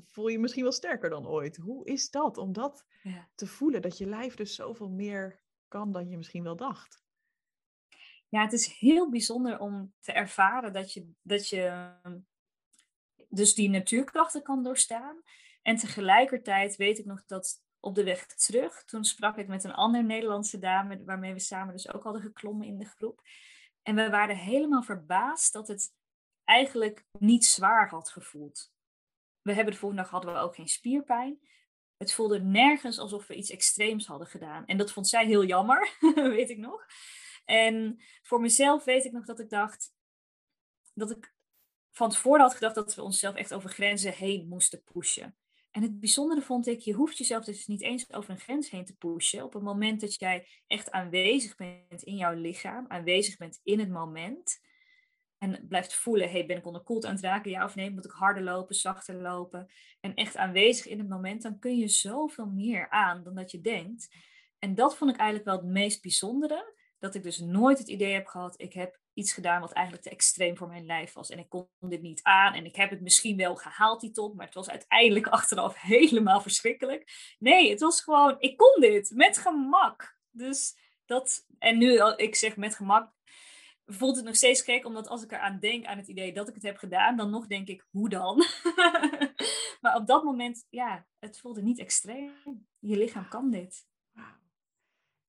voel 0.09 0.27
je 0.27 0.33
je 0.33 0.39
misschien 0.39 0.63
wel 0.63 0.73
sterker 0.73 1.11
dan 1.11 1.27
ooit. 1.27 1.57
Hoe 1.57 1.87
is 1.87 2.11
dat 2.11 2.37
om 2.37 2.53
dat 2.53 2.87
te 3.35 3.47
voelen, 3.47 3.83
dat 3.83 3.99
je 3.99 4.07
lijf 4.07 4.35
dus 4.35 4.55
zoveel 4.55 4.89
meer 4.89 5.41
kan 5.69 5.93
dan 5.93 6.09
je 6.09 6.17
misschien 6.17 6.43
wel 6.43 6.57
dacht? 6.57 7.03
Ja, 8.29 8.43
het 8.43 8.53
is 8.53 8.67
heel 8.67 9.11
bijzonder 9.11 9.59
om 9.59 9.95
te 10.01 10.13
ervaren 10.13 10.73
dat 10.73 10.93
je, 10.93 11.11
dat 11.23 11.49
je 11.49 11.93
dus 13.29 13.55
die 13.55 13.71
natuurkrachten 13.71 14.43
kan 14.43 14.63
doorstaan. 14.63 15.23
En 15.63 15.77
tegelijkertijd 15.77 16.77
weet 16.77 16.99
ik 16.99 17.05
nog 17.05 17.25
dat 17.27 17.64
op 17.85 17.95
de 17.95 18.05
weg 18.05 18.27
terug, 18.27 18.85
toen 18.85 19.05
sprak 19.05 19.37
ik 19.37 19.49
met 19.49 19.65
een 19.65 19.75
andere 19.75 20.05
Nederlandse 20.05 20.59
dame, 20.59 21.05
waarmee 21.05 21.33
we 21.33 21.41
samen 21.41 21.73
dus 21.73 21.93
ook 21.93 22.03
hadden 22.03 22.23
geklommen 22.23 22.67
in 22.67 22.79
de 22.79 22.85
groep. 22.85 23.23
En 23.83 23.95
we 23.95 24.11
waren 24.11 24.37
helemaal 24.37 24.83
verbaasd 24.83 25.53
dat 25.53 25.69
het 25.69 25.95
eigenlijk 26.45 27.05
niet 27.19 27.45
zwaar 27.45 27.89
had 27.89 28.11
gevoeld. 28.11 28.73
We 29.43 29.53
hebben 29.53 29.73
de 29.73 29.79
volgende 29.79 30.03
dag 30.03 30.13
hadden 30.13 30.33
we 30.33 30.39
ook 30.39 30.55
geen 30.55 30.69
spierpijn. 30.69 31.39
Het 31.97 32.13
voelde 32.13 32.41
nergens 32.41 32.99
alsof 32.99 33.27
we 33.27 33.35
iets 33.35 33.51
extreems 33.51 34.07
hadden 34.07 34.27
gedaan. 34.27 34.67
En 34.67 34.77
dat 34.77 34.93
vond 34.93 35.09
zij 35.09 35.27
heel 35.27 35.45
jammer, 35.45 35.97
weet 36.15 36.51
ik 36.51 36.59
nog. 36.59 36.87
En 37.45 38.03
voor 38.23 38.41
mezelf 38.41 38.85
weet 38.85 39.05
ik 39.05 39.13
nog 39.13 39.25
dat 39.25 39.41
ik 39.41 39.51
dacht 39.51 39.95
dat 40.95 41.11
ik 41.11 41.35
van 41.91 42.11
tevoren 42.11 42.41
had 42.41 42.55
gedacht 42.55 42.75
dat 42.75 42.95
we 42.95 43.03
onszelf 43.03 43.35
echt 43.35 43.55
over 43.55 43.71
grenzen 43.71 44.13
heen 44.13 44.49
moesten 44.49 44.83
pushen. 44.83 45.37
En 45.75 45.83
het 45.83 46.01
bijzondere 46.01 46.41
vond 46.41 46.67
ik, 46.67 46.81
je 46.81 46.93
hoeft 46.93 47.19
jezelf 47.19 47.45
dus 47.45 47.67
niet 47.67 47.83
eens 47.83 48.13
over 48.13 48.31
een 48.31 48.41
grens 48.41 48.71
heen 48.71 48.85
te 48.85 48.97
pushen. 48.97 49.45
Op 49.45 49.53
het 49.53 49.63
moment 49.63 50.01
dat 50.01 50.15
jij 50.15 50.47
echt 50.67 50.91
aanwezig 50.91 51.57
bent 51.57 52.03
in 52.03 52.17
jouw 52.17 52.35
lichaam, 52.35 52.85
aanwezig 52.89 53.37
bent 53.37 53.61
in 53.63 53.79
het 53.79 53.89
moment. 53.89 54.61
En 55.39 55.67
blijft 55.69 55.95
voelen, 55.95 56.31
hey, 56.31 56.47
ben 56.47 56.57
ik 56.57 56.67
onderkoeld 56.67 57.05
aan 57.05 57.15
het 57.15 57.25
raken, 57.25 57.51
ja 57.51 57.65
of 57.65 57.75
nee? 57.75 57.91
Moet 57.91 58.05
ik 58.05 58.11
harder 58.11 58.43
lopen, 58.43 58.75
zachter 58.75 59.15
lopen? 59.15 59.67
En 60.01 60.15
echt 60.15 60.37
aanwezig 60.37 60.87
in 60.87 60.99
het 60.99 61.09
moment, 61.09 61.43
dan 61.43 61.59
kun 61.59 61.77
je 61.77 61.89
zoveel 61.89 62.47
meer 62.47 62.91
aan 62.91 63.23
dan 63.23 63.35
dat 63.35 63.51
je 63.51 63.61
denkt. 63.61 64.17
En 64.59 64.75
dat 64.75 64.97
vond 64.97 65.11
ik 65.11 65.17
eigenlijk 65.17 65.49
wel 65.49 65.59
het 65.59 65.73
meest 65.73 66.03
bijzondere. 66.03 66.75
Dat 66.99 67.15
ik 67.15 67.23
dus 67.23 67.39
nooit 67.39 67.79
het 67.79 67.89
idee 67.89 68.13
heb 68.13 68.27
gehad, 68.27 68.61
ik 68.61 68.73
heb 68.73 69.01
iets 69.15 69.33
gedaan 69.33 69.61
wat 69.61 69.73
eigenlijk 69.73 70.05
te 70.05 70.11
extreem 70.11 70.57
voor 70.57 70.69
mijn 70.69 70.87
lijf 70.87 71.13
was. 71.13 71.31
En 71.31 71.39
ik 71.39 71.49
kon 71.49 71.69
dit 71.81 72.03
niet 72.03 72.23
aan. 72.23 72.55
En 72.55 72.65
ik 72.65 72.77
heb 72.77 72.91
het 72.91 73.01
misschien 73.01 73.37
wel 73.37 73.57
gehaald, 73.57 74.01
die 74.01 74.11
top. 74.11 74.35
Maar 74.35 74.47
het 74.47 74.55
was 74.55 74.71
uiteindelijk 74.71 75.27
achteraf 75.39 75.81
helemaal 75.81 76.41
verschrikkelijk. 76.41 77.35
Nee, 77.39 77.71
het 77.71 77.81
was 77.81 78.03
gewoon, 78.03 78.37
ik 78.39 78.57
kon 78.57 78.81
dit 78.81 79.11
met 79.15 79.39
gemak. 79.39 80.19
Dus 80.31 80.77
dat, 81.07 81.47
en 81.59 81.79
nu, 81.79 82.01
ik 82.17 82.35
zeg 82.35 82.57
met 82.57 82.75
gemak, 82.75 83.13
voelt 83.87 84.17
het 84.17 84.25
nog 84.25 84.37
steeds 84.37 84.63
gek. 84.63 84.85
Omdat 84.85 85.09
als 85.09 85.23
ik 85.23 85.33
eraan 85.33 85.59
denk, 85.59 85.87
aan 85.87 85.99
het 85.99 86.09
idee 86.09 86.33
dat 86.33 86.49
ik 86.49 86.55
het 86.55 86.63
heb 86.63 86.77
gedaan, 86.77 87.17
dan 87.17 87.31
nog 87.31 87.47
denk 87.47 87.69
ik, 87.69 87.87
hoe 87.91 88.09
dan? 88.09 88.37
maar 89.81 89.97
op 89.97 90.07
dat 90.07 90.25
moment, 90.25 90.67
ja, 90.71 91.07
het 91.19 91.39
voelde 91.39 91.63
niet 91.63 91.79
extreem. 91.79 92.33
Je 92.79 92.97
lichaam 92.97 93.29
kan 93.29 93.51
dit. 93.51 93.87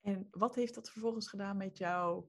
En 0.02 0.28
wat 0.32 0.56
heeft 0.56 0.76
dat 0.76 0.91
vervolgens 0.91 1.30
gedaan 1.30 1.58
met 1.58 1.78
jou? 1.78 2.26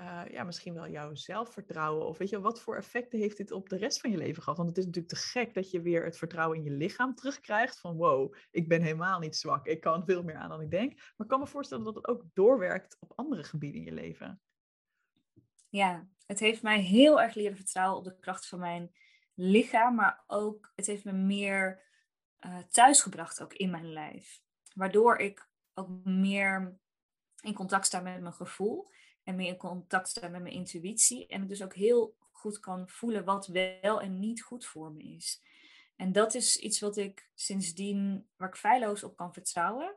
Uh, 0.00 0.22
ja, 0.30 0.44
misschien 0.44 0.74
wel 0.74 0.88
jouw 0.88 1.14
zelfvertrouwen? 1.14 2.06
Of 2.06 2.18
weet 2.18 2.28
je, 2.28 2.40
wat 2.40 2.60
voor 2.60 2.76
effecten 2.76 3.18
heeft 3.18 3.36
dit 3.36 3.52
op 3.52 3.68
de 3.68 3.76
rest 3.76 4.00
van 4.00 4.10
je 4.10 4.16
leven 4.16 4.42
gehad? 4.42 4.56
Want 4.56 4.68
het 4.68 4.78
is 4.78 4.84
natuurlijk 4.84 5.14
te 5.14 5.20
gek 5.20 5.54
dat 5.54 5.70
je 5.70 5.82
weer 5.82 6.04
het 6.04 6.18
vertrouwen 6.18 6.58
in 6.58 6.64
je 6.64 6.70
lichaam 6.70 7.14
terugkrijgt. 7.14 7.80
Van 7.80 7.96
wow, 7.96 8.34
ik 8.50 8.68
ben 8.68 8.82
helemaal 8.82 9.18
niet 9.18 9.36
zwak. 9.36 9.66
Ik 9.66 9.80
kan 9.80 10.04
veel 10.04 10.22
meer 10.22 10.36
aan 10.36 10.48
dan 10.48 10.60
ik 10.60 10.70
denk. 10.70 10.94
Maar 10.94 11.14
ik 11.16 11.28
kan 11.28 11.40
me 11.40 11.46
voorstellen 11.46 11.84
dat 11.84 11.94
het 11.94 12.08
ook 12.08 12.24
doorwerkt 12.32 12.96
op 13.00 13.12
andere 13.16 13.44
gebieden 13.44 13.80
in 13.80 13.86
je 13.86 13.92
leven. 13.92 14.40
Ja, 15.68 16.08
het 16.26 16.40
heeft 16.40 16.62
mij 16.62 16.80
heel 16.80 17.20
erg 17.20 17.34
leren 17.34 17.56
vertrouwen 17.56 17.98
op 17.98 18.04
de 18.04 18.18
kracht 18.18 18.46
van 18.46 18.58
mijn 18.58 18.90
lichaam. 19.34 19.94
Maar 19.94 20.24
ook, 20.26 20.72
het 20.74 20.86
heeft 20.86 21.04
me 21.04 21.12
meer 21.12 21.82
uh, 22.40 22.58
thuisgebracht 22.58 23.42
ook 23.42 23.52
in 23.52 23.70
mijn 23.70 23.92
lijf. 23.92 24.40
Waardoor 24.74 25.16
ik 25.16 25.48
ook 25.74 26.04
meer 26.04 26.78
in 27.40 27.54
contact 27.54 27.86
sta 27.86 28.00
met 28.00 28.20
mijn 28.20 28.32
gevoel 28.32 28.88
en 29.28 29.36
meer 29.36 29.48
in 29.48 29.56
contact 29.56 30.08
staan 30.08 30.30
met 30.30 30.42
mijn 30.42 30.54
intuïtie. 30.54 31.26
En 31.26 31.42
ik 31.42 31.48
dus 31.48 31.62
ook 31.62 31.74
heel 31.74 32.16
goed 32.30 32.60
kan 32.60 32.88
voelen 32.88 33.24
wat 33.24 33.46
wel 33.46 34.00
en 34.00 34.18
niet 34.18 34.42
goed 34.42 34.66
voor 34.66 34.92
me 34.92 35.02
is. 35.02 35.42
En 35.96 36.12
dat 36.12 36.34
is 36.34 36.56
iets 36.56 36.80
wat 36.80 36.96
ik 36.96 37.30
sindsdien, 37.34 38.28
waar 38.36 38.48
ik 38.48 38.56
feilloos 38.56 39.04
op 39.04 39.16
kan 39.16 39.32
vertrouwen. 39.32 39.96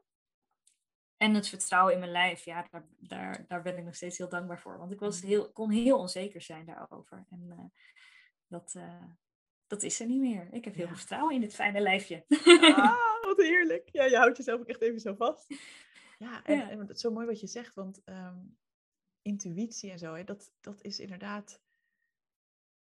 En 1.17 1.33
het 1.33 1.47
vertrouwen 1.47 1.93
in 1.93 1.99
mijn 1.99 2.11
lijf, 2.11 2.45
ja, 2.45 2.67
daar, 2.71 2.85
daar, 2.97 3.45
daar 3.47 3.61
ben 3.61 3.77
ik 3.77 3.83
nog 3.83 3.95
steeds 3.95 4.17
heel 4.17 4.29
dankbaar 4.29 4.59
voor. 4.59 4.77
Want 4.77 4.91
ik 4.91 4.99
was 4.99 5.21
mm. 5.21 5.27
heel, 5.27 5.51
kon 5.51 5.69
heel 5.69 5.97
onzeker 5.97 6.41
zijn 6.41 6.65
daarover. 6.65 7.25
En 7.29 7.45
uh, 7.49 7.65
dat, 8.47 8.73
uh, 8.77 9.03
dat 9.67 9.83
is 9.83 9.99
er 9.99 10.07
niet 10.07 10.21
meer. 10.21 10.47
Ik 10.51 10.65
heb 10.65 10.75
heel 10.75 10.87
veel 10.87 10.95
vertrouwen 10.95 11.35
in 11.35 11.41
dit 11.41 11.55
fijne 11.55 11.79
lijfje. 11.79 12.25
Ah, 12.75 13.21
wat 13.21 13.37
heerlijk. 13.37 13.89
Ja, 13.91 14.03
je 14.03 14.17
houdt 14.17 14.37
jezelf 14.37 14.59
ook 14.59 14.67
echt 14.67 14.81
even 14.81 14.99
zo 14.99 15.13
vast. 15.13 15.47
Ja, 16.17 16.43
en, 16.43 16.57
ja. 16.57 16.69
en 16.69 16.79
het 16.79 16.89
is 16.89 17.01
zo 17.01 17.11
mooi 17.11 17.25
wat 17.25 17.39
je 17.39 17.47
zegt, 17.47 17.75
want 17.75 18.01
um, 18.05 18.57
intuïtie 19.21 19.91
en 19.91 19.99
zo, 19.99 20.13
hè, 20.13 20.23
dat, 20.23 20.53
dat 20.61 20.81
is 20.81 20.99
inderdaad, 20.99 21.61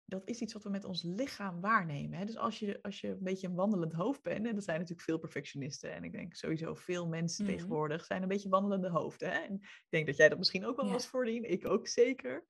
dat 0.05 0.27
is 0.27 0.41
iets 0.41 0.53
wat 0.53 0.63
we 0.63 0.69
met 0.69 0.83
ons 0.83 1.03
lichaam 1.03 1.61
waarnemen. 1.61 2.19
Hè. 2.19 2.25
Dus 2.25 2.37
als 2.37 2.59
je, 2.59 2.79
als 2.81 3.01
je 3.01 3.07
een 3.07 3.23
beetje 3.23 3.47
een 3.47 3.55
wandelend 3.55 3.93
hoofd 3.93 4.21
bent, 4.21 4.47
en 4.47 4.55
er 4.55 4.61
zijn 4.61 4.79
natuurlijk 4.79 5.07
veel 5.07 5.19
perfectionisten, 5.19 5.93
en 5.93 6.03
ik 6.03 6.11
denk 6.11 6.35
sowieso 6.35 6.75
veel 6.75 7.07
mensen 7.07 7.45
mhm. 7.45 7.53
tegenwoordig 7.53 8.05
zijn 8.05 8.21
een 8.21 8.27
beetje 8.27 8.49
wandelende 8.49 8.89
hoofden. 8.89 9.31
Hè. 9.31 9.39
En 9.39 9.53
ik 9.61 9.87
denk 9.89 10.05
dat 10.05 10.17
jij 10.17 10.29
dat 10.29 10.37
misschien 10.37 10.65
ook 10.65 10.75
wel 10.75 10.85
ja. 10.85 10.91
was 10.91 11.07
voordien, 11.07 11.49
ik 11.49 11.65
ook 11.65 11.87
zeker. 11.87 12.45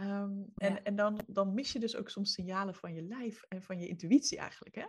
Um, 0.00 0.52
en 0.54 0.72
ja. 0.72 0.82
en 0.82 0.96
dan, 0.96 1.20
dan 1.26 1.54
mis 1.54 1.72
je 1.72 1.78
dus 1.78 1.96
ook 1.96 2.08
soms 2.08 2.32
signalen 2.32 2.74
van 2.74 2.94
je 2.94 3.02
lijf 3.02 3.42
en 3.42 3.62
van 3.62 3.78
je 3.78 3.86
intuïtie 3.86 4.38
eigenlijk. 4.38 4.74
Hè? 4.74 4.86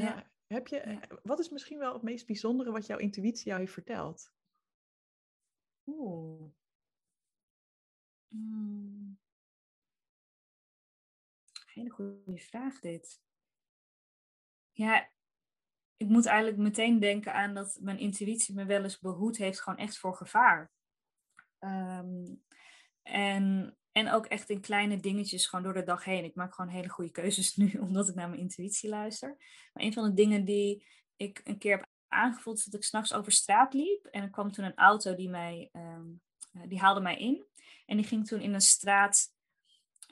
Uh, 0.00 0.04
ja. 0.04 0.30
heb 0.46 0.66
je, 0.66 0.98
Wat 1.22 1.38
is 1.38 1.48
misschien 1.48 1.78
wel 1.78 1.92
het 1.92 2.02
meest 2.02 2.26
bijzondere 2.26 2.70
wat 2.70 2.86
jouw 2.86 2.98
intuïtie 2.98 3.46
jou 3.46 3.60
heeft 3.60 3.72
verteld? 3.72 4.32
Oeh. 5.86 6.52
Hmm. 8.34 9.18
Hele 11.66 11.90
goede 11.90 12.38
vraag 12.38 12.80
dit. 12.80 13.22
Ja, 14.72 15.08
ik 15.96 16.08
moet 16.08 16.26
eigenlijk 16.26 16.58
meteen 16.58 16.98
denken 16.98 17.34
aan 17.34 17.54
dat 17.54 17.78
mijn 17.80 17.98
intuïtie 17.98 18.54
me 18.54 18.64
wel 18.64 18.82
eens 18.82 18.98
behoed 18.98 19.36
heeft, 19.36 19.60
gewoon 19.60 19.78
echt 19.78 19.98
voor 19.98 20.14
gevaar. 20.16 20.72
Um, 21.60 22.42
en, 23.02 23.76
en 23.92 24.10
ook 24.10 24.26
echt 24.26 24.50
in 24.50 24.60
kleine 24.60 25.00
dingetjes, 25.00 25.46
gewoon 25.46 25.64
door 25.64 25.74
de 25.74 25.82
dag 25.82 26.04
heen. 26.04 26.24
Ik 26.24 26.34
maak 26.34 26.54
gewoon 26.54 26.70
hele 26.70 26.88
goede 26.88 27.10
keuzes 27.10 27.54
nu, 27.56 27.78
omdat 27.78 28.08
ik 28.08 28.14
naar 28.14 28.28
mijn 28.28 28.40
intuïtie 28.40 28.88
luister. 28.88 29.36
Maar 29.72 29.84
een 29.84 29.92
van 29.92 30.04
de 30.04 30.14
dingen 30.14 30.44
die 30.44 30.86
ik 31.16 31.40
een 31.44 31.58
keer 31.58 31.76
heb 31.76 31.88
aangevoeld, 32.08 32.58
is 32.58 32.64
dat 32.64 32.74
ik 32.74 32.84
s'nachts 32.84 33.14
over 33.14 33.32
straat 33.32 33.74
liep. 33.74 34.04
En 34.04 34.22
er 34.22 34.30
kwam 34.30 34.52
toen 34.52 34.64
een 34.64 34.76
auto 34.76 35.14
die 35.14 35.28
mij, 35.28 35.70
um, 35.72 36.20
die 36.68 36.78
haalde 36.78 37.00
mij 37.00 37.16
in. 37.16 37.44
En 37.86 37.96
die 37.96 38.06
ging 38.06 38.26
toen 38.26 38.40
in 38.40 38.54
een 38.54 38.60
straat, 38.60 39.34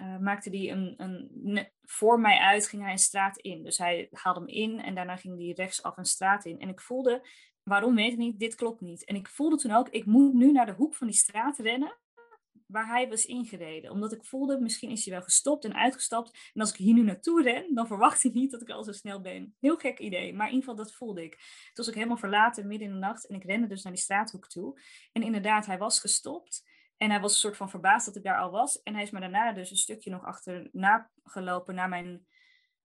uh, 0.03 0.18
maakte 0.18 0.51
die 0.51 0.70
een, 0.70 0.95
een, 0.97 1.68
voor 1.82 2.20
mij 2.20 2.38
uit, 2.38 2.66
ging 2.66 2.82
hij 2.82 2.93
een 2.93 2.99
straat 2.99 3.38
in. 3.38 3.62
Dus 3.62 3.78
hij 3.78 4.09
haalde 4.11 4.40
hem 4.40 4.49
in 4.49 4.80
en 4.80 4.95
daarna 4.95 5.16
ging 5.16 5.38
hij 5.38 5.53
rechtsaf 5.53 5.97
een 5.97 6.05
straat 6.05 6.45
in. 6.45 6.61
En 6.61 6.68
ik 6.68 6.80
voelde, 6.80 7.26
waarom 7.62 7.95
weet 7.95 8.12
ik 8.12 8.18
niet, 8.18 8.38
dit 8.38 8.55
klopt 8.55 8.80
niet. 8.80 9.05
En 9.05 9.16
ik 9.16 9.28
voelde 9.28 9.57
toen 9.57 9.72
ook, 9.72 9.88
ik 9.88 10.05
moet 10.05 10.34
nu 10.34 10.53
naar 10.53 10.66
de 10.66 10.72
hoek 10.72 10.95
van 10.95 11.07
die 11.07 11.16
straat 11.16 11.59
rennen, 11.59 11.99
waar 12.73 12.87
hij 12.87 13.09
was 13.09 13.25
ingereden. 13.25 13.91
Omdat 13.91 14.12
ik 14.12 14.25
voelde, 14.25 14.61
misschien 14.61 14.91
is 14.91 15.05
hij 15.05 15.14
wel 15.14 15.23
gestopt 15.23 15.64
en 15.64 15.75
uitgestapt. 15.75 16.51
En 16.55 16.61
als 16.61 16.70
ik 16.70 16.77
hier 16.77 16.95
nu 16.95 17.03
naartoe 17.03 17.43
ren, 17.43 17.75
dan 17.75 17.87
verwacht 17.87 18.23
hij 18.23 18.33
niet 18.35 18.51
dat 18.51 18.62
ik 18.62 18.70
al 18.70 18.85
zo 18.85 18.93
snel 18.93 19.20
ben. 19.20 19.57
Heel 19.61 19.77
gek 19.77 19.99
idee, 19.99 20.35
maar 20.35 20.47
in 20.47 20.55
ieder 20.55 20.68
geval 20.68 20.85
dat 20.85 20.95
voelde 20.95 21.25
ik. 21.25 21.33
Toen 21.33 21.73
was 21.75 21.89
ik 21.89 21.95
helemaal 21.95 22.16
verlaten 22.16 22.66
midden 22.66 22.89
in 22.89 22.95
de 22.95 23.01
nacht 23.01 23.27
en 23.27 23.35
ik 23.35 23.45
rende 23.45 23.66
dus 23.66 23.83
naar 23.83 23.93
die 23.93 24.03
straathoek 24.03 24.49
toe. 24.49 24.81
En 25.12 25.23
inderdaad, 25.23 25.66
hij 25.66 25.79
was 25.79 26.01
gestopt. 26.01 26.70
En 26.97 27.11
hij 27.11 27.20
was 27.20 27.33
een 27.33 27.39
soort 27.39 27.57
van 27.57 27.70
verbaasd 27.70 28.07
dat 28.07 28.16
ik 28.16 28.23
daar 28.23 28.39
al 28.39 28.51
was. 28.51 28.83
En 28.83 28.95
hij 28.95 29.03
is 29.03 29.11
me 29.11 29.20
daarna 29.20 29.53
dus 29.53 29.70
een 29.70 29.77
stukje 29.77 30.11
nog 30.11 30.25
achterna 30.25 31.11
gelopen 31.25 31.75
naar 31.75 31.89
mijn 31.89 32.27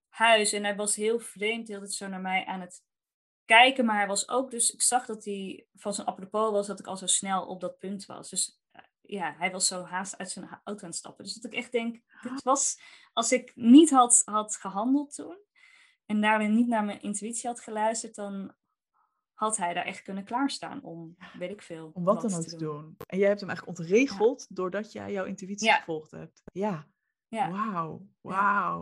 huis. 0.08 0.52
En 0.52 0.64
hij 0.64 0.76
was 0.76 0.96
heel 0.96 1.18
vreemd, 1.18 1.68
heel 1.68 1.80
het 1.80 1.92
zo 1.92 2.08
naar 2.08 2.20
mij 2.20 2.44
aan 2.44 2.60
het 2.60 2.82
kijken. 3.44 3.84
Maar 3.84 3.96
hij 3.96 4.06
was 4.06 4.28
ook 4.28 4.50
dus, 4.50 4.70
ik 4.70 4.82
zag 4.82 5.06
dat 5.06 5.24
hij 5.24 5.66
van 5.74 5.94
zijn 5.94 6.06
apropos 6.06 6.50
was 6.50 6.66
dat 6.66 6.80
ik 6.80 6.86
al 6.86 6.96
zo 6.96 7.06
snel 7.06 7.46
op 7.46 7.60
dat 7.60 7.78
punt 7.78 8.06
was. 8.06 8.30
Dus 8.30 8.57
ja, 9.08 9.34
hij 9.38 9.50
was 9.50 9.66
zo 9.66 9.84
haast 9.84 10.18
uit 10.18 10.30
zijn 10.30 10.48
auto 10.64 10.82
aan 10.82 10.88
het 10.88 10.98
stappen. 10.98 11.24
Dus 11.24 11.34
dat 11.34 11.52
ik 11.52 11.58
echt 11.58 11.72
denk, 11.72 12.00
dit 12.22 12.42
was, 12.42 12.80
als 13.12 13.32
ik 13.32 13.52
niet 13.54 13.90
had, 13.90 14.22
had 14.24 14.56
gehandeld 14.56 15.14
toen 15.14 15.38
en 16.06 16.20
daarin 16.20 16.54
niet 16.54 16.68
naar 16.68 16.84
mijn 16.84 17.02
intuïtie 17.02 17.48
had 17.48 17.60
geluisterd, 17.60 18.14
dan 18.14 18.54
had 19.32 19.56
hij 19.56 19.74
daar 19.74 19.84
echt 19.84 20.02
kunnen 20.02 20.24
klaarstaan 20.24 20.82
om, 20.82 21.16
weet 21.38 21.50
ik 21.50 21.62
veel. 21.62 21.90
Om 21.94 22.04
wat 22.04 22.20
dan 22.20 22.34
ook 22.34 22.42
te 22.46 22.56
doen. 22.56 22.96
En 23.06 23.18
jij 23.18 23.28
hebt 23.28 23.40
hem 23.40 23.48
eigenlijk 23.48 23.78
ontregeld 23.78 24.46
doordat 24.48 24.92
jij 24.92 25.12
jouw 25.12 25.24
intuïtie 25.24 25.72
gevolgd 25.72 26.10
hebt. 26.10 26.42
Ja. 26.52 26.88
ja. 27.28 27.50
Wauw, 27.50 28.06
wauw. 28.20 28.80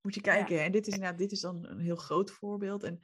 Moet 0.00 0.14
je 0.14 0.20
kijken. 0.20 0.62
En 0.62 0.72
dit 0.72 0.86
is, 0.86 0.96
nou, 0.98 1.16
dit 1.16 1.32
is 1.32 1.40
dan 1.40 1.66
een 1.66 1.80
heel 1.80 1.96
groot 1.96 2.30
voorbeeld. 2.30 2.82
En 2.82 3.00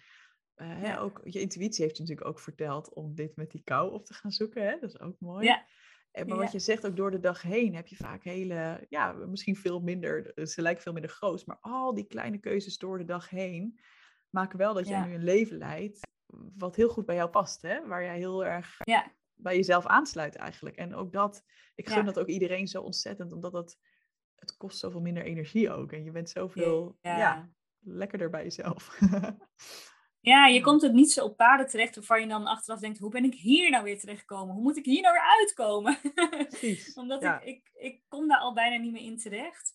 uh, 0.57 0.79
hè, 0.79 1.01
ook, 1.01 1.21
je 1.25 1.41
intuïtie 1.41 1.85
heeft 1.85 1.97
je 1.97 2.03
natuurlijk 2.03 2.29
ook 2.29 2.41
verteld 2.41 2.95
om 2.95 3.15
dit 3.15 3.37
met 3.37 3.51
die 3.51 3.63
kou 3.63 3.93
op 3.93 4.05
te 4.07 4.15
gaan 4.15 4.31
zoeken. 4.31 4.67
Hè? 4.67 4.79
Dat 4.79 4.91
is 4.91 5.01
ook 5.01 5.17
mooi. 5.19 5.47
Ja. 5.47 5.67
En, 6.11 6.29
maar 6.29 6.39
wat 6.39 6.53
je 6.53 6.59
zegt, 6.59 6.87
ook 6.87 6.97
door 6.97 7.11
de 7.11 7.21
dag 7.21 7.43
heen 7.43 7.75
heb 7.75 7.87
je 7.87 7.97
vaak 7.97 8.25
hele, 8.25 8.87
ja, 8.89 9.13
misschien 9.13 9.57
veel 9.57 9.81
minder, 9.81 10.33
ze 10.47 10.63
lijken 10.63 10.83
veel 10.83 10.93
minder 10.93 11.11
groot, 11.11 11.47
maar 11.47 11.59
al 11.61 11.95
die 11.95 12.07
kleine 12.07 12.39
keuzes 12.39 12.79
door 12.79 12.99
de 12.99 13.05
dag 13.05 13.29
heen 13.29 13.81
maken 14.31 14.59
wel 14.59 14.75
dat 14.75 14.89
jij 14.89 15.07
nu 15.07 15.15
een 15.15 15.25
leven 15.25 15.59
leidt 15.59 16.09
wat 16.57 16.77
heel 16.77 16.89
goed 16.89 17.07
bij 17.07 17.15
jou 17.15 17.31
past, 17.31 17.63
hè? 17.63 17.87
Waar 17.87 18.03
jij 18.03 18.17
heel 18.17 18.45
erg 18.45 18.77
ja. 18.85 19.13
bij 19.35 19.57
jezelf 19.57 19.87
aansluit 19.87 20.37
eigenlijk. 20.37 20.77
En 20.77 20.95
ook 20.95 21.13
dat, 21.13 21.45
ik 21.75 21.89
gun 21.89 22.05
dat 22.05 22.19
ook 22.19 22.27
iedereen 22.27 22.67
zo 22.67 22.83
ontzettend, 22.83 23.33
omdat 23.33 23.53
dat, 23.53 23.79
het 24.35 24.57
kost 24.57 24.79
zoveel 24.79 25.01
minder 25.01 25.23
energie 25.23 25.71
ook. 25.71 25.93
En 25.93 26.05
je 26.05 26.11
bent 26.11 26.31
zoveel 26.31 26.99
ja 27.01 27.51
lekkerder 27.79 28.31
bij 28.31 28.43
jezelf. 28.43 28.89
Ja, 30.21 30.47
je 30.47 30.61
komt 30.61 30.83
het 30.83 30.93
niet 30.93 31.13
zo 31.13 31.25
op 31.25 31.37
paden 31.37 31.69
terecht 31.69 31.95
waarvan 31.95 32.21
je 32.21 32.27
dan 32.27 32.47
achteraf 32.47 32.81
denkt, 32.81 32.99
hoe 32.99 33.11
ben 33.11 33.25
ik 33.25 33.35
hier 33.35 33.71
nou 33.71 33.85
weer 33.85 33.99
terechtgekomen? 33.99 34.55
Hoe 34.55 34.63
moet 34.63 34.77
ik 34.77 34.85
hier 34.85 35.03
nou 35.03 35.15
weer 35.15 35.39
uitkomen? 35.39 35.99
Omdat 37.03 37.23
ik, 37.23 37.41
ik, 37.45 37.71
ik 37.75 38.01
kom 38.09 38.29
daar 38.29 38.39
al 38.39 38.55
bijna 38.55 38.77
niet 38.77 38.93
meer 38.93 39.05
in 39.05 39.19
terecht. 39.19 39.75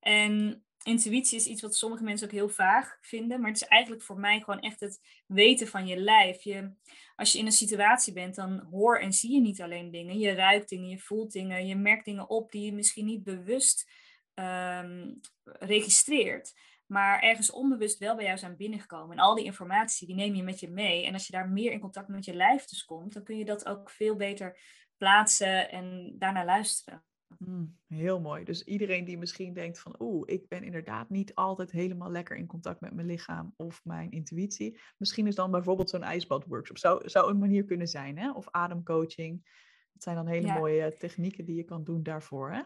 En 0.00 0.64
intuïtie 0.82 1.38
is 1.38 1.46
iets 1.46 1.62
wat 1.62 1.76
sommige 1.76 2.02
mensen 2.02 2.26
ook 2.26 2.32
heel 2.32 2.48
vaag 2.48 2.98
vinden. 3.00 3.40
Maar 3.40 3.50
het 3.50 3.60
is 3.60 3.68
eigenlijk 3.68 4.02
voor 4.02 4.18
mij 4.18 4.40
gewoon 4.40 4.60
echt 4.60 4.80
het 4.80 5.00
weten 5.26 5.68
van 5.68 5.86
je 5.86 5.96
lijf. 5.96 6.42
Je, 6.42 6.70
als 7.16 7.32
je 7.32 7.38
in 7.38 7.46
een 7.46 7.52
situatie 7.52 8.12
bent, 8.12 8.34
dan 8.34 8.66
hoor 8.70 8.98
en 8.98 9.12
zie 9.12 9.32
je 9.32 9.40
niet 9.40 9.62
alleen 9.62 9.90
dingen. 9.90 10.18
Je 10.18 10.32
ruikt 10.32 10.68
dingen, 10.68 10.88
je 10.88 10.98
voelt 10.98 11.32
dingen, 11.32 11.66
je 11.66 11.76
merkt 11.76 12.04
dingen 12.04 12.28
op 12.28 12.52
die 12.52 12.64
je 12.64 12.72
misschien 12.72 13.04
niet 13.04 13.24
bewust 13.24 13.90
ehm, 14.34 15.12
registreert. 15.44 16.54
Maar 16.86 17.20
ergens 17.20 17.50
onbewust 17.50 17.98
wel 17.98 18.16
bij 18.16 18.24
jou 18.24 18.38
zijn 18.38 18.56
binnengekomen. 18.56 19.16
En 19.16 19.22
al 19.22 19.34
die 19.34 19.44
informatie, 19.44 20.06
die 20.06 20.16
neem 20.16 20.34
je 20.34 20.42
met 20.42 20.60
je 20.60 20.70
mee. 20.70 21.06
En 21.06 21.12
als 21.12 21.26
je 21.26 21.32
daar 21.32 21.48
meer 21.48 21.72
in 21.72 21.80
contact 21.80 22.08
met 22.08 22.24
je 22.24 22.34
lijf 22.34 22.64
dus 22.64 22.84
komt, 22.84 23.12
dan 23.12 23.22
kun 23.22 23.38
je 23.38 23.44
dat 23.44 23.66
ook 23.66 23.90
veel 23.90 24.16
beter 24.16 24.58
plaatsen 24.96 25.70
en 25.70 26.14
daarna 26.18 26.44
luisteren. 26.44 27.04
Mm, 27.38 27.78
heel 27.86 28.20
mooi. 28.20 28.44
Dus 28.44 28.64
iedereen 28.64 29.04
die 29.04 29.18
misschien 29.18 29.52
denkt 29.52 29.80
van, 29.80 29.94
oeh, 29.98 30.22
ik 30.26 30.48
ben 30.48 30.62
inderdaad 30.62 31.10
niet 31.10 31.34
altijd 31.34 31.70
helemaal 31.70 32.10
lekker 32.10 32.36
in 32.36 32.46
contact 32.46 32.80
met 32.80 32.92
mijn 32.92 33.06
lichaam 33.06 33.54
of 33.56 33.84
mijn 33.84 34.10
intuïtie. 34.10 34.80
Misschien 34.98 35.26
is 35.26 35.34
dan 35.34 35.50
bijvoorbeeld 35.50 35.90
zo'n 35.90 36.02
ijsbadworkshop. 36.02 36.78
Zou, 36.78 37.08
zou 37.08 37.30
een 37.30 37.38
manier 37.38 37.64
kunnen 37.64 37.88
zijn, 37.88 38.18
hè? 38.18 38.32
Of 38.32 38.50
ademcoaching. 38.50 39.42
Dat 39.92 40.02
zijn 40.02 40.16
dan 40.16 40.26
hele 40.26 40.52
mooie 40.52 40.96
technieken 40.96 41.44
die 41.44 41.56
je 41.56 41.64
kan 41.64 41.84
doen 41.84 42.02
daarvoor, 42.02 42.52
hè? 42.52 42.62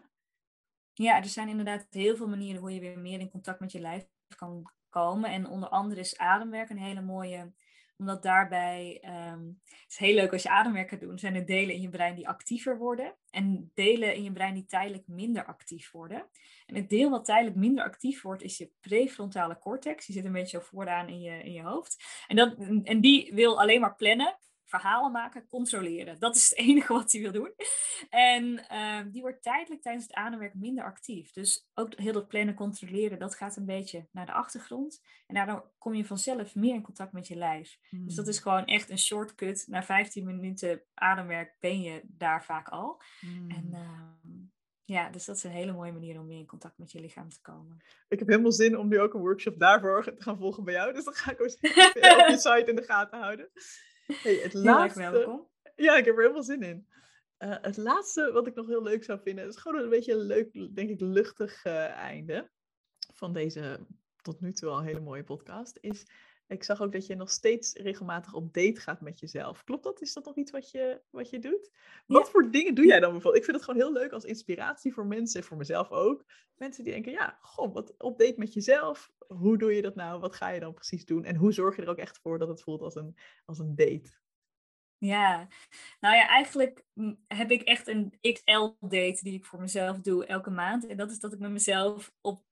Ja, 1.01 1.17
er 1.17 1.25
zijn 1.25 1.49
inderdaad 1.49 1.87
heel 1.89 2.15
veel 2.15 2.27
manieren 2.27 2.61
hoe 2.61 2.73
je 2.73 2.79
weer 2.79 2.99
meer 2.99 3.19
in 3.19 3.29
contact 3.29 3.59
met 3.59 3.71
je 3.71 3.79
lijf 3.79 4.05
kan 4.35 4.71
komen. 4.89 5.31
En 5.31 5.47
onder 5.47 5.69
andere 5.69 5.99
is 5.99 6.17
ademwerk 6.17 6.69
een 6.69 6.77
hele 6.77 7.01
mooie 7.01 7.53
omdat 7.97 8.23
daarbij, 8.23 9.03
um, 9.05 9.61
het 9.63 9.85
is 9.89 9.97
heel 9.97 10.13
leuk 10.13 10.31
als 10.31 10.43
je 10.43 10.49
ademwerk 10.49 10.89
gaat 10.89 10.99
doen, 10.99 11.19
zijn 11.19 11.35
er 11.35 11.45
delen 11.45 11.75
in 11.75 11.81
je 11.81 11.89
brein 11.89 12.15
die 12.15 12.27
actiever 12.27 12.77
worden 12.77 13.15
en 13.29 13.71
delen 13.73 14.15
in 14.15 14.23
je 14.23 14.31
brein 14.31 14.53
die 14.53 14.65
tijdelijk 14.65 15.07
minder 15.07 15.45
actief 15.45 15.91
worden. 15.91 16.29
En 16.65 16.75
het 16.75 16.89
deel 16.89 17.09
wat 17.09 17.25
tijdelijk 17.25 17.55
minder 17.55 17.83
actief 17.83 18.21
wordt, 18.21 18.41
is 18.41 18.57
je 18.57 18.71
prefrontale 18.79 19.59
cortex. 19.59 20.05
Die 20.05 20.15
zit 20.15 20.25
een 20.25 20.31
beetje 20.31 20.59
zo 20.59 20.65
vooraan 20.65 21.07
in 21.07 21.19
je, 21.19 21.43
in 21.43 21.53
je 21.53 21.63
hoofd. 21.63 22.03
En, 22.27 22.35
dat, 22.35 22.55
en 22.83 23.01
die 23.01 23.33
wil 23.33 23.59
alleen 23.59 23.81
maar 23.81 23.95
plannen 23.95 24.37
verhalen 24.69 25.11
maken, 25.11 25.47
controleren. 25.47 26.19
Dat 26.19 26.35
is 26.35 26.49
het 26.49 26.59
enige 26.67 26.93
wat 26.93 27.11
hij 27.11 27.21
wil 27.21 27.31
doen. 27.31 27.53
En 28.09 28.67
ehm, 28.67 29.09
die 29.11 29.21
wordt 29.21 29.41
tijdelijk 29.41 29.81
tijdens 29.81 30.05
het 30.05 30.15
ademwerk 30.15 30.53
minder 30.53 30.83
actief. 30.83 31.31
Dus 31.31 31.69
ook 31.73 31.93
heel 31.95 32.13
dat 32.13 32.27
plannen, 32.27 32.55
controleren, 32.55 33.19
dat 33.19 33.35
gaat 33.35 33.55
een 33.55 33.65
beetje 33.65 34.07
naar 34.11 34.25
de 34.25 34.31
achtergrond. 34.33 35.01
En 35.27 35.35
daardoor 35.35 35.71
kom 35.77 35.93
je 35.93 36.05
vanzelf 36.05 36.55
meer 36.55 36.73
in 36.73 36.81
contact 36.81 37.11
met 37.11 37.27
je 37.27 37.35
lijf. 37.35 37.77
Dus 37.89 38.15
dat 38.15 38.27
is 38.27 38.39
hmm. 38.39 38.51
gewoon 38.51 38.65
echt 38.65 38.89
een 38.89 38.99
shortcut. 38.99 39.65
Na 39.67 39.83
15 39.83 40.25
minuten 40.25 40.81
ademwerk 40.93 41.55
ben 41.59 41.81
je 41.81 42.01
daar 42.03 42.45
vaak 42.45 42.67
al. 42.67 43.01
En 43.21 43.49
hmm. 43.49 43.73
ehm, 43.73 44.47
ja, 44.89 45.09
dus 45.09 45.25
dat 45.25 45.35
is 45.35 45.43
een 45.43 45.51
hele 45.51 45.71
mooie 45.71 45.91
manier 45.91 46.19
om 46.19 46.25
meer 46.25 46.39
in 46.39 46.45
contact 46.45 46.77
met 46.77 46.91
je 46.91 46.99
lichaam 46.99 47.29
te 47.29 47.41
komen. 47.41 47.77
Ik 48.07 48.19
heb 48.19 48.27
helemaal 48.27 48.51
zin 48.51 48.77
om 48.77 48.87
nu 48.87 48.99
ook 48.99 49.13
een 49.13 49.21
workshop 49.21 49.59
daarvoor 49.59 50.03
te 50.03 50.21
gaan 50.23 50.37
volgen 50.37 50.63
bij 50.63 50.73
jou. 50.73 50.93
Dus 50.93 51.03
dan 51.03 51.13
ga 51.13 51.31
ik 51.31 51.41
ook 51.41 51.47
op 52.21 52.27
je 52.27 52.37
site 52.37 52.63
in 52.65 52.75
de 52.75 52.83
gaten 52.83 53.19
houden. 53.19 53.49
Hey, 54.15 54.35
het 54.35 54.53
laatste... 54.53 55.11
welkom. 55.11 55.47
Ja, 55.75 55.97
ik 55.97 56.05
heb 56.05 56.15
er 56.15 56.21
helemaal 56.21 56.43
zin 56.43 56.61
in. 56.61 56.87
Uh, 57.39 57.55
het 57.61 57.77
laatste 57.77 58.31
wat 58.31 58.47
ik 58.47 58.55
nog 58.55 58.67
heel 58.67 58.83
leuk 58.83 59.03
zou 59.03 59.19
vinden, 59.21 59.47
is 59.47 59.57
gewoon 59.57 59.81
een 59.81 59.89
beetje 59.89 60.13
een 60.13 60.25
leuk, 60.25 60.75
denk 60.75 60.89
ik, 60.89 60.99
luchtig 61.01 61.65
uh, 61.65 61.85
einde 61.85 62.51
van 63.13 63.33
deze 63.33 63.85
tot 64.21 64.41
nu 64.41 64.51
toe 64.51 64.69
al 64.69 64.81
hele 64.81 64.99
mooie 64.99 65.23
podcast. 65.23 65.77
Is, 65.81 66.05
ik 66.49 66.63
zag 66.63 66.81
ook 66.81 66.91
dat 66.91 67.05
je 67.05 67.15
nog 67.15 67.31
steeds 67.31 67.73
regelmatig 67.73 68.33
op 68.33 68.53
date 68.53 68.81
gaat 68.81 69.01
met 69.01 69.19
jezelf. 69.19 69.63
Klopt 69.63 69.83
dat? 69.83 70.01
Is 70.01 70.13
dat 70.13 70.25
nog 70.25 70.35
iets 70.35 70.51
wat 70.51 70.71
je, 70.71 71.01
wat 71.09 71.29
je 71.29 71.39
doet? 71.39 71.71
Wat 72.05 72.29
voor 72.29 72.51
dingen 72.51 72.75
doe 72.75 72.85
jij 72.85 72.99
dan 72.99 73.11
bijvoorbeeld? 73.11 73.43
Ik 73.43 73.49
vind 73.49 73.57
het 73.57 73.65
gewoon 73.65 73.81
heel 73.81 74.01
leuk 74.01 74.11
als 74.11 74.23
inspiratie 74.23 74.93
voor 74.93 75.05
mensen, 75.05 75.43
voor 75.43 75.57
mezelf 75.57 75.89
ook. 75.89 76.25
Mensen 76.55 76.83
die 76.83 76.93
denken, 76.93 77.11
ja, 77.11 77.37
goh, 77.41 77.73
wat 77.73 77.93
op 77.97 78.19
date 78.19 78.33
met 78.37 78.53
jezelf. 78.53 79.11
Hoe 79.27 79.57
doe 79.57 79.75
je 79.75 79.81
dat 79.81 79.95
nou? 79.95 80.19
Wat 80.19 80.35
ga 80.35 80.49
je 80.49 80.59
dan 80.59 80.73
precies 80.73 81.05
doen? 81.05 81.25
En 81.25 81.35
hoe 81.35 81.51
zorg 81.51 81.75
je 81.75 81.81
er 81.81 81.89
ook 81.89 81.97
echt 81.97 82.17
voor 82.17 82.39
dat 82.39 82.47
het 82.47 82.61
voelt 82.61 82.81
als 82.81 82.95
een, 82.95 83.17
als 83.45 83.59
een 83.59 83.75
date? 83.75 84.17
Ja, 84.97 85.47
nou 85.99 86.15
ja, 86.15 86.27
eigenlijk 86.27 86.85
heb 87.27 87.51
ik 87.51 87.61
echt 87.61 87.87
een 87.87 88.13
XL-date 88.21 89.19
die 89.21 89.33
ik 89.33 89.45
voor 89.45 89.59
mezelf 89.59 89.99
doe 89.99 90.25
elke 90.25 90.49
maand. 90.49 90.87
En 90.87 90.97
dat 90.97 91.11
is 91.11 91.19
dat 91.19 91.33
ik 91.33 91.39
met 91.39 91.51
mezelf 91.51 92.13
op, 92.21 92.43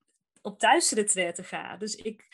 op 0.41 0.59
thuisretretten 0.59 1.43
ga. 1.43 1.77
Dus 1.77 1.95
ik 1.95 2.27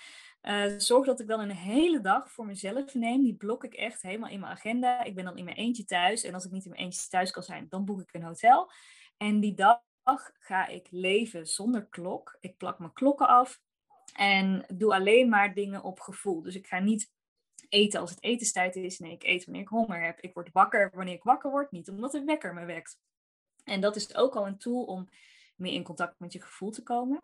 uh, 0.44 0.66
zorg 0.78 1.06
dat 1.06 1.20
ik 1.20 1.28
dan 1.28 1.40
een 1.40 1.52
hele 1.52 2.02
dag 2.02 2.32
voor 2.32 2.46
mezelf 2.46 2.94
neem. 2.94 3.24
Die 3.24 3.36
blok 3.36 3.64
ik 3.64 3.74
echt 3.74 4.02
helemaal 4.02 4.30
in 4.30 4.40
mijn 4.40 4.52
agenda. 4.52 5.04
Ik 5.04 5.16
ben 5.16 5.26
dan 5.26 5.38
in 5.38 5.44
mijn 5.44 5.58
eentje 5.58 5.86
thuis. 5.86 6.24
En 6.24 6.34
als 6.34 6.46
ik 6.46 6.52
niet 6.52 6.66
in 6.66 6.72
mijn 6.72 6.84
eentje 6.84 7.10
thuis 7.10 7.32
kan 7.32 7.44
zijn, 7.44 7.66
dan 7.70 7.86
boek 7.86 8.02
ik 8.02 8.14
een 8.14 8.24
hotel. 8.24 8.72
En 9.18 9.40
die 9.40 9.54
dag 9.54 9.82
ga 10.40 10.68
ik 10.68 10.88
leven 10.92 11.48
zonder 11.48 11.88
klok. 11.88 12.38
Ik 12.40 12.58
plak 12.58 12.80
mijn 12.80 12.94
klokken 12.94 13.28
af. 13.28 13.62
En 14.14 14.66
doe 14.74 14.94
alleen 14.94 15.30
maar 15.30 15.54
dingen 15.54 15.84
op 15.84 16.00
gevoel. 16.00 16.42
Dus 16.42 16.56
ik 16.56 16.68
ga 16.68 16.80
niet 16.80 17.12
eten 17.70 18.00
als 18.00 18.10
het 18.10 18.24
etenstijd 18.24 18.76
is. 18.76 19.00
Nee, 19.00 19.12
ik 19.12 19.24
eet 19.24 19.46
wanneer 19.46 19.62
ik 19.62 19.68
honger 19.68 20.04
heb. 20.04 20.20
Ik 20.20 20.34
word 20.34 20.52
wakker 20.52 20.92
wanneer 20.94 21.14
ik 21.14 21.24
wakker 21.24 21.52
word. 21.52 21.72
Niet 21.72 21.90
omdat 21.90 22.12
de 22.12 22.24
wekker 22.24 22.54
me 22.54 22.66
wekt. 22.66 23.00
En 23.64 23.82
dat 23.82 23.96
is 23.96 24.16
ook 24.16 24.36
al 24.36 24.48
een 24.48 24.58
tool 24.58 24.84
om 24.84 25.10
meer 25.56 25.74
in 25.74 25.84
contact 25.84 26.20
met 26.20 26.34
je 26.34 26.42
gevoel 26.42 26.72
te 26.72 26.84
komen. 26.84 27.24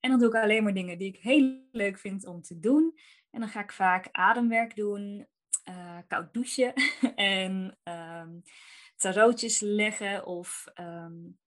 En 0.00 0.10
dan 0.10 0.18
doe 0.18 0.28
ik 0.28 0.34
alleen 0.34 0.62
maar 0.62 0.74
dingen 0.74 0.98
die 0.98 1.08
ik 1.08 1.16
heel 1.16 1.68
leuk 1.72 1.98
vind 1.98 2.26
om 2.26 2.42
te 2.42 2.58
doen. 2.58 2.98
En 3.30 3.40
dan 3.40 3.48
ga 3.48 3.62
ik 3.62 3.72
vaak 3.72 4.08
ademwerk 4.12 4.76
doen, 4.76 5.26
uh, 5.68 5.98
koud 6.08 6.32
douchen 6.34 6.72
en 7.14 7.78
um, 7.84 8.42
tarotjes 8.96 9.60
leggen. 9.60 10.26
Of 10.26 10.64
um, 10.80 11.38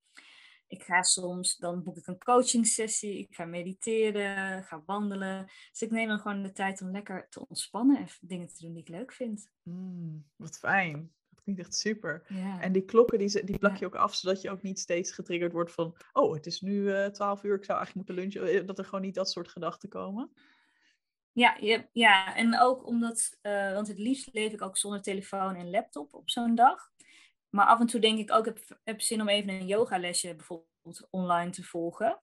ik 0.67 0.83
ga 0.83 1.01
soms, 1.01 1.57
dan 1.57 1.83
boek 1.83 1.97
ik 1.97 2.07
een 2.07 2.23
coaching 2.23 2.67
sessie, 2.67 3.17
ik 3.17 3.35
ga 3.35 3.45
mediteren, 3.45 4.63
ga 4.63 4.83
wandelen. 4.85 5.45
Dus 5.45 5.81
ik 5.81 5.91
neem 5.91 6.07
dan 6.07 6.19
gewoon 6.19 6.43
de 6.43 6.51
tijd 6.51 6.81
om 6.81 6.91
lekker 6.91 7.27
te 7.29 7.47
ontspannen 7.47 7.97
en 7.97 8.07
dingen 8.21 8.47
te 8.47 8.59
doen 8.59 8.73
die 8.73 8.81
ik 8.81 8.87
leuk 8.87 9.13
vind. 9.13 9.49
Mm, 9.63 10.25
wat 10.35 10.59
fijn. 10.59 11.13
Klinkt 11.43 11.61
echt 11.61 11.75
super. 11.75 12.25
En 12.59 12.71
die 12.71 12.85
klokken, 12.85 13.19
die, 13.19 13.43
die 13.45 13.57
plak 13.57 13.77
je 13.77 13.85
ook 13.85 13.95
af, 13.95 14.15
zodat 14.15 14.41
je 14.41 14.49
ook 14.49 14.61
niet 14.61 14.79
steeds 14.79 15.11
getriggerd 15.11 15.51
wordt 15.51 15.71
van... 15.71 15.95
Oh, 16.13 16.33
het 16.33 16.45
is 16.45 16.61
nu 16.61 16.73
uh, 16.73 17.05
eh, 17.05 17.11
12 17.11 17.43
uur, 17.43 17.55
ik 17.55 17.65
zou 17.65 17.77
eigenlijk 17.77 18.09
moeten 18.09 18.23
lunchen. 18.23 18.59
Eh, 18.59 18.67
dat 18.67 18.77
er 18.77 18.85
gewoon 18.85 19.01
niet 19.01 19.15
dat 19.15 19.29
soort 19.29 19.47
gedachten 19.47 19.89
komen. 19.89 20.31
Ja, 21.31 21.57
ja, 21.59 21.89
ja. 21.91 22.35
en 22.35 22.59
ook 22.59 22.87
omdat, 22.87 23.37
uh, 23.41 23.73
want 23.73 23.87
het 23.87 23.97
liefst 23.97 24.29
leef 24.33 24.53
ik 24.53 24.61
ook 24.61 24.77
zonder 24.77 25.01
telefoon 25.01 25.55
en 25.55 25.69
laptop 25.69 26.13
op 26.13 26.29
zo'n 26.29 26.55
dag. 26.55 26.91
maar 27.49 27.65
af 27.65 27.79
en 27.79 27.87
toe 27.87 27.99
denk 27.99 28.19
ik 28.19 28.31
ook, 28.31 28.45
heb, 28.45 28.59
heb 28.83 29.01
zin 29.01 29.21
om 29.21 29.29
even 29.29 29.53
een 29.53 29.67
yogalesje 29.67 30.35
bijvoorbeeld 30.35 31.07
online 31.09 31.51
te 31.51 31.63
volgen. 31.63 32.21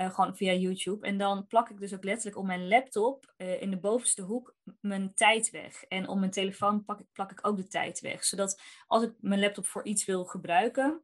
Uh, 0.00 0.14
gewoon 0.14 0.36
via 0.36 0.52
YouTube. 0.52 1.06
En 1.06 1.18
dan 1.18 1.46
plak 1.46 1.70
ik 1.70 1.78
dus 1.80 1.94
ook 1.94 2.04
letterlijk 2.04 2.36
op 2.36 2.44
mijn 2.44 2.68
laptop 2.68 3.34
uh, 3.36 3.62
in 3.62 3.70
de 3.70 3.78
bovenste 3.78 4.22
hoek 4.22 4.56
mijn 4.80 5.14
tijd 5.14 5.50
weg. 5.50 5.84
En 5.84 6.08
op 6.08 6.18
mijn 6.18 6.30
telefoon 6.30 6.84
plak 6.84 7.00
ik, 7.00 7.06
plak 7.12 7.30
ik 7.30 7.46
ook 7.46 7.56
de 7.56 7.66
tijd 7.66 8.00
weg. 8.00 8.24
Zodat 8.24 8.62
als 8.86 9.02
ik 9.02 9.12
mijn 9.20 9.40
laptop 9.40 9.66
voor 9.66 9.84
iets 9.84 10.04
wil 10.04 10.24
gebruiken, 10.24 11.02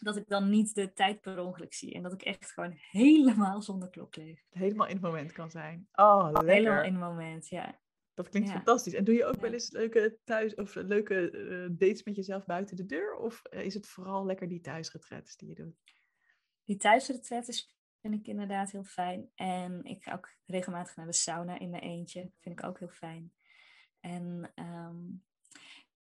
dat 0.00 0.16
ik 0.16 0.28
dan 0.28 0.50
niet 0.50 0.74
de 0.74 0.92
tijd 0.92 1.20
per 1.20 1.38
ongeluk 1.38 1.74
zie. 1.74 1.94
En 1.94 2.02
dat 2.02 2.12
ik 2.12 2.22
echt 2.22 2.52
gewoon 2.52 2.74
helemaal 2.90 3.62
zonder 3.62 3.90
klok 3.90 4.16
leef. 4.16 4.44
Helemaal 4.50 4.86
in 4.86 4.92
het 4.92 5.02
moment 5.02 5.32
kan 5.32 5.50
zijn. 5.50 5.88
Oh, 5.92 6.28
lekker. 6.32 6.50
Helemaal 6.50 6.84
in 6.84 6.92
het 6.92 7.02
moment, 7.02 7.48
ja. 7.48 7.80
Dat 8.14 8.28
klinkt 8.28 8.50
fantastisch. 8.50 8.94
En 8.94 9.04
doe 9.04 9.14
je 9.14 9.24
ook 9.24 9.40
wel 9.40 9.52
eens 9.52 9.70
leuke 9.70 10.18
thuis 10.24 10.54
of 10.54 10.74
leuke 10.74 11.32
uh, 11.32 11.68
dates 11.70 12.02
met 12.02 12.16
jezelf 12.16 12.44
buiten 12.44 12.76
de 12.76 12.86
deur? 12.86 13.16
Of 13.16 13.42
is 13.50 13.74
het 13.74 13.86
vooral 13.86 14.26
lekker 14.26 14.48
die 14.48 14.60
thuisretretes 14.60 15.36
die 15.36 15.48
je 15.48 15.54
doet? 15.54 15.74
Die 16.64 16.76
thuisretretes 16.76 17.77
vind 18.08 18.20
ik 18.20 18.26
inderdaad 18.26 18.70
heel 18.70 18.84
fijn. 18.84 19.30
En 19.34 19.84
ik 19.84 20.02
ga 20.02 20.12
ook 20.12 20.28
regelmatig 20.46 20.96
naar 20.96 21.06
de 21.06 21.12
sauna 21.12 21.58
in 21.58 21.70
mijn 21.70 21.82
eentje. 21.82 22.30
Vind 22.40 22.58
ik 22.58 22.66
ook 22.66 22.78
heel 22.78 22.88
fijn. 22.88 23.32
En 24.00 24.52
um, 24.54 25.22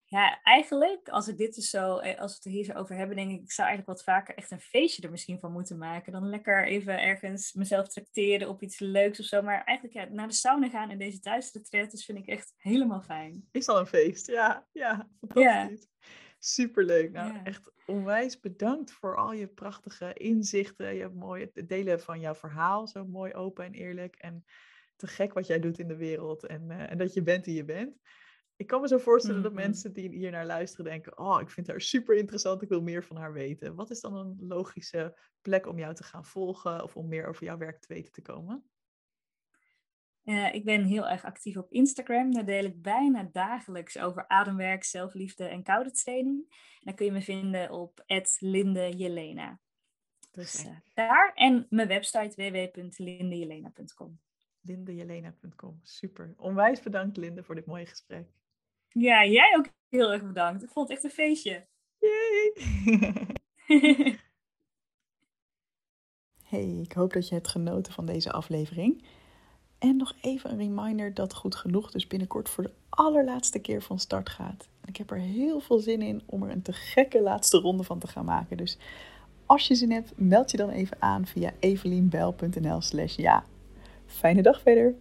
ja, 0.04 0.42
eigenlijk, 0.42 1.08
als 1.08 1.28
ik 1.28 1.36
dit 1.36 1.54
dus 1.54 1.70
zo, 1.70 1.98
eh, 1.98 2.20
als 2.20 2.30
we 2.30 2.36
het 2.36 2.44
er 2.44 2.50
hier 2.50 2.64
zo 2.64 2.72
over 2.72 2.96
hebben, 2.96 3.16
denk 3.16 3.30
ik, 3.30 3.42
ik 3.42 3.52
zou 3.52 3.68
eigenlijk 3.68 3.98
wat 3.98 4.14
vaker 4.14 4.34
echt 4.34 4.50
een 4.50 4.60
feestje 4.60 5.02
er 5.02 5.10
misschien 5.10 5.38
van 5.38 5.52
moeten 5.52 5.78
maken. 5.78 6.12
Dan 6.12 6.28
lekker 6.28 6.66
even 6.66 7.02
ergens 7.02 7.52
mezelf 7.52 7.88
tracteren 7.88 8.48
op 8.48 8.62
iets 8.62 8.78
leuks 8.78 9.20
of 9.20 9.26
zo. 9.26 9.42
Maar 9.42 9.64
eigenlijk, 9.64 9.96
ja, 9.98 10.14
naar 10.14 10.28
de 10.28 10.34
sauna 10.34 10.68
gaan 10.68 10.90
en 10.90 10.98
deze 10.98 11.20
thuisretretes 11.20 12.04
vind 12.04 12.18
ik 12.18 12.26
echt 12.26 12.54
helemaal 12.56 13.02
fijn. 13.02 13.48
Is 13.52 13.68
al 13.68 13.78
een 13.78 13.86
feest, 13.86 14.26
ja. 14.26 14.66
Ja, 14.72 15.08
fantastisch. 15.20 15.88
Ja. 16.00 16.23
Superleuk. 16.46 17.12
Nou, 17.12 17.40
echt 17.44 17.72
onwijs 17.86 18.40
bedankt 18.40 18.92
voor 18.92 19.16
al 19.16 19.32
je 19.32 19.46
prachtige 19.46 20.12
inzichten. 20.12 20.94
Je 20.94 21.08
mooie 21.08 21.50
delen 21.66 22.00
van 22.00 22.20
jouw 22.20 22.34
verhaal. 22.34 22.88
Zo 22.88 23.06
mooi 23.06 23.34
open 23.34 23.64
en 23.64 23.72
eerlijk. 23.72 24.16
En 24.16 24.44
te 24.96 25.06
gek 25.06 25.32
wat 25.32 25.46
jij 25.46 25.60
doet 25.60 25.78
in 25.78 25.88
de 25.88 25.96
wereld. 25.96 26.46
En, 26.46 26.70
uh, 26.70 26.90
en 26.90 26.98
dat 26.98 27.12
je 27.12 27.22
bent 27.22 27.44
die 27.44 27.54
je 27.54 27.64
bent. 27.64 27.98
Ik 28.56 28.66
kan 28.66 28.80
me 28.80 28.88
zo 28.88 28.98
voorstellen 28.98 29.42
dat 29.42 29.50
mm-hmm. 29.52 29.66
mensen 29.66 29.92
die 29.92 30.08
hier 30.08 30.30
naar 30.30 30.46
luisteren 30.46 30.84
denken: 30.84 31.18
Oh, 31.18 31.40
ik 31.40 31.50
vind 31.50 31.66
haar 31.66 31.80
super 31.80 32.16
interessant, 32.16 32.62
ik 32.62 32.68
wil 32.68 32.82
meer 32.82 33.04
van 33.04 33.16
haar 33.16 33.32
weten. 33.32 33.74
Wat 33.74 33.90
is 33.90 34.00
dan 34.00 34.16
een 34.16 34.36
logische 34.40 35.18
plek 35.42 35.66
om 35.66 35.78
jou 35.78 35.94
te 35.94 36.04
gaan 36.04 36.24
volgen 36.24 36.82
of 36.82 36.96
om 36.96 37.08
meer 37.08 37.26
over 37.26 37.44
jouw 37.44 37.58
werk 37.58 37.80
te 37.80 37.94
weten 37.94 38.12
te 38.12 38.22
komen? 38.22 38.64
Uh, 40.24 40.54
ik 40.54 40.64
ben 40.64 40.84
heel 40.84 41.08
erg 41.08 41.24
actief 41.24 41.56
op 41.56 41.72
Instagram. 41.72 42.34
Daar 42.34 42.44
deel 42.44 42.64
ik 42.64 42.82
bijna 42.82 43.28
dagelijks 43.32 43.98
over 43.98 44.28
ademwerk, 44.28 44.84
zelfliefde 44.84 45.44
en 45.44 45.62
koude 45.62 45.90
training. 45.90 46.46
En 46.50 46.80
dan 46.80 46.94
kun 46.94 47.06
je 47.06 47.12
me 47.12 47.22
vinden 47.22 47.70
op 47.70 48.04
@lindejelena. 48.38 49.60
Dus 50.30 50.64
uh, 50.64 50.76
daar 50.94 51.32
en 51.34 51.66
mijn 51.70 51.88
website 51.88 52.34
www.lindejelena.com. 52.36 54.18
Lindejelena.com. 54.60 55.80
Super. 55.82 56.34
Onwijs 56.36 56.80
bedankt 56.80 57.16
Linde 57.16 57.42
voor 57.42 57.54
dit 57.54 57.66
mooie 57.66 57.86
gesprek. 57.86 58.28
Ja, 58.88 59.24
jij 59.24 59.56
ook 59.56 59.68
heel 59.88 60.12
erg 60.12 60.26
bedankt. 60.26 60.62
Ik 60.62 60.70
vond 60.70 60.88
het 60.88 60.96
echt 60.96 61.06
een 61.06 61.10
feestje. 61.10 61.66
Yay! 61.98 62.52
hey, 66.50 66.78
ik 66.82 66.92
hoop 66.92 67.12
dat 67.12 67.28
je 67.28 67.34
hebt 67.34 67.48
genoten 67.48 67.92
van 67.92 68.06
deze 68.06 68.32
aflevering. 68.32 69.06
En 69.84 69.96
nog 69.96 70.12
even 70.20 70.50
een 70.50 70.58
reminder 70.58 71.14
dat 71.14 71.34
Goed 71.34 71.54
Genoeg 71.54 71.90
dus 71.90 72.06
binnenkort 72.06 72.48
voor 72.48 72.64
de 72.64 72.70
allerlaatste 72.88 73.58
keer 73.58 73.82
van 73.82 73.98
start 73.98 74.28
gaat. 74.28 74.68
Ik 74.84 74.96
heb 74.96 75.10
er 75.10 75.18
heel 75.18 75.60
veel 75.60 75.78
zin 75.78 76.02
in 76.02 76.22
om 76.26 76.42
er 76.42 76.50
een 76.50 76.62
te 76.62 76.72
gekke 76.72 77.22
laatste 77.22 77.58
ronde 77.58 77.82
van 77.82 77.98
te 77.98 78.06
gaan 78.06 78.24
maken. 78.24 78.56
Dus 78.56 78.78
als 79.46 79.68
je 79.68 79.74
zin 79.74 79.90
hebt, 79.90 80.12
meld 80.16 80.50
je 80.50 80.56
dan 80.56 80.70
even 80.70 80.96
aan 81.00 81.26
via 81.26 81.52
evelienbel.nl 81.58 82.80
slash 82.80 83.16
ja. 83.16 83.44
Fijne 84.06 84.42
dag 84.42 84.60
verder! 84.60 84.94